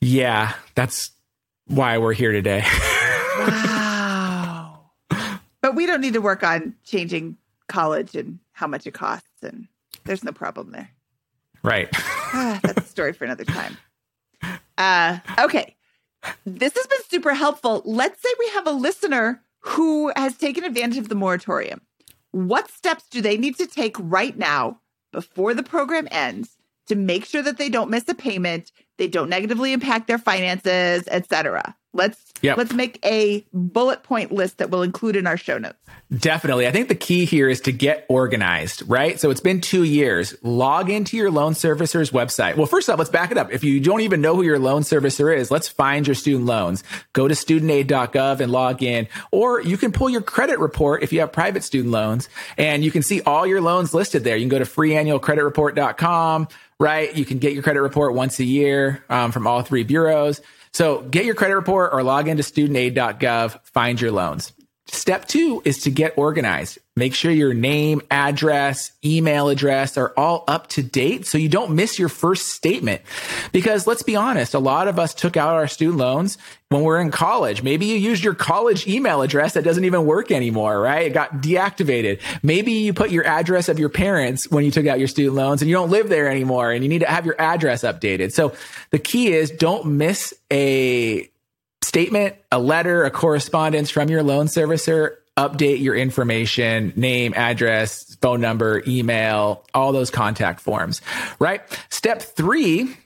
Yeah, 0.00 0.52
that's 0.74 1.10
why 1.66 1.98
we're 1.98 2.12
here 2.12 2.32
today. 2.32 2.64
wow. 3.38 4.80
But 5.60 5.74
we 5.74 5.86
don't 5.86 6.00
need 6.00 6.12
to 6.12 6.20
work 6.20 6.42
on 6.42 6.74
changing 6.84 7.38
college 7.68 8.14
and 8.14 8.38
how 8.52 8.66
much 8.66 8.86
it 8.86 8.92
costs. 8.92 9.42
And 9.42 9.66
there's 10.04 10.22
no 10.22 10.32
problem 10.32 10.72
there. 10.72 10.90
Right. 11.62 11.88
ah, 11.94 12.60
that's 12.62 12.86
a 12.86 12.90
story 12.90 13.12
for 13.14 13.24
another 13.24 13.44
time. 13.44 13.78
Uh, 14.76 15.18
okay. 15.38 15.76
This 16.44 16.74
has 16.74 16.86
been 16.86 17.02
super 17.08 17.34
helpful. 17.34 17.82
Let's 17.84 18.20
say 18.20 18.28
we 18.38 18.48
have 18.50 18.66
a 18.66 18.72
listener 18.72 19.42
who 19.60 20.12
has 20.16 20.36
taken 20.36 20.64
advantage 20.64 20.98
of 20.98 21.08
the 21.08 21.14
moratorium. 21.14 21.80
What 22.32 22.70
steps 22.70 23.04
do 23.10 23.20
they 23.20 23.38
need 23.38 23.56
to 23.56 23.66
take 23.66 23.96
right 23.98 24.36
now 24.36 24.80
before 25.12 25.54
the 25.54 25.62
program 25.62 26.08
ends 26.10 26.56
to 26.86 26.94
make 26.94 27.24
sure 27.24 27.42
that 27.42 27.56
they 27.56 27.68
don't 27.68 27.90
miss 27.90 28.08
a 28.08 28.14
payment, 28.14 28.72
they 28.98 29.08
don't 29.08 29.30
negatively 29.30 29.72
impact 29.72 30.06
their 30.06 30.18
finances, 30.18 31.08
etc.? 31.10 31.74
Let's 31.94 32.32
yep. 32.42 32.56
let's 32.58 32.72
make 32.72 32.98
a 33.04 33.46
bullet 33.52 34.02
point 34.02 34.32
list 34.32 34.58
that 34.58 34.70
we'll 34.70 34.82
include 34.82 35.16
in 35.16 35.26
our 35.26 35.36
show 35.36 35.58
notes. 35.58 35.78
Definitely. 36.12 36.66
I 36.66 36.70
think 36.70 36.88
the 36.88 36.94
key 36.94 37.24
here 37.24 37.48
is 37.48 37.60
to 37.62 37.72
get 37.72 38.04
organized, 38.08 38.82
right? 38.86 39.18
So 39.18 39.30
it's 39.30 39.40
been 39.40 39.60
2 39.60 39.84
years. 39.84 40.34
Log 40.42 40.90
into 40.90 41.16
your 41.16 41.30
loan 41.30 41.54
servicer's 41.54 42.10
website. 42.10 42.56
Well, 42.56 42.66
first 42.66 42.90
off, 42.90 42.98
let's 42.98 43.10
back 43.10 43.30
it 43.30 43.38
up. 43.38 43.52
If 43.52 43.64
you 43.64 43.80
don't 43.80 44.02
even 44.02 44.20
know 44.20 44.36
who 44.36 44.42
your 44.42 44.58
loan 44.58 44.82
servicer 44.82 45.34
is, 45.34 45.50
let's 45.50 45.68
find 45.68 46.06
your 46.06 46.14
student 46.14 46.46
loans. 46.46 46.84
Go 47.14 47.26
to 47.26 47.34
studentaid.gov 47.34 48.40
and 48.40 48.52
log 48.52 48.82
in, 48.82 49.08
or 49.30 49.60
you 49.60 49.76
can 49.76 49.92
pull 49.92 50.10
your 50.10 50.20
credit 50.20 50.58
report 50.58 51.02
if 51.02 51.12
you 51.12 51.20
have 51.20 51.32
private 51.32 51.64
student 51.64 51.92
loans 51.92 52.28
and 52.58 52.84
you 52.84 52.90
can 52.90 53.02
see 53.02 53.22
all 53.22 53.46
your 53.46 53.60
loans 53.60 53.94
listed 53.94 54.24
there. 54.24 54.36
You 54.36 54.42
can 54.42 54.50
go 54.50 54.58
to 54.58 54.64
freeannualcreditreport.com, 54.64 56.48
right? 56.78 57.14
You 57.14 57.24
can 57.24 57.38
get 57.38 57.52
your 57.52 57.62
credit 57.62 57.80
report 57.80 58.14
once 58.14 58.38
a 58.40 58.44
year 58.44 59.04
um, 59.08 59.32
from 59.32 59.46
all 59.46 59.62
three 59.62 59.84
bureaus. 59.84 60.40
So 60.74 61.02
get 61.02 61.24
your 61.24 61.36
credit 61.36 61.54
report 61.54 61.94
or 61.94 62.02
log 62.02 62.26
into 62.26 62.42
studentaid.gov, 62.42 63.60
find 63.64 64.00
your 64.00 64.10
loans. 64.10 64.52
Step 64.86 65.26
two 65.26 65.62
is 65.64 65.78
to 65.84 65.90
get 65.90 66.18
organized. 66.18 66.78
Make 66.96 67.14
sure 67.14 67.30
your 67.30 67.54
name, 67.54 68.02
address, 68.10 68.92
email 69.04 69.48
address 69.48 69.96
are 69.96 70.12
all 70.16 70.44
up 70.46 70.66
to 70.70 70.82
date 70.82 71.26
so 71.26 71.38
you 71.38 71.48
don't 71.48 71.74
miss 71.74 71.98
your 71.98 72.10
first 72.10 72.48
statement. 72.48 73.02
Because 73.50 73.86
let's 73.86 74.02
be 74.02 74.16
honest, 74.16 74.52
a 74.52 74.58
lot 74.58 74.88
of 74.88 74.98
us 74.98 75.14
took 75.14 75.36
out 75.36 75.54
our 75.54 75.68
student 75.68 75.98
loans 75.98 76.38
when 76.74 76.82
we 76.82 76.90
are 76.90 77.00
in 77.00 77.12
college. 77.12 77.62
Maybe 77.62 77.86
you 77.86 77.94
used 77.94 78.24
your 78.24 78.34
college 78.34 78.88
email 78.88 79.22
address 79.22 79.54
that 79.54 79.62
doesn't 79.62 79.84
even 79.84 80.06
work 80.06 80.32
anymore, 80.32 80.80
right? 80.80 81.06
It 81.06 81.14
got 81.14 81.34
deactivated. 81.34 82.20
Maybe 82.42 82.72
you 82.72 82.92
put 82.92 83.10
your 83.10 83.24
address 83.24 83.68
of 83.68 83.78
your 83.78 83.88
parents 83.88 84.50
when 84.50 84.64
you 84.64 84.72
took 84.72 84.86
out 84.86 84.98
your 84.98 85.06
student 85.06 85.36
loans 85.36 85.62
and 85.62 85.68
you 85.68 85.76
don't 85.76 85.90
live 85.90 86.08
there 86.08 86.28
anymore 86.28 86.72
and 86.72 86.82
you 86.82 86.88
need 86.88 87.00
to 87.00 87.06
have 87.06 87.26
your 87.26 87.40
address 87.40 87.84
updated. 87.84 88.32
So 88.32 88.54
the 88.90 88.98
key 88.98 89.32
is 89.32 89.52
don't 89.52 89.86
miss 89.86 90.34
a 90.50 91.30
statement, 91.82 92.34
a 92.50 92.58
letter, 92.58 93.04
a 93.04 93.10
correspondence 93.10 93.90
from 93.90 94.08
your 94.08 94.24
loan 94.24 94.46
servicer, 94.46 95.16
update 95.36 95.80
your 95.80 95.94
information, 95.94 96.92
name, 96.96 97.34
address, 97.36 98.16
phone 98.16 98.40
number, 98.40 98.82
email, 98.88 99.64
all 99.74 99.92
those 99.92 100.10
contact 100.10 100.60
forms, 100.60 101.02
right? 101.38 101.62
Step 101.88 102.20
three 102.20 102.96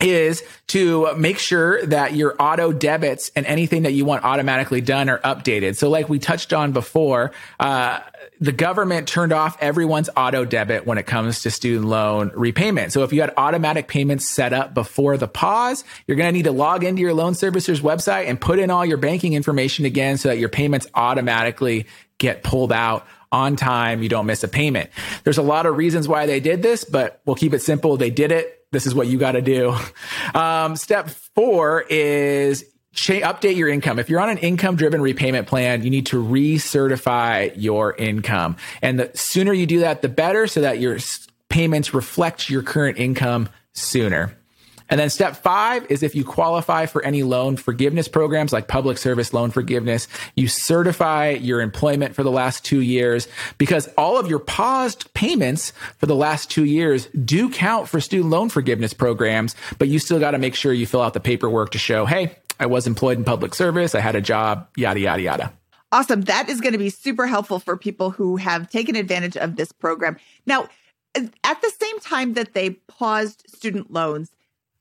is 0.00 0.42
to 0.68 1.14
make 1.16 1.38
sure 1.38 1.84
that 1.86 2.14
your 2.14 2.34
auto 2.40 2.72
debits 2.72 3.30
and 3.36 3.44
anything 3.46 3.82
that 3.82 3.92
you 3.92 4.04
want 4.04 4.24
automatically 4.24 4.80
done 4.80 5.08
are 5.08 5.18
updated. 5.18 5.76
So 5.76 5.90
like 5.90 6.08
we 6.08 6.18
touched 6.18 6.52
on 6.52 6.72
before, 6.72 7.32
uh, 7.58 8.00
the 8.40 8.52
government 8.52 9.06
turned 9.06 9.32
off 9.32 9.56
everyone's 9.60 10.08
auto 10.16 10.44
debit 10.44 10.86
when 10.86 10.96
it 10.96 11.06
comes 11.06 11.42
to 11.42 11.50
student 11.50 11.86
loan 11.86 12.30
repayment. 12.34 12.92
So 12.92 13.02
if 13.02 13.12
you 13.12 13.20
had 13.20 13.34
automatic 13.36 13.88
payments 13.88 14.26
set 14.26 14.52
up 14.52 14.72
before 14.72 15.16
the 15.18 15.28
pause, 15.28 15.84
you're 16.06 16.16
going 16.16 16.28
to 16.28 16.32
need 16.32 16.44
to 16.44 16.52
log 16.52 16.82
into 16.82 17.02
your 17.02 17.14
loan 17.14 17.34
servicer's 17.34 17.80
website 17.80 18.26
and 18.28 18.40
put 18.40 18.58
in 18.58 18.70
all 18.70 18.86
your 18.86 18.96
banking 18.96 19.34
information 19.34 19.84
again 19.84 20.16
so 20.16 20.30
that 20.30 20.38
your 20.38 20.48
payments 20.48 20.86
automatically 20.94 21.86
get 22.18 22.42
pulled 22.42 22.72
out 22.72 23.06
on 23.32 23.56
time. 23.56 24.02
You 24.02 24.08
don't 24.08 24.26
miss 24.26 24.42
a 24.42 24.48
payment. 24.48 24.90
There's 25.24 25.38
a 25.38 25.42
lot 25.42 25.66
of 25.66 25.76
reasons 25.76 26.08
why 26.08 26.26
they 26.26 26.40
did 26.40 26.62
this, 26.62 26.84
but 26.84 27.20
we'll 27.26 27.36
keep 27.36 27.54
it 27.54 27.62
simple. 27.62 27.96
They 27.96 28.10
did 28.10 28.32
it 28.32 28.59
this 28.72 28.86
is 28.86 28.94
what 28.94 29.06
you 29.06 29.18
got 29.18 29.32
to 29.32 29.42
do. 29.42 29.76
Um, 30.34 30.76
step 30.76 31.10
four 31.34 31.82
is 31.88 32.64
update 32.94 33.56
your 33.56 33.68
income. 33.68 33.98
If 33.98 34.08
you're 34.08 34.20
on 34.20 34.30
an 34.30 34.38
income 34.38 34.76
driven 34.76 35.00
repayment 35.00 35.46
plan, 35.46 35.82
you 35.82 35.90
need 35.90 36.06
to 36.06 36.22
recertify 36.22 37.52
your 37.56 37.94
income. 37.96 38.56
And 38.82 38.98
the 39.00 39.10
sooner 39.14 39.52
you 39.52 39.66
do 39.66 39.80
that, 39.80 40.02
the 40.02 40.08
better 40.08 40.46
so 40.46 40.60
that 40.60 40.78
your 40.78 40.98
payments 41.48 41.94
reflect 41.94 42.50
your 42.50 42.62
current 42.62 42.98
income 42.98 43.48
sooner. 43.72 44.36
And 44.90 44.98
then 44.98 45.08
step 45.08 45.36
five 45.36 45.86
is 45.88 46.02
if 46.02 46.14
you 46.14 46.24
qualify 46.24 46.86
for 46.86 47.02
any 47.04 47.22
loan 47.22 47.56
forgiveness 47.56 48.08
programs 48.08 48.52
like 48.52 48.66
public 48.66 48.98
service 48.98 49.32
loan 49.32 49.52
forgiveness, 49.52 50.08
you 50.34 50.48
certify 50.48 51.30
your 51.30 51.60
employment 51.60 52.14
for 52.14 52.24
the 52.24 52.30
last 52.30 52.64
two 52.64 52.80
years 52.80 53.28
because 53.56 53.88
all 53.96 54.18
of 54.18 54.28
your 54.28 54.40
paused 54.40 55.12
payments 55.14 55.72
for 55.98 56.06
the 56.06 56.16
last 56.16 56.50
two 56.50 56.64
years 56.64 57.06
do 57.24 57.48
count 57.48 57.88
for 57.88 58.00
student 58.00 58.30
loan 58.30 58.48
forgiveness 58.48 58.92
programs, 58.92 59.54
but 59.78 59.88
you 59.88 60.00
still 60.00 60.18
got 60.18 60.32
to 60.32 60.38
make 60.38 60.56
sure 60.56 60.72
you 60.72 60.86
fill 60.86 61.02
out 61.02 61.14
the 61.14 61.20
paperwork 61.20 61.70
to 61.70 61.78
show, 61.78 62.04
hey, 62.04 62.36
I 62.58 62.66
was 62.66 62.86
employed 62.86 63.16
in 63.16 63.24
public 63.24 63.54
service, 63.54 63.94
I 63.94 64.00
had 64.00 64.16
a 64.16 64.20
job, 64.20 64.68
yada, 64.76 65.00
yada, 65.00 65.22
yada. 65.22 65.52
Awesome. 65.92 66.22
That 66.22 66.48
is 66.48 66.60
going 66.60 66.72
to 66.72 66.78
be 66.78 66.90
super 66.90 67.26
helpful 67.26 67.58
for 67.58 67.76
people 67.76 68.10
who 68.10 68.36
have 68.36 68.70
taken 68.70 68.94
advantage 68.94 69.36
of 69.36 69.56
this 69.56 69.72
program. 69.72 70.16
Now, 70.46 70.68
at 71.14 71.62
the 71.62 71.72
same 71.80 71.98
time 72.00 72.34
that 72.34 72.54
they 72.54 72.70
paused 72.70 73.44
student 73.48 73.92
loans, 73.92 74.30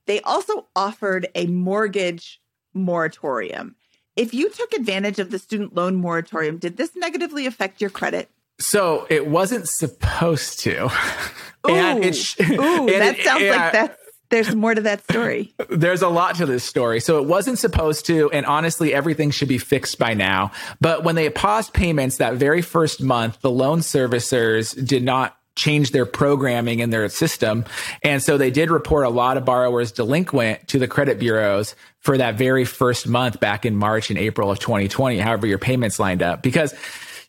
they 0.09 0.19
also 0.21 0.65
offered 0.75 1.27
a 1.35 1.45
mortgage 1.45 2.41
moratorium. 2.73 3.75
If 4.15 4.33
you 4.33 4.49
took 4.49 4.73
advantage 4.73 5.19
of 5.19 5.29
the 5.29 5.37
student 5.37 5.75
loan 5.75 5.97
moratorium, 5.97 6.57
did 6.57 6.77
this 6.77 6.95
negatively 6.95 7.45
affect 7.45 7.79
your 7.79 7.91
credit? 7.91 8.27
So 8.59 9.05
it 9.11 9.27
wasn't 9.27 9.69
supposed 9.69 10.61
to. 10.61 10.85
Ooh, 11.69 11.75
and 11.75 12.03
it 12.03 12.15
sh- 12.15 12.39
ooh 12.39 12.53
and 12.79 12.89
that 12.89 13.19
it, 13.19 13.23
sounds 13.23 13.43
like 13.43 13.71
that's 13.71 13.99
there's 14.29 14.55
more 14.55 14.73
to 14.73 14.81
that 14.81 15.03
story. 15.03 15.53
There's 15.69 16.03
a 16.03 16.07
lot 16.07 16.35
to 16.35 16.45
this 16.45 16.63
story. 16.63 16.99
So 16.99 17.21
it 17.21 17.27
wasn't 17.27 17.57
supposed 17.57 18.05
to, 18.05 18.29
and 18.31 18.45
honestly, 18.45 18.93
everything 18.93 19.31
should 19.31 19.47
be 19.47 19.57
fixed 19.57 19.97
by 19.97 20.13
now. 20.13 20.51
But 20.79 21.03
when 21.03 21.15
they 21.15 21.29
paused 21.31 21.73
payments 21.73 22.17
that 22.17 22.35
very 22.35 22.61
first 22.61 23.01
month, 23.01 23.41
the 23.41 23.49
loan 23.49 23.79
servicers 23.79 24.85
did 24.85 25.03
not 25.03 25.38
changed 25.59 25.93
their 25.93 26.05
programming 26.05 26.79
in 26.79 26.89
their 26.89 27.07
system. 27.09 27.65
And 28.01 28.23
so 28.23 28.37
they 28.37 28.49
did 28.49 28.71
report 28.71 29.05
a 29.05 29.09
lot 29.09 29.37
of 29.37 29.45
borrowers 29.45 29.91
delinquent 29.91 30.67
to 30.69 30.79
the 30.79 30.87
credit 30.87 31.19
bureaus 31.19 31.75
for 31.99 32.17
that 32.17 32.35
very 32.35 32.65
first 32.65 33.07
month 33.07 33.39
back 33.39 33.65
in 33.65 33.75
March 33.75 34.09
and 34.09 34.17
April 34.17 34.49
of 34.49 34.59
2020, 34.59 35.19
however 35.19 35.45
your 35.45 35.57
payments 35.57 35.99
lined 35.99 36.23
up. 36.23 36.41
Because 36.41 36.73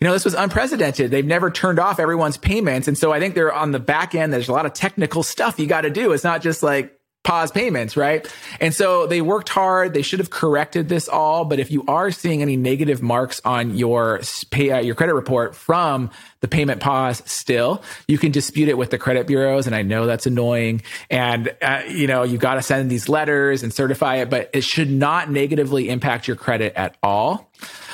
you 0.01 0.07
know, 0.07 0.15
this 0.15 0.25
was 0.25 0.33
unprecedented. 0.33 1.11
They've 1.11 1.27
never 1.27 1.51
turned 1.51 1.79
off 1.79 2.01
everyone's 2.01 2.39
payments. 2.39 2.89
And 2.89 2.97
so 2.97 3.13
I 3.13 3.21
think 3.21 3.35
they're 3.35 3.53
on 3.53 3.73
the 3.73 3.79
back 3.79 4.15
end. 4.15 4.33
There's 4.33 4.49
a 4.49 4.53
lot 4.53 4.65
of 4.65 4.73
technical 4.73 5.23
stuff 5.23 5.59
you 5.59 5.67
got 5.67 5.83
to 5.83 5.91
do. 5.91 6.13
It's 6.13 6.25
not 6.25 6.41
just 6.41 6.63
like, 6.63 6.97
pause 7.23 7.51
payments, 7.51 7.97
right? 7.97 8.27
And 8.61 8.75
so 8.75 9.07
they 9.07 9.21
worked 9.21 9.51
hard. 9.51 9.93
They 9.93 10.03
should 10.03 10.21
have 10.21 10.31
corrected 10.31 10.89
this 10.89 11.09
all. 11.09 11.45
But 11.45 11.61
if 11.61 11.71
you 11.71 11.85
are 11.87 12.11
seeing 12.11 12.41
any 12.43 12.57
negative 12.57 13.03
marks 13.03 13.41
on 13.45 13.77
your 13.77 14.21
pay, 14.51 14.71
uh, 14.71 14.81
your 14.81 14.95
credit 14.95 15.15
report 15.15 15.55
from 15.55 16.11
the 16.41 16.49
payment 16.49 16.81
pause 16.81 17.23
still, 17.27 17.83
you 18.09 18.19
can 18.19 18.33
dispute 18.33 18.69
it 18.69 18.79
with 18.79 18.91
the 18.91 18.99
credit 18.99 19.27
bureaus. 19.27 19.67
And 19.67 19.75
I 19.75 19.83
know 19.83 20.07
that's 20.07 20.27
annoying. 20.27 20.83
And, 21.11 21.55
uh, 21.63 21.83
you 21.89 22.07
know, 22.07 22.23
you 22.23 22.39
got 22.39 22.55
to 22.55 22.63
send 22.63 22.91
these 22.91 23.09
letters 23.09 23.63
and 23.63 23.73
certify 23.73 24.17
it, 24.17 24.31
but 24.31 24.51
it 24.53 24.65
should 24.65 24.91
not 24.91 25.31
negatively 25.31 25.89
impact 25.89 26.27
your 26.27 26.37
credit 26.37 26.73
at 26.77 26.97
all. 27.03 27.51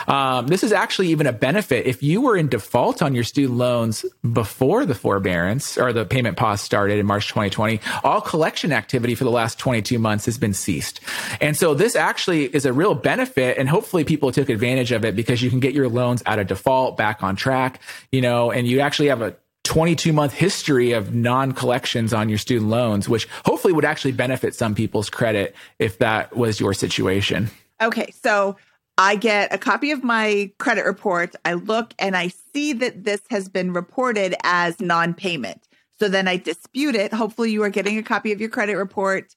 Um, 0.07 0.47
this 0.47 0.63
is 0.63 0.73
actually 0.73 1.09
even 1.09 1.27
a 1.27 1.33
benefit. 1.33 1.87
If 1.87 2.03
you 2.03 2.21
were 2.21 2.37
in 2.37 2.49
default 2.49 3.03
on 3.03 3.15
your 3.15 3.25
student 3.25 3.59
loans 3.59 4.05
before 4.33 4.87
the 4.87 4.95
forbearance 4.95 5.77
or 5.77 5.93
the 5.93 6.05
payment 6.05 6.37
pause 6.37 6.61
started 6.61 6.99
in 6.99 7.07
March 7.07 7.29
2020, 7.29 7.81
all 8.05 8.21
collection 8.21 8.73
activity 8.73 9.15
for 9.15 9.25
the 9.25 9.31
last 9.31 9.59
22 9.59 9.99
months 9.99 10.27
has 10.27 10.39
been 10.39 10.55
ceased. 10.55 11.01
And 11.41 11.57
so 11.57 11.75
this 11.75 11.97
actually 11.97 12.45
is 12.45 12.65
a 12.65 12.73
real 12.73 12.95
benefit. 12.95 13.59
And 13.59 13.69
hopefully 13.69 14.05
people 14.05 14.31
took 14.31 14.49
advantage 14.49 14.93
of 14.93 15.05
it 15.05 15.17
because 15.17 15.43
you 15.43 15.51
can 15.51 15.61
get 15.61 15.75
your 15.75 15.89
loans 15.89 16.23
out 16.27 16.39
of 16.39 16.47
default 16.47 16.97
back 16.97 17.23
on 17.23 17.35
track, 17.35 17.81
you 18.13 18.21
know, 18.21 18.36
and 18.37 18.67
you 18.67 18.81
actually 18.81 19.09
have 19.09 19.23
a 19.23 19.37
22 19.67 20.13
month 20.13 20.33
history 20.33 20.93
of 20.93 21.13
non 21.13 21.53
collections 21.53 22.15
on 22.15 22.29
your 22.29 22.39
student 22.39 22.71
loans, 22.71 23.09
which 23.09 23.29
hopefully 23.45 23.73
would 23.73 23.85
actually 23.85 24.13
benefit 24.13 24.55
some 24.55 24.75
people's 24.75 25.11
credit 25.11 25.57
if 25.79 25.99
that 25.99 26.37
was 26.37 26.61
your 26.61 26.73
situation. 26.73 27.51
Okay. 27.83 28.13
So 28.23 28.57
I 28.97 29.17
get 29.17 29.53
a 29.53 29.59
copy 29.59 29.91
of 29.91 30.05
my 30.05 30.51
credit 30.59 30.87
report. 30.87 31.35
I 31.45 31.55
look 31.55 31.95
and 31.99 32.17
I 32.17 32.29
see 32.55 32.73
that 32.75 33.05
this 33.05 33.21
has 33.29 33.49
been 33.49 33.73
reported 33.73 34.37
as 34.45 34.81
non 34.81 35.15
payment. 35.15 35.67
So 35.99 36.09
then 36.09 36.29
I 36.29 36.37
dispute 36.37 36.95
it. 36.95 37.13
Hopefully, 37.13 37.51
you 37.51 37.63
are 37.63 37.71
getting 37.71 37.99
a 37.99 38.03
copy 38.03 38.33
of 38.33 38.41
your 38.41 38.51
credit 38.51 38.77
report 38.77 39.35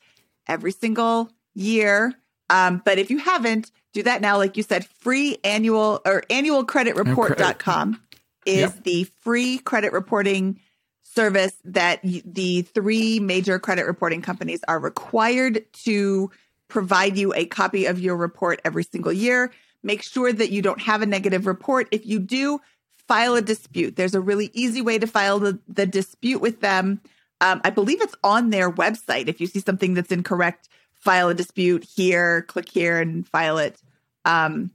every 0.47 0.71
single 0.71 1.31
year. 1.55 2.13
Um, 2.49 2.81
but 2.85 2.99
if 2.99 3.09
you 3.09 3.17
haven't, 3.17 3.71
do 3.93 4.03
that 4.03 4.21
now. 4.21 4.37
Like 4.37 4.57
you 4.57 4.63
said, 4.63 4.85
free 4.85 5.37
annual 5.43 6.01
or 6.05 6.23
annualcreditreport.com 6.29 7.99
is 8.45 8.73
yep. 8.73 8.83
the 8.83 9.03
free 9.21 9.57
credit 9.59 9.93
reporting 9.93 10.59
service 11.03 11.53
that 11.65 11.99
the 12.03 12.61
three 12.61 13.19
major 13.19 13.59
credit 13.59 13.85
reporting 13.85 14.21
companies 14.21 14.61
are 14.67 14.79
required 14.79 15.65
to 15.73 16.29
provide 16.67 17.17
you 17.17 17.33
a 17.33 17.45
copy 17.45 17.85
of 17.85 17.99
your 17.99 18.15
report 18.15 18.61
every 18.63 18.83
single 18.83 19.11
year. 19.11 19.51
Make 19.81 20.03
sure 20.03 20.31
that 20.31 20.51
you 20.51 20.61
don't 20.61 20.81
have 20.81 21.01
a 21.01 21.05
negative 21.05 21.47
report. 21.47 21.87
If 21.91 22.05
you 22.05 22.19
do, 22.19 22.59
file 23.07 23.35
a 23.35 23.41
dispute. 23.41 23.95
There's 23.95 24.13
a 24.13 24.21
really 24.21 24.51
easy 24.53 24.81
way 24.81 24.99
to 24.99 25.07
file 25.07 25.39
the, 25.39 25.59
the 25.67 25.87
dispute 25.87 26.41
with 26.41 26.61
them. 26.61 27.01
Um, 27.41 27.61
I 27.63 27.71
believe 27.71 28.01
it's 28.01 28.15
on 28.23 28.51
their 28.51 28.71
website. 28.71 29.27
If 29.27 29.41
you 29.41 29.47
see 29.47 29.61
something 29.61 29.95
that's 29.95 30.11
incorrect, 30.11 30.69
file 30.93 31.29
a 31.29 31.33
dispute 31.33 31.83
here, 31.83 32.43
click 32.43 32.69
here 32.69 32.99
and 32.99 33.27
file 33.27 33.57
it. 33.57 33.81
Um, 34.25 34.71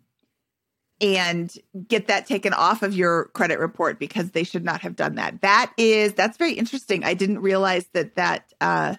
and 1.01 1.53
get 1.88 2.07
that 2.09 2.26
taken 2.26 2.53
off 2.53 2.82
of 2.82 2.95
your 2.95 3.26
credit 3.26 3.59
report 3.59 3.99
because 3.99 4.30
they 4.30 4.45
should 4.45 4.64
not 4.64 4.80
have 4.82 4.97
done 4.97 5.16
that. 5.16 5.40
That 5.40 5.72
is, 5.76 6.14
that's 6.14 6.36
very 6.36 6.53
interesting. 6.53 7.05
I 7.05 7.14
didn't 7.14 7.40
realize 7.40 7.86
that 7.92 8.14
that 8.14 8.53
uh, 8.61 8.95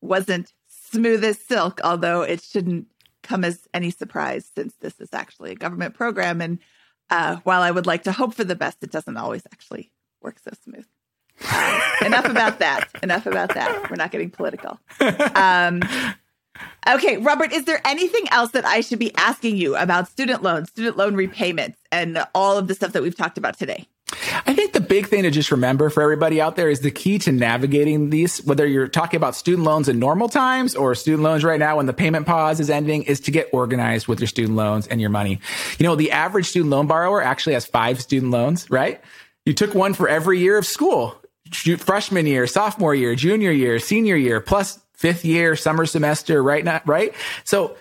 wasn't 0.00 0.52
smooth 0.68 1.24
as 1.24 1.38
silk, 1.38 1.80
although 1.82 2.22
it 2.22 2.42
shouldn't 2.42 2.86
come 3.22 3.44
as 3.44 3.66
any 3.72 3.90
surprise 3.90 4.50
since 4.54 4.74
this 4.80 5.00
is 5.00 5.10
actually 5.12 5.52
a 5.52 5.56
government 5.56 5.94
program. 5.94 6.40
And 6.40 6.58
uh, 7.10 7.36
while 7.44 7.62
I 7.62 7.70
would 7.70 7.86
like 7.86 8.04
to 8.04 8.12
hope 8.12 8.34
for 8.34 8.44
the 8.44 8.56
best, 8.56 8.82
it 8.82 8.90
doesn't 8.90 9.16
always 9.16 9.42
actually 9.52 9.90
work 10.20 10.38
so 10.38 10.50
smooth. 10.64 10.86
enough 12.04 12.26
about 12.26 12.58
that. 12.58 12.88
Enough 13.02 13.26
about 13.26 13.54
that. 13.54 13.90
We're 13.90 13.96
not 13.96 14.10
getting 14.10 14.30
political. 14.30 14.78
Um, 15.34 15.80
okay, 16.88 17.18
Robert, 17.18 17.52
is 17.52 17.64
there 17.64 17.80
anything 17.84 18.24
else 18.30 18.52
that 18.52 18.64
I 18.64 18.80
should 18.80 18.98
be 18.98 19.14
asking 19.16 19.56
you 19.56 19.76
about 19.76 20.08
student 20.08 20.42
loans, 20.42 20.68
student 20.70 20.96
loan 20.96 21.14
repayments, 21.14 21.78
and 21.90 22.24
all 22.34 22.58
of 22.58 22.68
the 22.68 22.74
stuff 22.74 22.92
that 22.92 23.02
we've 23.02 23.16
talked 23.16 23.38
about 23.38 23.58
today? 23.58 23.86
I 24.46 24.54
think 24.54 24.72
the 24.72 24.80
big 24.80 25.06
thing 25.06 25.22
to 25.22 25.30
just 25.30 25.50
remember 25.50 25.88
for 25.88 26.02
everybody 26.02 26.40
out 26.40 26.56
there 26.56 26.68
is 26.68 26.80
the 26.80 26.90
key 26.90 27.18
to 27.20 27.32
navigating 27.32 28.10
these, 28.10 28.44
whether 28.44 28.66
you're 28.66 28.88
talking 28.88 29.16
about 29.16 29.34
student 29.34 29.64
loans 29.64 29.88
in 29.88 29.98
normal 29.98 30.28
times 30.28 30.74
or 30.74 30.94
student 30.94 31.22
loans 31.22 31.44
right 31.44 31.58
now 31.58 31.76
when 31.76 31.86
the 31.86 31.92
payment 31.92 32.26
pause 32.26 32.60
is 32.60 32.68
ending, 32.68 33.04
is 33.04 33.20
to 33.20 33.30
get 33.30 33.48
organized 33.52 34.08
with 34.08 34.20
your 34.20 34.26
student 34.26 34.56
loans 34.56 34.86
and 34.86 35.00
your 35.00 35.10
money. 35.10 35.40
You 35.78 35.86
know, 35.86 35.96
the 35.96 36.10
average 36.10 36.46
student 36.46 36.70
loan 36.70 36.86
borrower 36.86 37.22
actually 37.22 37.54
has 37.54 37.64
five 37.64 38.02
student 38.02 38.32
loans, 38.32 38.70
right? 38.70 39.00
You 39.46 39.54
took 39.54 39.74
one 39.74 39.94
for 39.94 40.08
every 40.08 40.38
year 40.40 40.58
of 40.58 40.66
school, 40.66 41.16
freshman 41.78 42.26
year, 42.26 42.46
sophomore 42.46 42.94
year, 42.94 43.14
junior 43.14 43.50
year, 43.50 43.78
senior 43.78 44.16
year, 44.16 44.40
plus 44.40 44.78
fifth 45.02 45.24
year, 45.24 45.56
summer 45.56 45.84
semester, 45.84 46.42
right? 46.42 46.64
Not 46.64 46.86
right. 46.86 47.12
So 47.42 47.76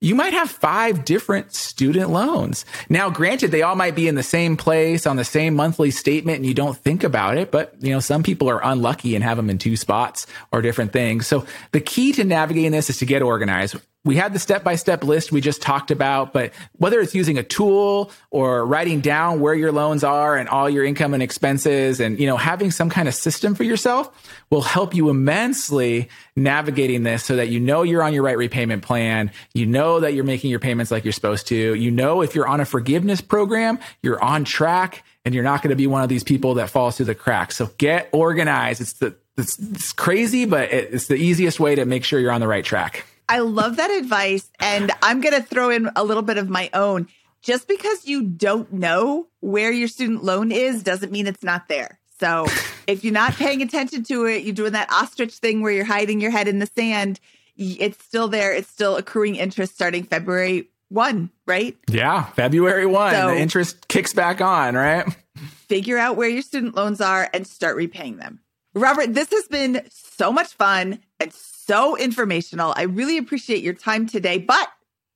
you 0.00 0.14
might 0.14 0.34
have 0.34 0.50
five 0.50 1.04
different 1.04 1.54
student 1.54 2.10
loans. 2.10 2.66
Now, 2.90 3.08
granted, 3.08 3.52
they 3.52 3.62
all 3.62 3.76
might 3.76 3.94
be 3.94 4.06
in 4.06 4.16
the 4.16 4.22
same 4.22 4.56
place 4.56 5.06
on 5.06 5.16
the 5.16 5.24
same 5.24 5.54
monthly 5.54 5.90
statement 5.90 6.38
and 6.38 6.46
you 6.46 6.52
don't 6.52 6.76
think 6.76 7.04
about 7.04 7.38
it, 7.38 7.50
but 7.50 7.74
you 7.80 7.90
know, 7.90 8.00
some 8.00 8.22
people 8.22 8.50
are 8.50 8.60
unlucky 8.62 9.14
and 9.14 9.24
have 9.24 9.38
them 9.38 9.48
in 9.48 9.56
two 9.56 9.76
spots 9.76 10.26
or 10.52 10.60
different 10.60 10.92
things. 10.92 11.26
So 11.26 11.46
the 11.72 11.80
key 11.80 12.12
to 12.12 12.24
navigating 12.24 12.72
this 12.72 12.90
is 12.90 12.98
to 12.98 13.06
get 13.06 13.22
organized. 13.22 13.76
We 14.04 14.16
had 14.16 14.34
the 14.34 14.38
step 14.38 14.62
by 14.62 14.76
step 14.76 15.02
list 15.02 15.32
we 15.32 15.40
just 15.40 15.62
talked 15.62 15.90
about, 15.90 16.32
but 16.32 16.52
whether 16.76 17.00
it's 17.00 17.14
using 17.14 17.38
a 17.38 17.42
tool 17.42 18.10
or 18.30 18.66
writing 18.66 19.00
down 19.00 19.40
where 19.40 19.54
your 19.54 19.72
loans 19.72 20.04
are 20.04 20.36
and 20.36 20.46
all 20.48 20.68
your 20.68 20.84
income 20.84 21.14
and 21.14 21.22
expenses 21.22 22.00
and, 22.00 22.18
you 22.20 22.26
know, 22.26 22.36
having 22.36 22.70
some 22.70 22.90
kind 22.90 23.08
of 23.08 23.14
system 23.14 23.54
for 23.54 23.64
yourself 23.64 24.10
will 24.50 24.60
help 24.60 24.94
you 24.94 25.08
immensely 25.08 26.08
navigating 26.36 27.02
this 27.02 27.24
so 27.24 27.36
that 27.36 27.48
you 27.48 27.58
know 27.58 27.82
you're 27.82 28.02
on 28.02 28.12
your 28.12 28.22
right 28.22 28.36
repayment 28.36 28.82
plan. 28.82 29.30
You 29.54 29.64
know 29.64 30.00
that 30.00 30.12
you're 30.12 30.24
making 30.24 30.50
your 30.50 30.60
payments 30.60 30.90
like 30.90 31.04
you're 31.04 31.12
supposed 31.12 31.46
to. 31.48 31.74
You 31.74 31.90
know, 31.90 32.20
if 32.20 32.34
you're 32.34 32.46
on 32.46 32.60
a 32.60 32.66
forgiveness 32.66 33.22
program, 33.22 33.78
you're 34.02 34.22
on 34.22 34.44
track 34.44 35.02
and 35.24 35.34
you're 35.34 35.44
not 35.44 35.62
going 35.62 35.70
to 35.70 35.76
be 35.76 35.86
one 35.86 36.02
of 36.02 36.10
these 36.10 36.24
people 36.24 36.54
that 36.54 36.68
falls 36.68 36.98
through 36.98 37.06
the 37.06 37.14
cracks. 37.14 37.56
So 37.56 37.70
get 37.78 38.10
organized. 38.12 38.82
It's 38.82 38.92
the, 38.94 39.16
it's, 39.38 39.58
it's 39.58 39.92
crazy, 39.94 40.44
but 40.44 40.70
it's 40.70 41.06
the 41.06 41.16
easiest 41.16 41.58
way 41.58 41.74
to 41.74 41.86
make 41.86 42.04
sure 42.04 42.20
you're 42.20 42.32
on 42.32 42.42
the 42.42 42.48
right 42.48 42.64
track. 42.64 43.06
I 43.28 43.40
love 43.40 43.76
that 43.76 43.90
advice. 43.90 44.50
And 44.60 44.90
I'm 45.02 45.20
going 45.20 45.34
to 45.34 45.42
throw 45.42 45.70
in 45.70 45.90
a 45.96 46.04
little 46.04 46.22
bit 46.22 46.38
of 46.38 46.48
my 46.48 46.70
own. 46.72 47.08
Just 47.42 47.68
because 47.68 48.06
you 48.06 48.22
don't 48.22 48.72
know 48.72 49.28
where 49.40 49.70
your 49.70 49.88
student 49.88 50.24
loan 50.24 50.50
is 50.50 50.82
doesn't 50.82 51.12
mean 51.12 51.26
it's 51.26 51.42
not 51.42 51.68
there. 51.68 51.98
So 52.18 52.46
if 52.86 53.04
you're 53.04 53.12
not 53.12 53.34
paying 53.34 53.60
attention 53.62 54.02
to 54.04 54.24
it, 54.26 54.44
you're 54.44 54.54
doing 54.54 54.72
that 54.72 54.90
ostrich 54.90 55.34
thing 55.34 55.60
where 55.60 55.72
you're 55.72 55.84
hiding 55.84 56.20
your 56.20 56.30
head 56.30 56.48
in 56.48 56.58
the 56.58 56.66
sand, 56.66 57.20
it's 57.56 58.02
still 58.02 58.28
there. 58.28 58.52
It's 58.52 58.68
still 58.70 58.96
accruing 58.96 59.36
interest 59.36 59.74
starting 59.74 60.04
February 60.04 60.70
1, 60.88 61.30
right? 61.46 61.76
Yeah, 61.88 62.24
February 62.30 62.86
1. 62.86 63.14
So- 63.14 63.28
the 63.28 63.36
interest 63.36 63.88
kicks 63.88 64.14
back 64.14 64.40
on, 64.40 64.74
right? 64.74 65.06
figure 65.68 65.98
out 65.98 66.16
where 66.16 66.28
your 66.28 66.42
student 66.42 66.74
loans 66.76 67.00
are 67.00 67.28
and 67.34 67.46
start 67.46 67.76
repaying 67.76 68.16
them. 68.16 68.40
Robert, 68.74 69.14
this 69.14 69.30
has 69.30 69.46
been 69.48 69.82
so 69.90 70.32
much 70.32 70.54
fun 70.54 71.00
and 71.20 71.32
so 71.32 71.53
informational. 71.96 72.74
I 72.76 72.82
really 72.82 73.18
appreciate 73.18 73.62
your 73.62 73.74
time 73.74 74.06
today, 74.06 74.38
but 74.38 74.68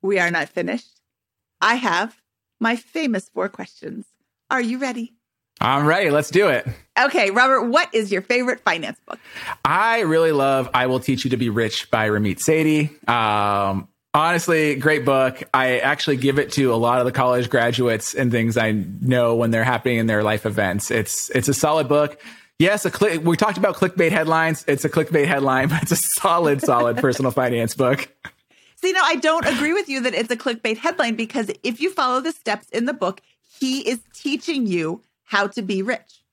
we 0.03 0.19
are 0.19 0.31
not 0.31 0.49
finished. 0.49 1.01
I 1.61 1.75
have 1.75 2.17
my 2.61 2.77
famous 2.77 3.29
four 3.29 3.49
questions. 3.49 4.07
Are 4.51 4.61
you 4.61 4.79
ready? 4.79 5.15
I'm 5.61 5.87
ready. 5.87 6.11
Let's 6.11 6.31
do 6.31 6.49
it. 6.49 6.67
Okay, 6.99 7.31
Robert, 7.31 7.65
what 7.65 7.93
is 7.93 8.13
your 8.13 8.23
favorite 8.23 8.61
finance 8.61 8.99
book? 9.07 9.19
I 9.65 10.01
really 10.01 10.33
love 10.33 10.71
I 10.73 10.87
Will 10.87 11.01
Teach 11.01 11.25
You 11.25 11.31
to 11.31 11.37
Be 11.37 11.51
Rich 11.51 11.91
by 11.91 12.09
Ramit 12.09 12.39
Sethi. 12.39 13.09
Um, 13.09 13.89
honestly, 14.15 14.77
great 14.77 15.05
book. 15.05 15.43
I 15.53 15.79
actually 15.79 16.17
give 16.17 16.39
it 16.39 16.53
to 16.53 16.73
a 16.73 16.77
lot 16.77 17.01
of 17.01 17.07
the 17.07 17.13
college 17.13 17.51
graduates 17.51 18.15
and 18.15 18.31
things 18.31 18.57
I 18.57 18.73
know 18.73 19.35
when 19.35 19.51
they're 19.51 19.65
happening 19.65 19.99
in 19.99 20.07
their 20.07 20.23
life 20.23 20.47
events. 20.47 20.91
It's 20.91 21.31
it's 21.31 21.49
a 21.49 21.55
solid 21.55 21.89
book. 21.89 22.21
Yes, 22.59 22.85
a 22.85 22.91
click, 22.91 23.25
we 23.25 23.37
talked 23.37 23.57
about 23.57 23.77
clickbait 23.77 24.11
headlines. 24.11 24.65
It's 24.67 24.85
a 24.85 24.89
clickbait 24.89 25.27
headline, 25.27 25.69
but 25.69 25.83
it's 25.83 25.93
a 25.93 25.97
solid, 25.97 26.61
solid 26.61 26.97
personal 26.99 27.31
finance 27.31 27.75
book. 27.75 28.09
See, 28.77 28.93
now 28.93 29.03
I 29.05 29.17
don't 29.17 29.47
agree 29.47 29.73
with 29.73 29.89
you 29.89 30.03
that 30.03 30.15
it's 30.15 30.31
a 30.31 30.37
clickbait 30.37 30.77
headline 30.77 31.15
because 31.15 31.51
if 31.63 31.81
you 31.81 31.93
follow 31.93 32.21
the 32.21 32.33
steps 32.33 32.69
in 32.71 32.85
the 32.85 32.93
book, 32.93 33.21
he 33.61 33.89
is 33.89 34.01
teaching 34.13 34.67
you 34.67 35.03
how 35.25 35.47
to 35.49 35.63
be 35.63 35.83
rich. 35.83 36.25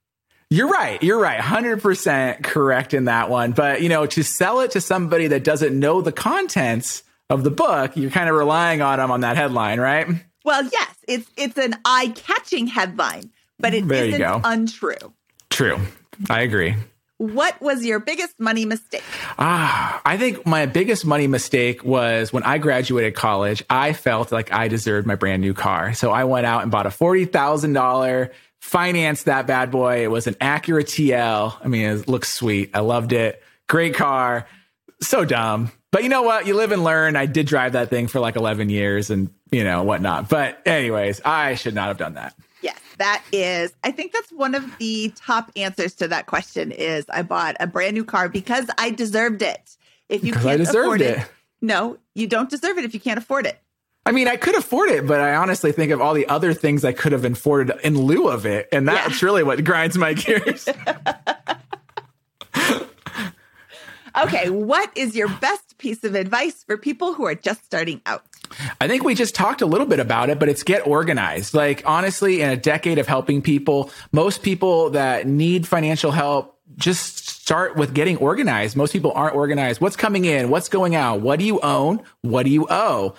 You're 0.49 0.69
right. 0.69 1.01
You're 1.01 1.19
right. 1.19 1.39
100% 1.39 2.43
correct 2.43 2.93
in 2.93 3.05
that 3.05 3.29
one. 3.29 3.51
But, 3.51 3.81
you 3.81 3.89
know, 3.89 4.05
to 4.07 4.23
sell 4.23 4.61
it 4.61 4.71
to 4.71 4.81
somebody 4.81 5.27
that 5.27 5.43
doesn't 5.43 5.77
know 5.77 6.01
the 6.01 6.11
contents 6.11 7.03
of 7.29 7.43
the 7.43 7.51
book, 7.51 7.95
you're 7.95 8.11
kind 8.11 8.29
of 8.29 8.35
relying 8.35 8.81
on 8.81 8.99
them 8.99 9.11
on 9.11 9.21
that 9.21 9.37
headline, 9.37 9.79
right? 9.79 10.07
Well, 10.43 10.63
yes, 10.71 10.95
it's 11.07 11.27
it's 11.35 11.57
an 11.57 11.75
eye-catching 11.83 12.67
headline, 12.67 13.31
but 13.59 13.73
it 13.73 13.85
not 13.85 14.41
untrue. 14.43 15.13
True. 15.49 15.79
I 16.29 16.41
agree. 16.41 16.75
What 17.17 17.61
was 17.61 17.85
your 17.85 17.99
biggest 17.99 18.39
money 18.39 18.65
mistake? 18.65 19.03
Ah, 19.39 20.01
I 20.03 20.17
think 20.17 20.45
my 20.45 20.65
biggest 20.65 21.05
money 21.05 21.27
mistake 21.27 21.83
was 21.83 22.33
when 22.33 22.43
I 22.43 22.57
graduated 22.57 23.15
college, 23.15 23.63
I 23.69 23.93
felt 23.93 24.33
like 24.33 24.51
I 24.51 24.67
deserved 24.67 25.07
my 25.07 25.15
brand 25.15 25.41
new 25.41 25.53
car. 25.53 25.93
So 25.93 26.11
I 26.11 26.25
went 26.25 26.45
out 26.45 26.63
and 26.63 26.71
bought 26.71 26.85
a 26.85 26.89
$40,000, 26.89 28.31
financed 28.59 29.25
that 29.25 29.47
bad 29.47 29.71
boy. 29.71 30.03
It 30.03 30.11
was 30.11 30.27
an 30.27 30.33
Acura 30.35 30.83
TL. 30.83 31.55
I 31.63 31.67
mean, 31.69 31.85
it 31.85 32.07
looks 32.09 32.33
sweet. 32.33 32.71
I 32.73 32.81
loved 32.81 33.13
it. 33.13 33.41
Great 33.67 33.95
car. 33.95 34.45
So 35.01 35.23
dumb. 35.23 35.71
But 35.91 36.03
you 36.03 36.09
know 36.09 36.23
what? 36.23 36.45
You 36.45 36.55
live 36.55 36.73
and 36.73 36.83
learn. 36.83 37.15
I 37.15 37.27
did 37.27 37.47
drive 37.47 37.73
that 37.73 37.89
thing 37.89 38.07
for 38.07 38.19
like 38.19 38.35
11 38.35 38.69
years 38.69 39.09
and, 39.09 39.29
you 39.51 39.63
know, 39.63 39.83
whatnot. 39.83 40.27
But, 40.27 40.61
anyways, 40.65 41.21
I 41.23 41.55
should 41.55 41.75
not 41.75 41.87
have 41.87 41.97
done 41.97 42.15
that. 42.15 42.35
That 42.97 43.23
is. 43.31 43.73
I 43.83 43.91
think 43.91 44.13
that's 44.13 44.31
one 44.31 44.55
of 44.55 44.77
the 44.77 45.11
top 45.15 45.51
answers 45.55 45.93
to 45.95 46.07
that 46.07 46.25
question 46.27 46.71
is 46.71 47.05
I 47.09 47.23
bought 47.23 47.55
a 47.59 47.67
brand 47.67 47.95
new 47.95 48.05
car 48.05 48.29
because 48.29 48.67
I 48.77 48.89
deserved 48.89 49.41
it. 49.41 49.77
If 50.09 50.23
you 50.23 50.33
can't 50.33 50.61
afford 50.61 51.01
it, 51.01 51.19
it. 51.19 51.27
no, 51.61 51.97
you 52.13 52.27
don't 52.27 52.49
deserve 52.49 52.77
it 52.77 52.85
if 52.85 52.93
you 52.93 52.99
can't 52.99 53.17
afford 53.17 53.45
it. 53.45 53.59
I 54.05 54.11
mean, 54.11 54.27
I 54.27 54.35
could 54.35 54.55
afford 54.55 54.89
it, 54.89 55.07
but 55.07 55.19
I 55.19 55.33
honestly 55.33 55.71
think 55.71 55.91
of 55.91 55.99
all 55.99 56.13
the 56.13 56.27
other 56.27 56.53
things 56.53 56.85
I 56.85 56.93
could 56.93 57.11
have 57.11 57.25
afforded 57.25 57.75
in 57.83 57.99
lieu 57.99 58.27
of 58.27 58.45
it. 58.45 58.69
And 58.71 58.87
that's 58.87 59.23
really 59.23 59.41
what 59.41 59.63
grinds 59.63 59.97
my 59.97 60.13
gears. 60.13 60.69
Okay, 64.23 64.49
what 64.49 64.91
is 64.95 65.13
your 65.13 65.27
best 65.27 65.77
piece 65.77 66.05
of 66.05 66.15
advice 66.15 66.63
for 66.63 66.77
people 66.77 67.13
who 67.13 67.25
are 67.25 67.35
just 67.35 67.65
starting 67.65 68.01
out? 68.05 68.23
I 68.79 68.87
think 68.87 69.03
we 69.03 69.15
just 69.15 69.35
talked 69.35 69.61
a 69.61 69.65
little 69.65 69.87
bit 69.87 69.99
about 69.99 70.29
it, 70.29 70.39
but 70.39 70.49
it's 70.49 70.63
get 70.63 70.85
organized. 70.87 71.53
Like, 71.53 71.83
honestly, 71.85 72.41
in 72.41 72.49
a 72.49 72.57
decade 72.57 72.97
of 72.97 73.07
helping 73.07 73.41
people, 73.41 73.91
most 74.11 74.43
people 74.43 74.91
that 74.91 75.27
need 75.27 75.67
financial 75.67 76.11
help 76.11 76.59
just 76.77 77.29
start 77.29 77.75
with 77.75 77.93
getting 77.93 78.17
organized. 78.17 78.75
Most 78.75 78.91
people 78.91 79.11
aren't 79.13 79.35
organized. 79.35 79.79
What's 79.79 79.95
coming 79.95 80.25
in? 80.25 80.49
What's 80.49 80.67
going 80.67 80.95
out? 80.95 81.21
What 81.21 81.39
do 81.39 81.45
you 81.45 81.59
own? 81.61 82.01
What 82.21 82.43
do 82.43 82.49
you 82.49 82.67
owe? 82.69 83.13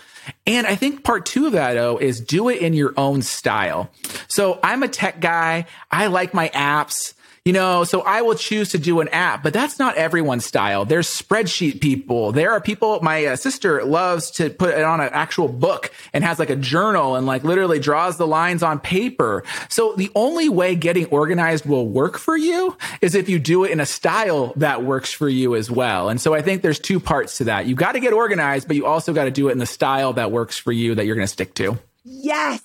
And 0.46 0.66
I 0.66 0.74
think 0.74 1.04
part 1.04 1.24
two 1.26 1.46
of 1.46 1.52
that, 1.52 1.74
though, 1.74 1.96
is 1.96 2.20
do 2.20 2.48
it 2.48 2.60
in 2.60 2.74
your 2.74 2.92
own 2.96 3.22
style. 3.22 3.90
So 4.28 4.58
I'm 4.62 4.82
a 4.82 4.88
tech 4.88 5.20
guy. 5.20 5.66
I 5.90 6.08
like 6.08 6.34
my 6.34 6.48
apps. 6.48 7.14
You 7.46 7.52
know, 7.52 7.84
so 7.84 8.00
I 8.00 8.22
will 8.22 8.34
choose 8.34 8.70
to 8.70 8.78
do 8.78 8.98
an 8.98 9.06
app, 9.10 9.44
but 9.44 9.52
that's 9.52 9.78
not 9.78 9.94
everyone's 9.96 10.44
style. 10.44 10.84
There's 10.84 11.06
spreadsheet 11.06 11.80
people. 11.80 12.32
There 12.32 12.50
are 12.50 12.60
people, 12.60 12.98
my 13.02 13.24
uh, 13.24 13.36
sister 13.36 13.84
loves 13.84 14.32
to 14.32 14.50
put 14.50 14.70
it 14.70 14.82
on 14.82 15.00
an 15.00 15.10
actual 15.12 15.46
book 15.46 15.92
and 16.12 16.24
has 16.24 16.40
like 16.40 16.50
a 16.50 16.56
journal 16.56 17.14
and 17.14 17.24
like 17.24 17.44
literally 17.44 17.78
draws 17.78 18.16
the 18.16 18.26
lines 18.26 18.64
on 18.64 18.80
paper. 18.80 19.44
So 19.68 19.92
the 19.92 20.10
only 20.16 20.48
way 20.48 20.74
getting 20.74 21.06
organized 21.06 21.66
will 21.66 21.86
work 21.86 22.18
for 22.18 22.36
you 22.36 22.76
is 23.00 23.14
if 23.14 23.28
you 23.28 23.38
do 23.38 23.62
it 23.62 23.70
in 23.70 23.78
a 23.78 23.86
style 23.86 24.52
that 24.56 24.82
works 24.82 25.12
for 25.12 25.28
you 25.28 25.54
as 25.54 25.70
well. 25.70 26.08
And 26.08 26.20
so 26.20 26.34
I 26.34 26.42
think 26.42 26.62
there's 26.62 26.80
two 26.80 26.98
parts 26.98 27.38
to 27.38 27.44
that. 27.44 27.66
You 27.66 27.76
got 27.76 27.92
to 27.92 28.00
get 28.00 28.12
organized, 28.12 28.66
but 28.66 28.74
you 28.74 28.86
also 28.86 29.12
got 29.12 29.26
to 29.26 29.30
do 29.30 29.50
it 29.50 29.52
in 29.52 29.58
the 29.58 29.66
style 29.66 30.14
that 30.14 30.32
works 30.32 30.58
for 30.58 30.72
you 30.72 30.96
that 30.96 31.06
you're 31.06 31.14
going 31.14 31.28
to 31.28 31.32
stick 31.32 31.54
to. 31.54 31.78
Yes. 32.02 32.60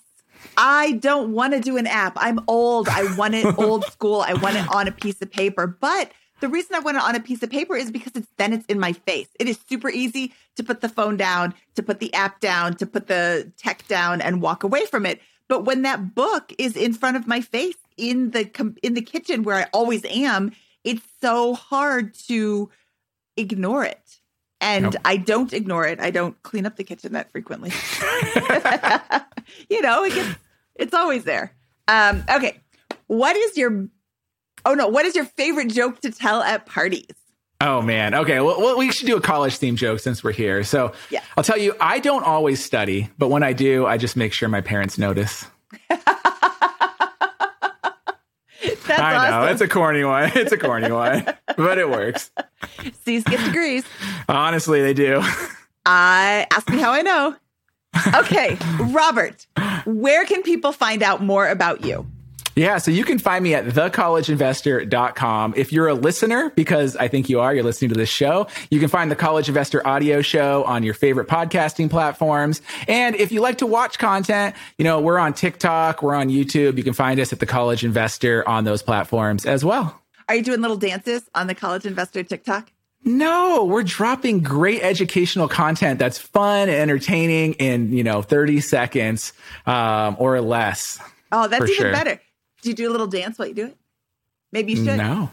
I 0.57 0.93
don't 0.93 1.33
want 1.33 1.53
to 1.53 1.59
do 1.59 1.77
an 1.77 1.87
app. 1.87 2.13
I'm 2.15 2.39
old. 2.47 2.87
I 2.89 3.15
want 3.15 3.35
it 3.35 3.45
old 3.57 3.85
school. 3.85 4.21
I 4.21 4.33
want 4.33 4.57
it 4.57 4.67
on 4.69 4.87
a 4.87 4.91
piece 4.91 5.21
of 5.21 5.31
paper. 5.31 5.67
But 5.67 6.11
the 6.39 6.49
reason 6.49 6.75
I 6.75 6.79
want 6.79 6.97
it 6.97 7.03
on 7.03 7.15
a 7.15 7.19
piece 7.19 7.43
of 7.43 7.49
paper 7.49 7.75
is 7.75 7.91
because 7.91 8.13
it's 8.15 8.27
then 8.37 8.53
it's 8.53 8.65
in 8.65 8.79
my 8.79 8.93
face. 8.93 9.29
It 9.39 9.47
is 9.47 9.59
super 9.69 9.89
easy 9.89 10.33
to 10.55 10.63
put 10.63 10.81
the 10.81 10.89
phone 10.89 11.17
down, 11.17 11.53
to 11.75 11.83
put 11.83 11.99
the 11.99 12.13
app 12.13 12.39
down, 12.39 12.75
to 12.77 12.85
put 12.85 13.07
the 13.07 13.51
tech 13.57 13.87
down 13.87 14.21
and 14.21 14.41
walk 14.41 14.63
away 14.63 14.85
from 14.85 15.05
it. 15.05 15.21
But 15.47 15.65
when 15.65 15.83
that 15.83 16.15
book 16.15 16.53
is 16.57 16.75
in 16.75 16.93
front 16.93 17.17
of 17.17 17.27
my 17.27 17.41
face 17.41 17.77
in 17.97 18.31
the 18.31 18.49
in 18.81 18.93
the 18.93 19.01
kitchen 19.01 19.43
where 19.43 19.55
I 19.55 19.67
always 19.73 20.03
am, 20.05 20.51
it's 20.83 21.05
so 21.21 21.53
hard 21.53 22.13
to 22.27 22.69
ignore 23.37 23.83
it. 23.83 24.20
And 24.61 24.93
Yep. 24.93 25.01
I 25.03 25.17
don't 25.17 25.51
ignore 25.53 25.85
it. 25.87 25.99
I 25.99 26.11
don't 26.11 26.41
clean 26.43 26.65
up 26.65 26.75
the 26.77 26.83
kitchen 26.83 27.13
that 27.13 27.31
frequently. 27.31 27.71
you 29.69 29.81
know, 29.81 30.03
it 30.05 30.13
gets, 30.13 30.29
it's 30.75 30.93
always 30.93 31.23
there. 31.23 31.53
Um, 31.87 32.23
okay. 32.33 32.59
What 33.07 33.35
is 33.35 33.57
your 33.57 33.87
oh 34.65 34.73
no, 34.75 34.87
what 34.87 35.05
is 35.05 35.15
your 35.15 35.25
favorite 35.25 35.69
joke 35.69 35.99
to 36.01 36.11
tell 36.11 36.41
at 36.41 36.65
parties? 36.67 37.07
Oh 37.59 37.81
man. 37.81 38.13
Okay. 38.13 38.39
Well, 38.39 38.59
well, 38.61 38.77
we 38.77 38.91
should 38.91 39.07
do 39.07 39.17
a 39.17 39.21
college 39.21 39.57
theme 39.57 39.75
joke 39.75 39.99
since 39.99 40.23
we're 40.23 40.31
here. 40.31 40.63
So 40.63 40.93
Yeah. 41.09 41.21
I'll 41.35 41.43
tell 41.43 41.57
you, 41.57 41.75
I 41.81 41.99
don't 41.99 42.23
always 42.23 42.63
study, 42.63 43.09
but 43.17 43.29
when 43.29 43.43
I 43.43 43.53
do, 43.53 43.85
I 43.85 43.97
just 43.97 44.15
make 44.15 44.31
sure 44.33 44.47
my 44.47 44.61
parents 44.61 44.97
notice. 44.97 45.45
That's 48.97 49.01
I 49.01 49.29
know 49.29 49.37
awesome. 49.39 49.51
it's 49.53 49.61
a 49.61 49.67
corny 49.67 50.03
one. 50.03 50.31
It's 50.35 50.51
a 50.51 50.57
corny 50.57 50.91
one, 50.91 51.25
but 51.57 51.77
it 51.77 51.89
works. 51.89 52.31
C's 53.05 53.23
get 53.23 53.43
degrees. 53.45 53.83
Honestly, 54.27 54.81
they 54.81 54.93
do. 54.93 55.21
I 55.85 56.45
ask 56.51 56.69
me 56.69 56.77
how 56.77 56.91
I 56.91 57.01
know. 57.01 57.35
Okay, 58.15 58.57
Robert, 58.79 59.47
where 59.85 60.25
can 60.25 60.43
people 60.43 60.71
find 60.71 61.03
out 61.03 61.21
more 61.23 61.47
about 61.47 61.85
you? 61.85 62.05
Yeah, 62.55 62.77
so 62.79 62.91
you 62.91 63.05
can 63.05 63.17
find 63.17 63.43
me 63.43 63.53
at 63.53 63.65
thecollegeinvestor.com. 63.65 65.53
If 65.55 65.71
you're 65.71 65.87
a 65.87 65.93
listener, 65.93 66.51
because 66.55 66.97
I 66.97 67.07
think 67.07 67.29
you 67.29 67.39
are, 67.39 67.53
you're 67.53 67.63
listening 67.63 67.89
to 67.89 67.97
this 67.97 68.09
show, 68.09 68.47
you 68.69 68.79
can 68.79 68.89
find 68.89 69.09
the 69.09 69.15
College 69.15 69.47
Investor 69.47 69.85
audio 69.87 70.21
show 70.21 70.63
on 70.65 70.83
your 70.83 70.93
favorite 70.93 71.27
podcasting 71.27 71.89
platforms. 71.89 72.61
And 72.87 73.15
if 73.15 73.31
you 73.31 73.39
like 73.39 73.59
to 73.59 73.65
watch 73.65 73.97
content, 73.99 74.55
you 74.77 74.83
know, 74.83 74.99
we're 74.99 75.17
on 75.17 75.33
TikTok, 75.33 76.03
we're 76.03 76.15
on 76.15 76.29
YouTube. 76.29 76.77
You 76.77 76.83
can 76.83 76.93
find 76.93 77.19
us 77.19 77.31
at 77.31 77.39
the 77.39 77.45
College 77.45 77.85
Investor 77.85 78.47
on 78.47 78.65
those 78.65 78.81
platforms 78.81 79.45
as 79.45 79.63
well. 79.63 80.01
Are 80.27 80.35
you 80.35 80.43
doing 80.43 80.61
little 80.61 80.77
dances 80.77 81.29
on 81.33 81.47
the 81.47 81.55
College 81.55 81.85
Investor 81.85 82.23
TikTok? 82.23 82.71
No, 83.03 83.63
we're 83.65 83.83
dropping 83.83 84.41
great 84.41 84.83
educational 84.83 85.47
content 85.47 85.97
that's 85.97 86.19
fun 86.19 86.69
and 86.69 86.77
entertaining 86.77 87.53
in, 87.53 87.91
you 87.93 88.03
know, 88.03 88.21
30 88.21 88.61
seconds 88.61 89.33
um, 89.65 90.15
or 90.19 90.39
less. 90.39 90.99
Oh, 91.31 91.47
that's 91.47 91.63
even 91.63 91.75
sure. 91.75 91.91
better. 91.91 92.21
Do 92.61 92.69
you 92.69 92.75
do 92.75 92.89
a 92.89 92.91
little 92.91 93.07
dance 93.07 93.37
while 93.39 93.47
you 93.47 93.53
do 93.53 93.65
it? 93.67 93.77
Maybe 94.51 94.73
you 94.73 94.85
should. 94.85 94.97
No. 94.97 95.31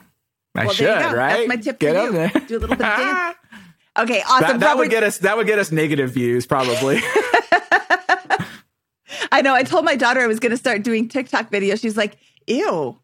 I 0.54 0.66
Well, 0.66 0.74
should, 0.74 0.86
there 0.86 1.02
you 1.02 1.10
go. 1.10 1.16
right? 1.16 1.36
That's 1.36 1.48
my 1.48 1.56
tip 1.56 1.78
Get 1.78 1.94
for 1.94 2.00
up 2.00 2.06
you. 2.06 2.12
there. 2.12 2.28
Do 2.46 2.58
a 2.58 2.60
little 2.60 2.76
bit 2.76 2.86
of 2.86 2.96
dance. 2.96 3.36
Okay, 3.98 4.22
awesome. 4.28 4.46
that, 4.46 4.60
that 4.60 4.76
would 4.76 4.90
get 4.90 5.02
us 5.02 5.18
that 5.18 5.36
would 5.36 5.48
get 5.48 5.58
us 5.58 5.72
negative 5.72 6.12
views 6.12 6.46
probably. 6.46 7.00
I 9.32 9.42
know. 9.42 9.54
I 9.54 9.64
told 9.64 9.84
my 9.84 9.96
daughter 9.96 10.20
I 10.20 10.26
was 10.28 10.38
going 10.38 10.50
to 10.50 10.56
start 10.56 10.82
doing 10.84 11.08
TikTok 11.08 11.50
videos. 11.50 11.80
She's 11.80 11.96
like, 11.96 12.16
ew. 12.46 12.96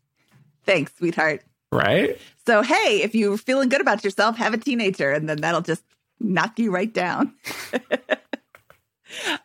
Thanks, 0.64 0.92
sweetheart. 0.96 1.42
right? 1.72 2.18
So, 2.46 2.62
hey, 2.62 3.00
if 3.02 3.14
you're 3.14 3.36
feeling 3.36 3.68
good 3.68 3.80
about 3.80 4.04
yourself, 4.04 4.36
have 4.36 4.54
a 4.54 4.58
teenager, 4.58 5.10
and 5.10 5.28
then 5.28 5.40
that'll 5.40 5.62
just 5.62 5.82
knock 6.20 6.58
you 6.58 6.70
right 6.70 6.92
down. 6.92 7.34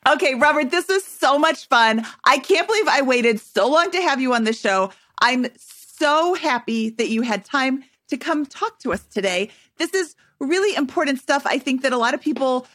Okay, 0.07 0.35
Robert, 0.35 0.71
this 0.71 0.87
was 0.87 1.03
so 1.03 1.37
much 1.37 1.67
fun. 1.67 2.05
I 2.25 2.39
can't 2.39 2.67
believe 2.67 2.87
I 2.87 3.01
waited 3.01 3.39
so 3.39 3.69
long 3.69 3.91
to 3.91 4.01
have 4.01 4.21
you 4.21 4.33
on 4.33 4.43
the 4.43 4.53
show. 4.53 4.91
I'm 5.21 5.47
so 5.57 6.33
happy 6.33 6.89
that 6.91 7.09
you 7.09 7.21
had 7.21 7.45
time 7.45 7.83
to 8.09 8.17
come 8.17 8.45
talk 8.45 8.79
to 8.79 8.93
us 8.93 9.03
today. 9.05 9.49
This 9.77 9.93
is 9.93 10.15
really 10.39 10.75
important 10.75 11.19
stuff. 11.19 11.43
I 11.45 11.59
think 11.59 11.81
that 11.83 11.93
a 11.93 11.97
lot 11.97 12.13
of 12.13 12.21
people 12.21 12.65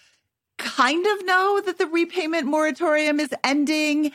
kind 0.58 1.04
of 1.06 1.26
know 1.26 1.60
that 1.64 1.78
the 1.78 1.86
repayment 1.86 2.46
moratorium 2.46 3.18
is 3.18 3.30
ending 3.42 4.12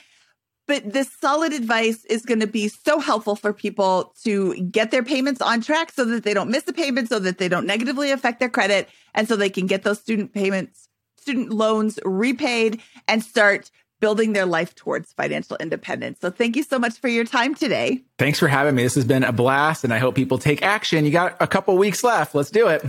but 0.69 0.93
this 0.93 1.11
solid 1.19 1.51
advice 1.51 2.05
is 2.05 2.21
going 2.21 2.41
to 2.41 2.47
be 2.47 2.67
so 2.67 2.99
helpful 2.99 3.36
for 3.36 3.51
people 3.51 4.13
to 4.23 4.53
get 4.65 4.91
their 4.91 5.01
payments 5.01 5.41
on 5.41 5.61
track 5.61 5.91
so 5.91 6.05
that 6.05 6.23
they 6.23 6.32
don't 6.32 6.51
miss 6.51 6.67
a 6.67 6.73
payment, 6.73 7.09
so 7.09 7.17
that 7.17 7.39
they 7.39 7.49
don't 7.49 7.65
negatively 7.65 8.11
affect 8.11 8.39
their 8.39 8.49
credit, 8.49 8.88
and 9.15 9.27
so 9.27 9.36
they 9.36 9.49
can 9.49 9.65
get 9.65 9.82
those 9.82 9.99
student 9.99 10.32
payments, 10.32 10.88
student 11.20 11.51
loans 11.51 11.99
repaid 12.03 12.82
and 13.07 13.24
start 13.24 13.70
building 13.99 14.34
their 14.34 14.45
life 14.45 14.76
towards 14.76 15.11
financial 15.13 15.57
independence. 15.57 16.20
So 16.22 16.30
thank 16.30 16.55
you 16.55 16.63
so 16.63 16.80
much 16.80 16.99
for 16.99 17.09
your 17.09 17.26
time 17.26 17.53
today. 17.53 18.01
Thanks 18.17 18.39
for 18.39 18.47
having 18.47 18.76
me. 18.76 18.84
This 18.84 18.95
has 18.95 19.05
been 19.05 19.24
a 19.24 19.34
blast 19.34 19.84
and 19.84 19.93
I 19.93 19.97
hope 19.97 20.15
people 20.15 20.38
take 20.38 20.61
action. 20.61 21.05
You 21.05 21.11
got 21.11 21.36
a 21.39 21.47
couple 21.47 21.78
weeks 21.78 22.03
left. 22.03 22.34
Let's 22.34 22.51
do 22.51 22.67
it. 22.67 22.84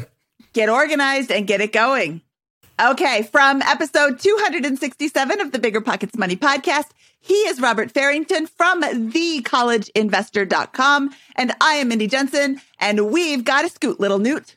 Get 0.52 0.68
organized 0.68 1.30
and 1.30 1.46
get 1.46 1.60
it 1.60 1.72
going. 1.72 2.22
Okay, 2.80 3.28
from 3.30 3.60
episode 3.62 4.20
267 4.20 5.40
of 5.40 5.52
the 5.52 5.58
Bigger 5.58 5.82
Pockets 5.82 6.16
Money 6.16 6.36
podcast, 6.36 6.86
he 7.20 7.34
is 7.34 7.60
Robert 7.60 7.90
Farrington 7.90 8.46
from 8.46 8.82
thecollegeinvestor.com. 8.82 11.10
And 11.36 11.52
I 11.60 11.74
am 11.74 11.88
Mindy 11.88 12.06
Jensen, 12.06 12.58
and 12.78 13.10
we've 13.10 13.44
got 13.44 13.66
a 13.66 13.68
scoot, 13.68 14.00
little 14.00 14.18
newt. 14.18 14.56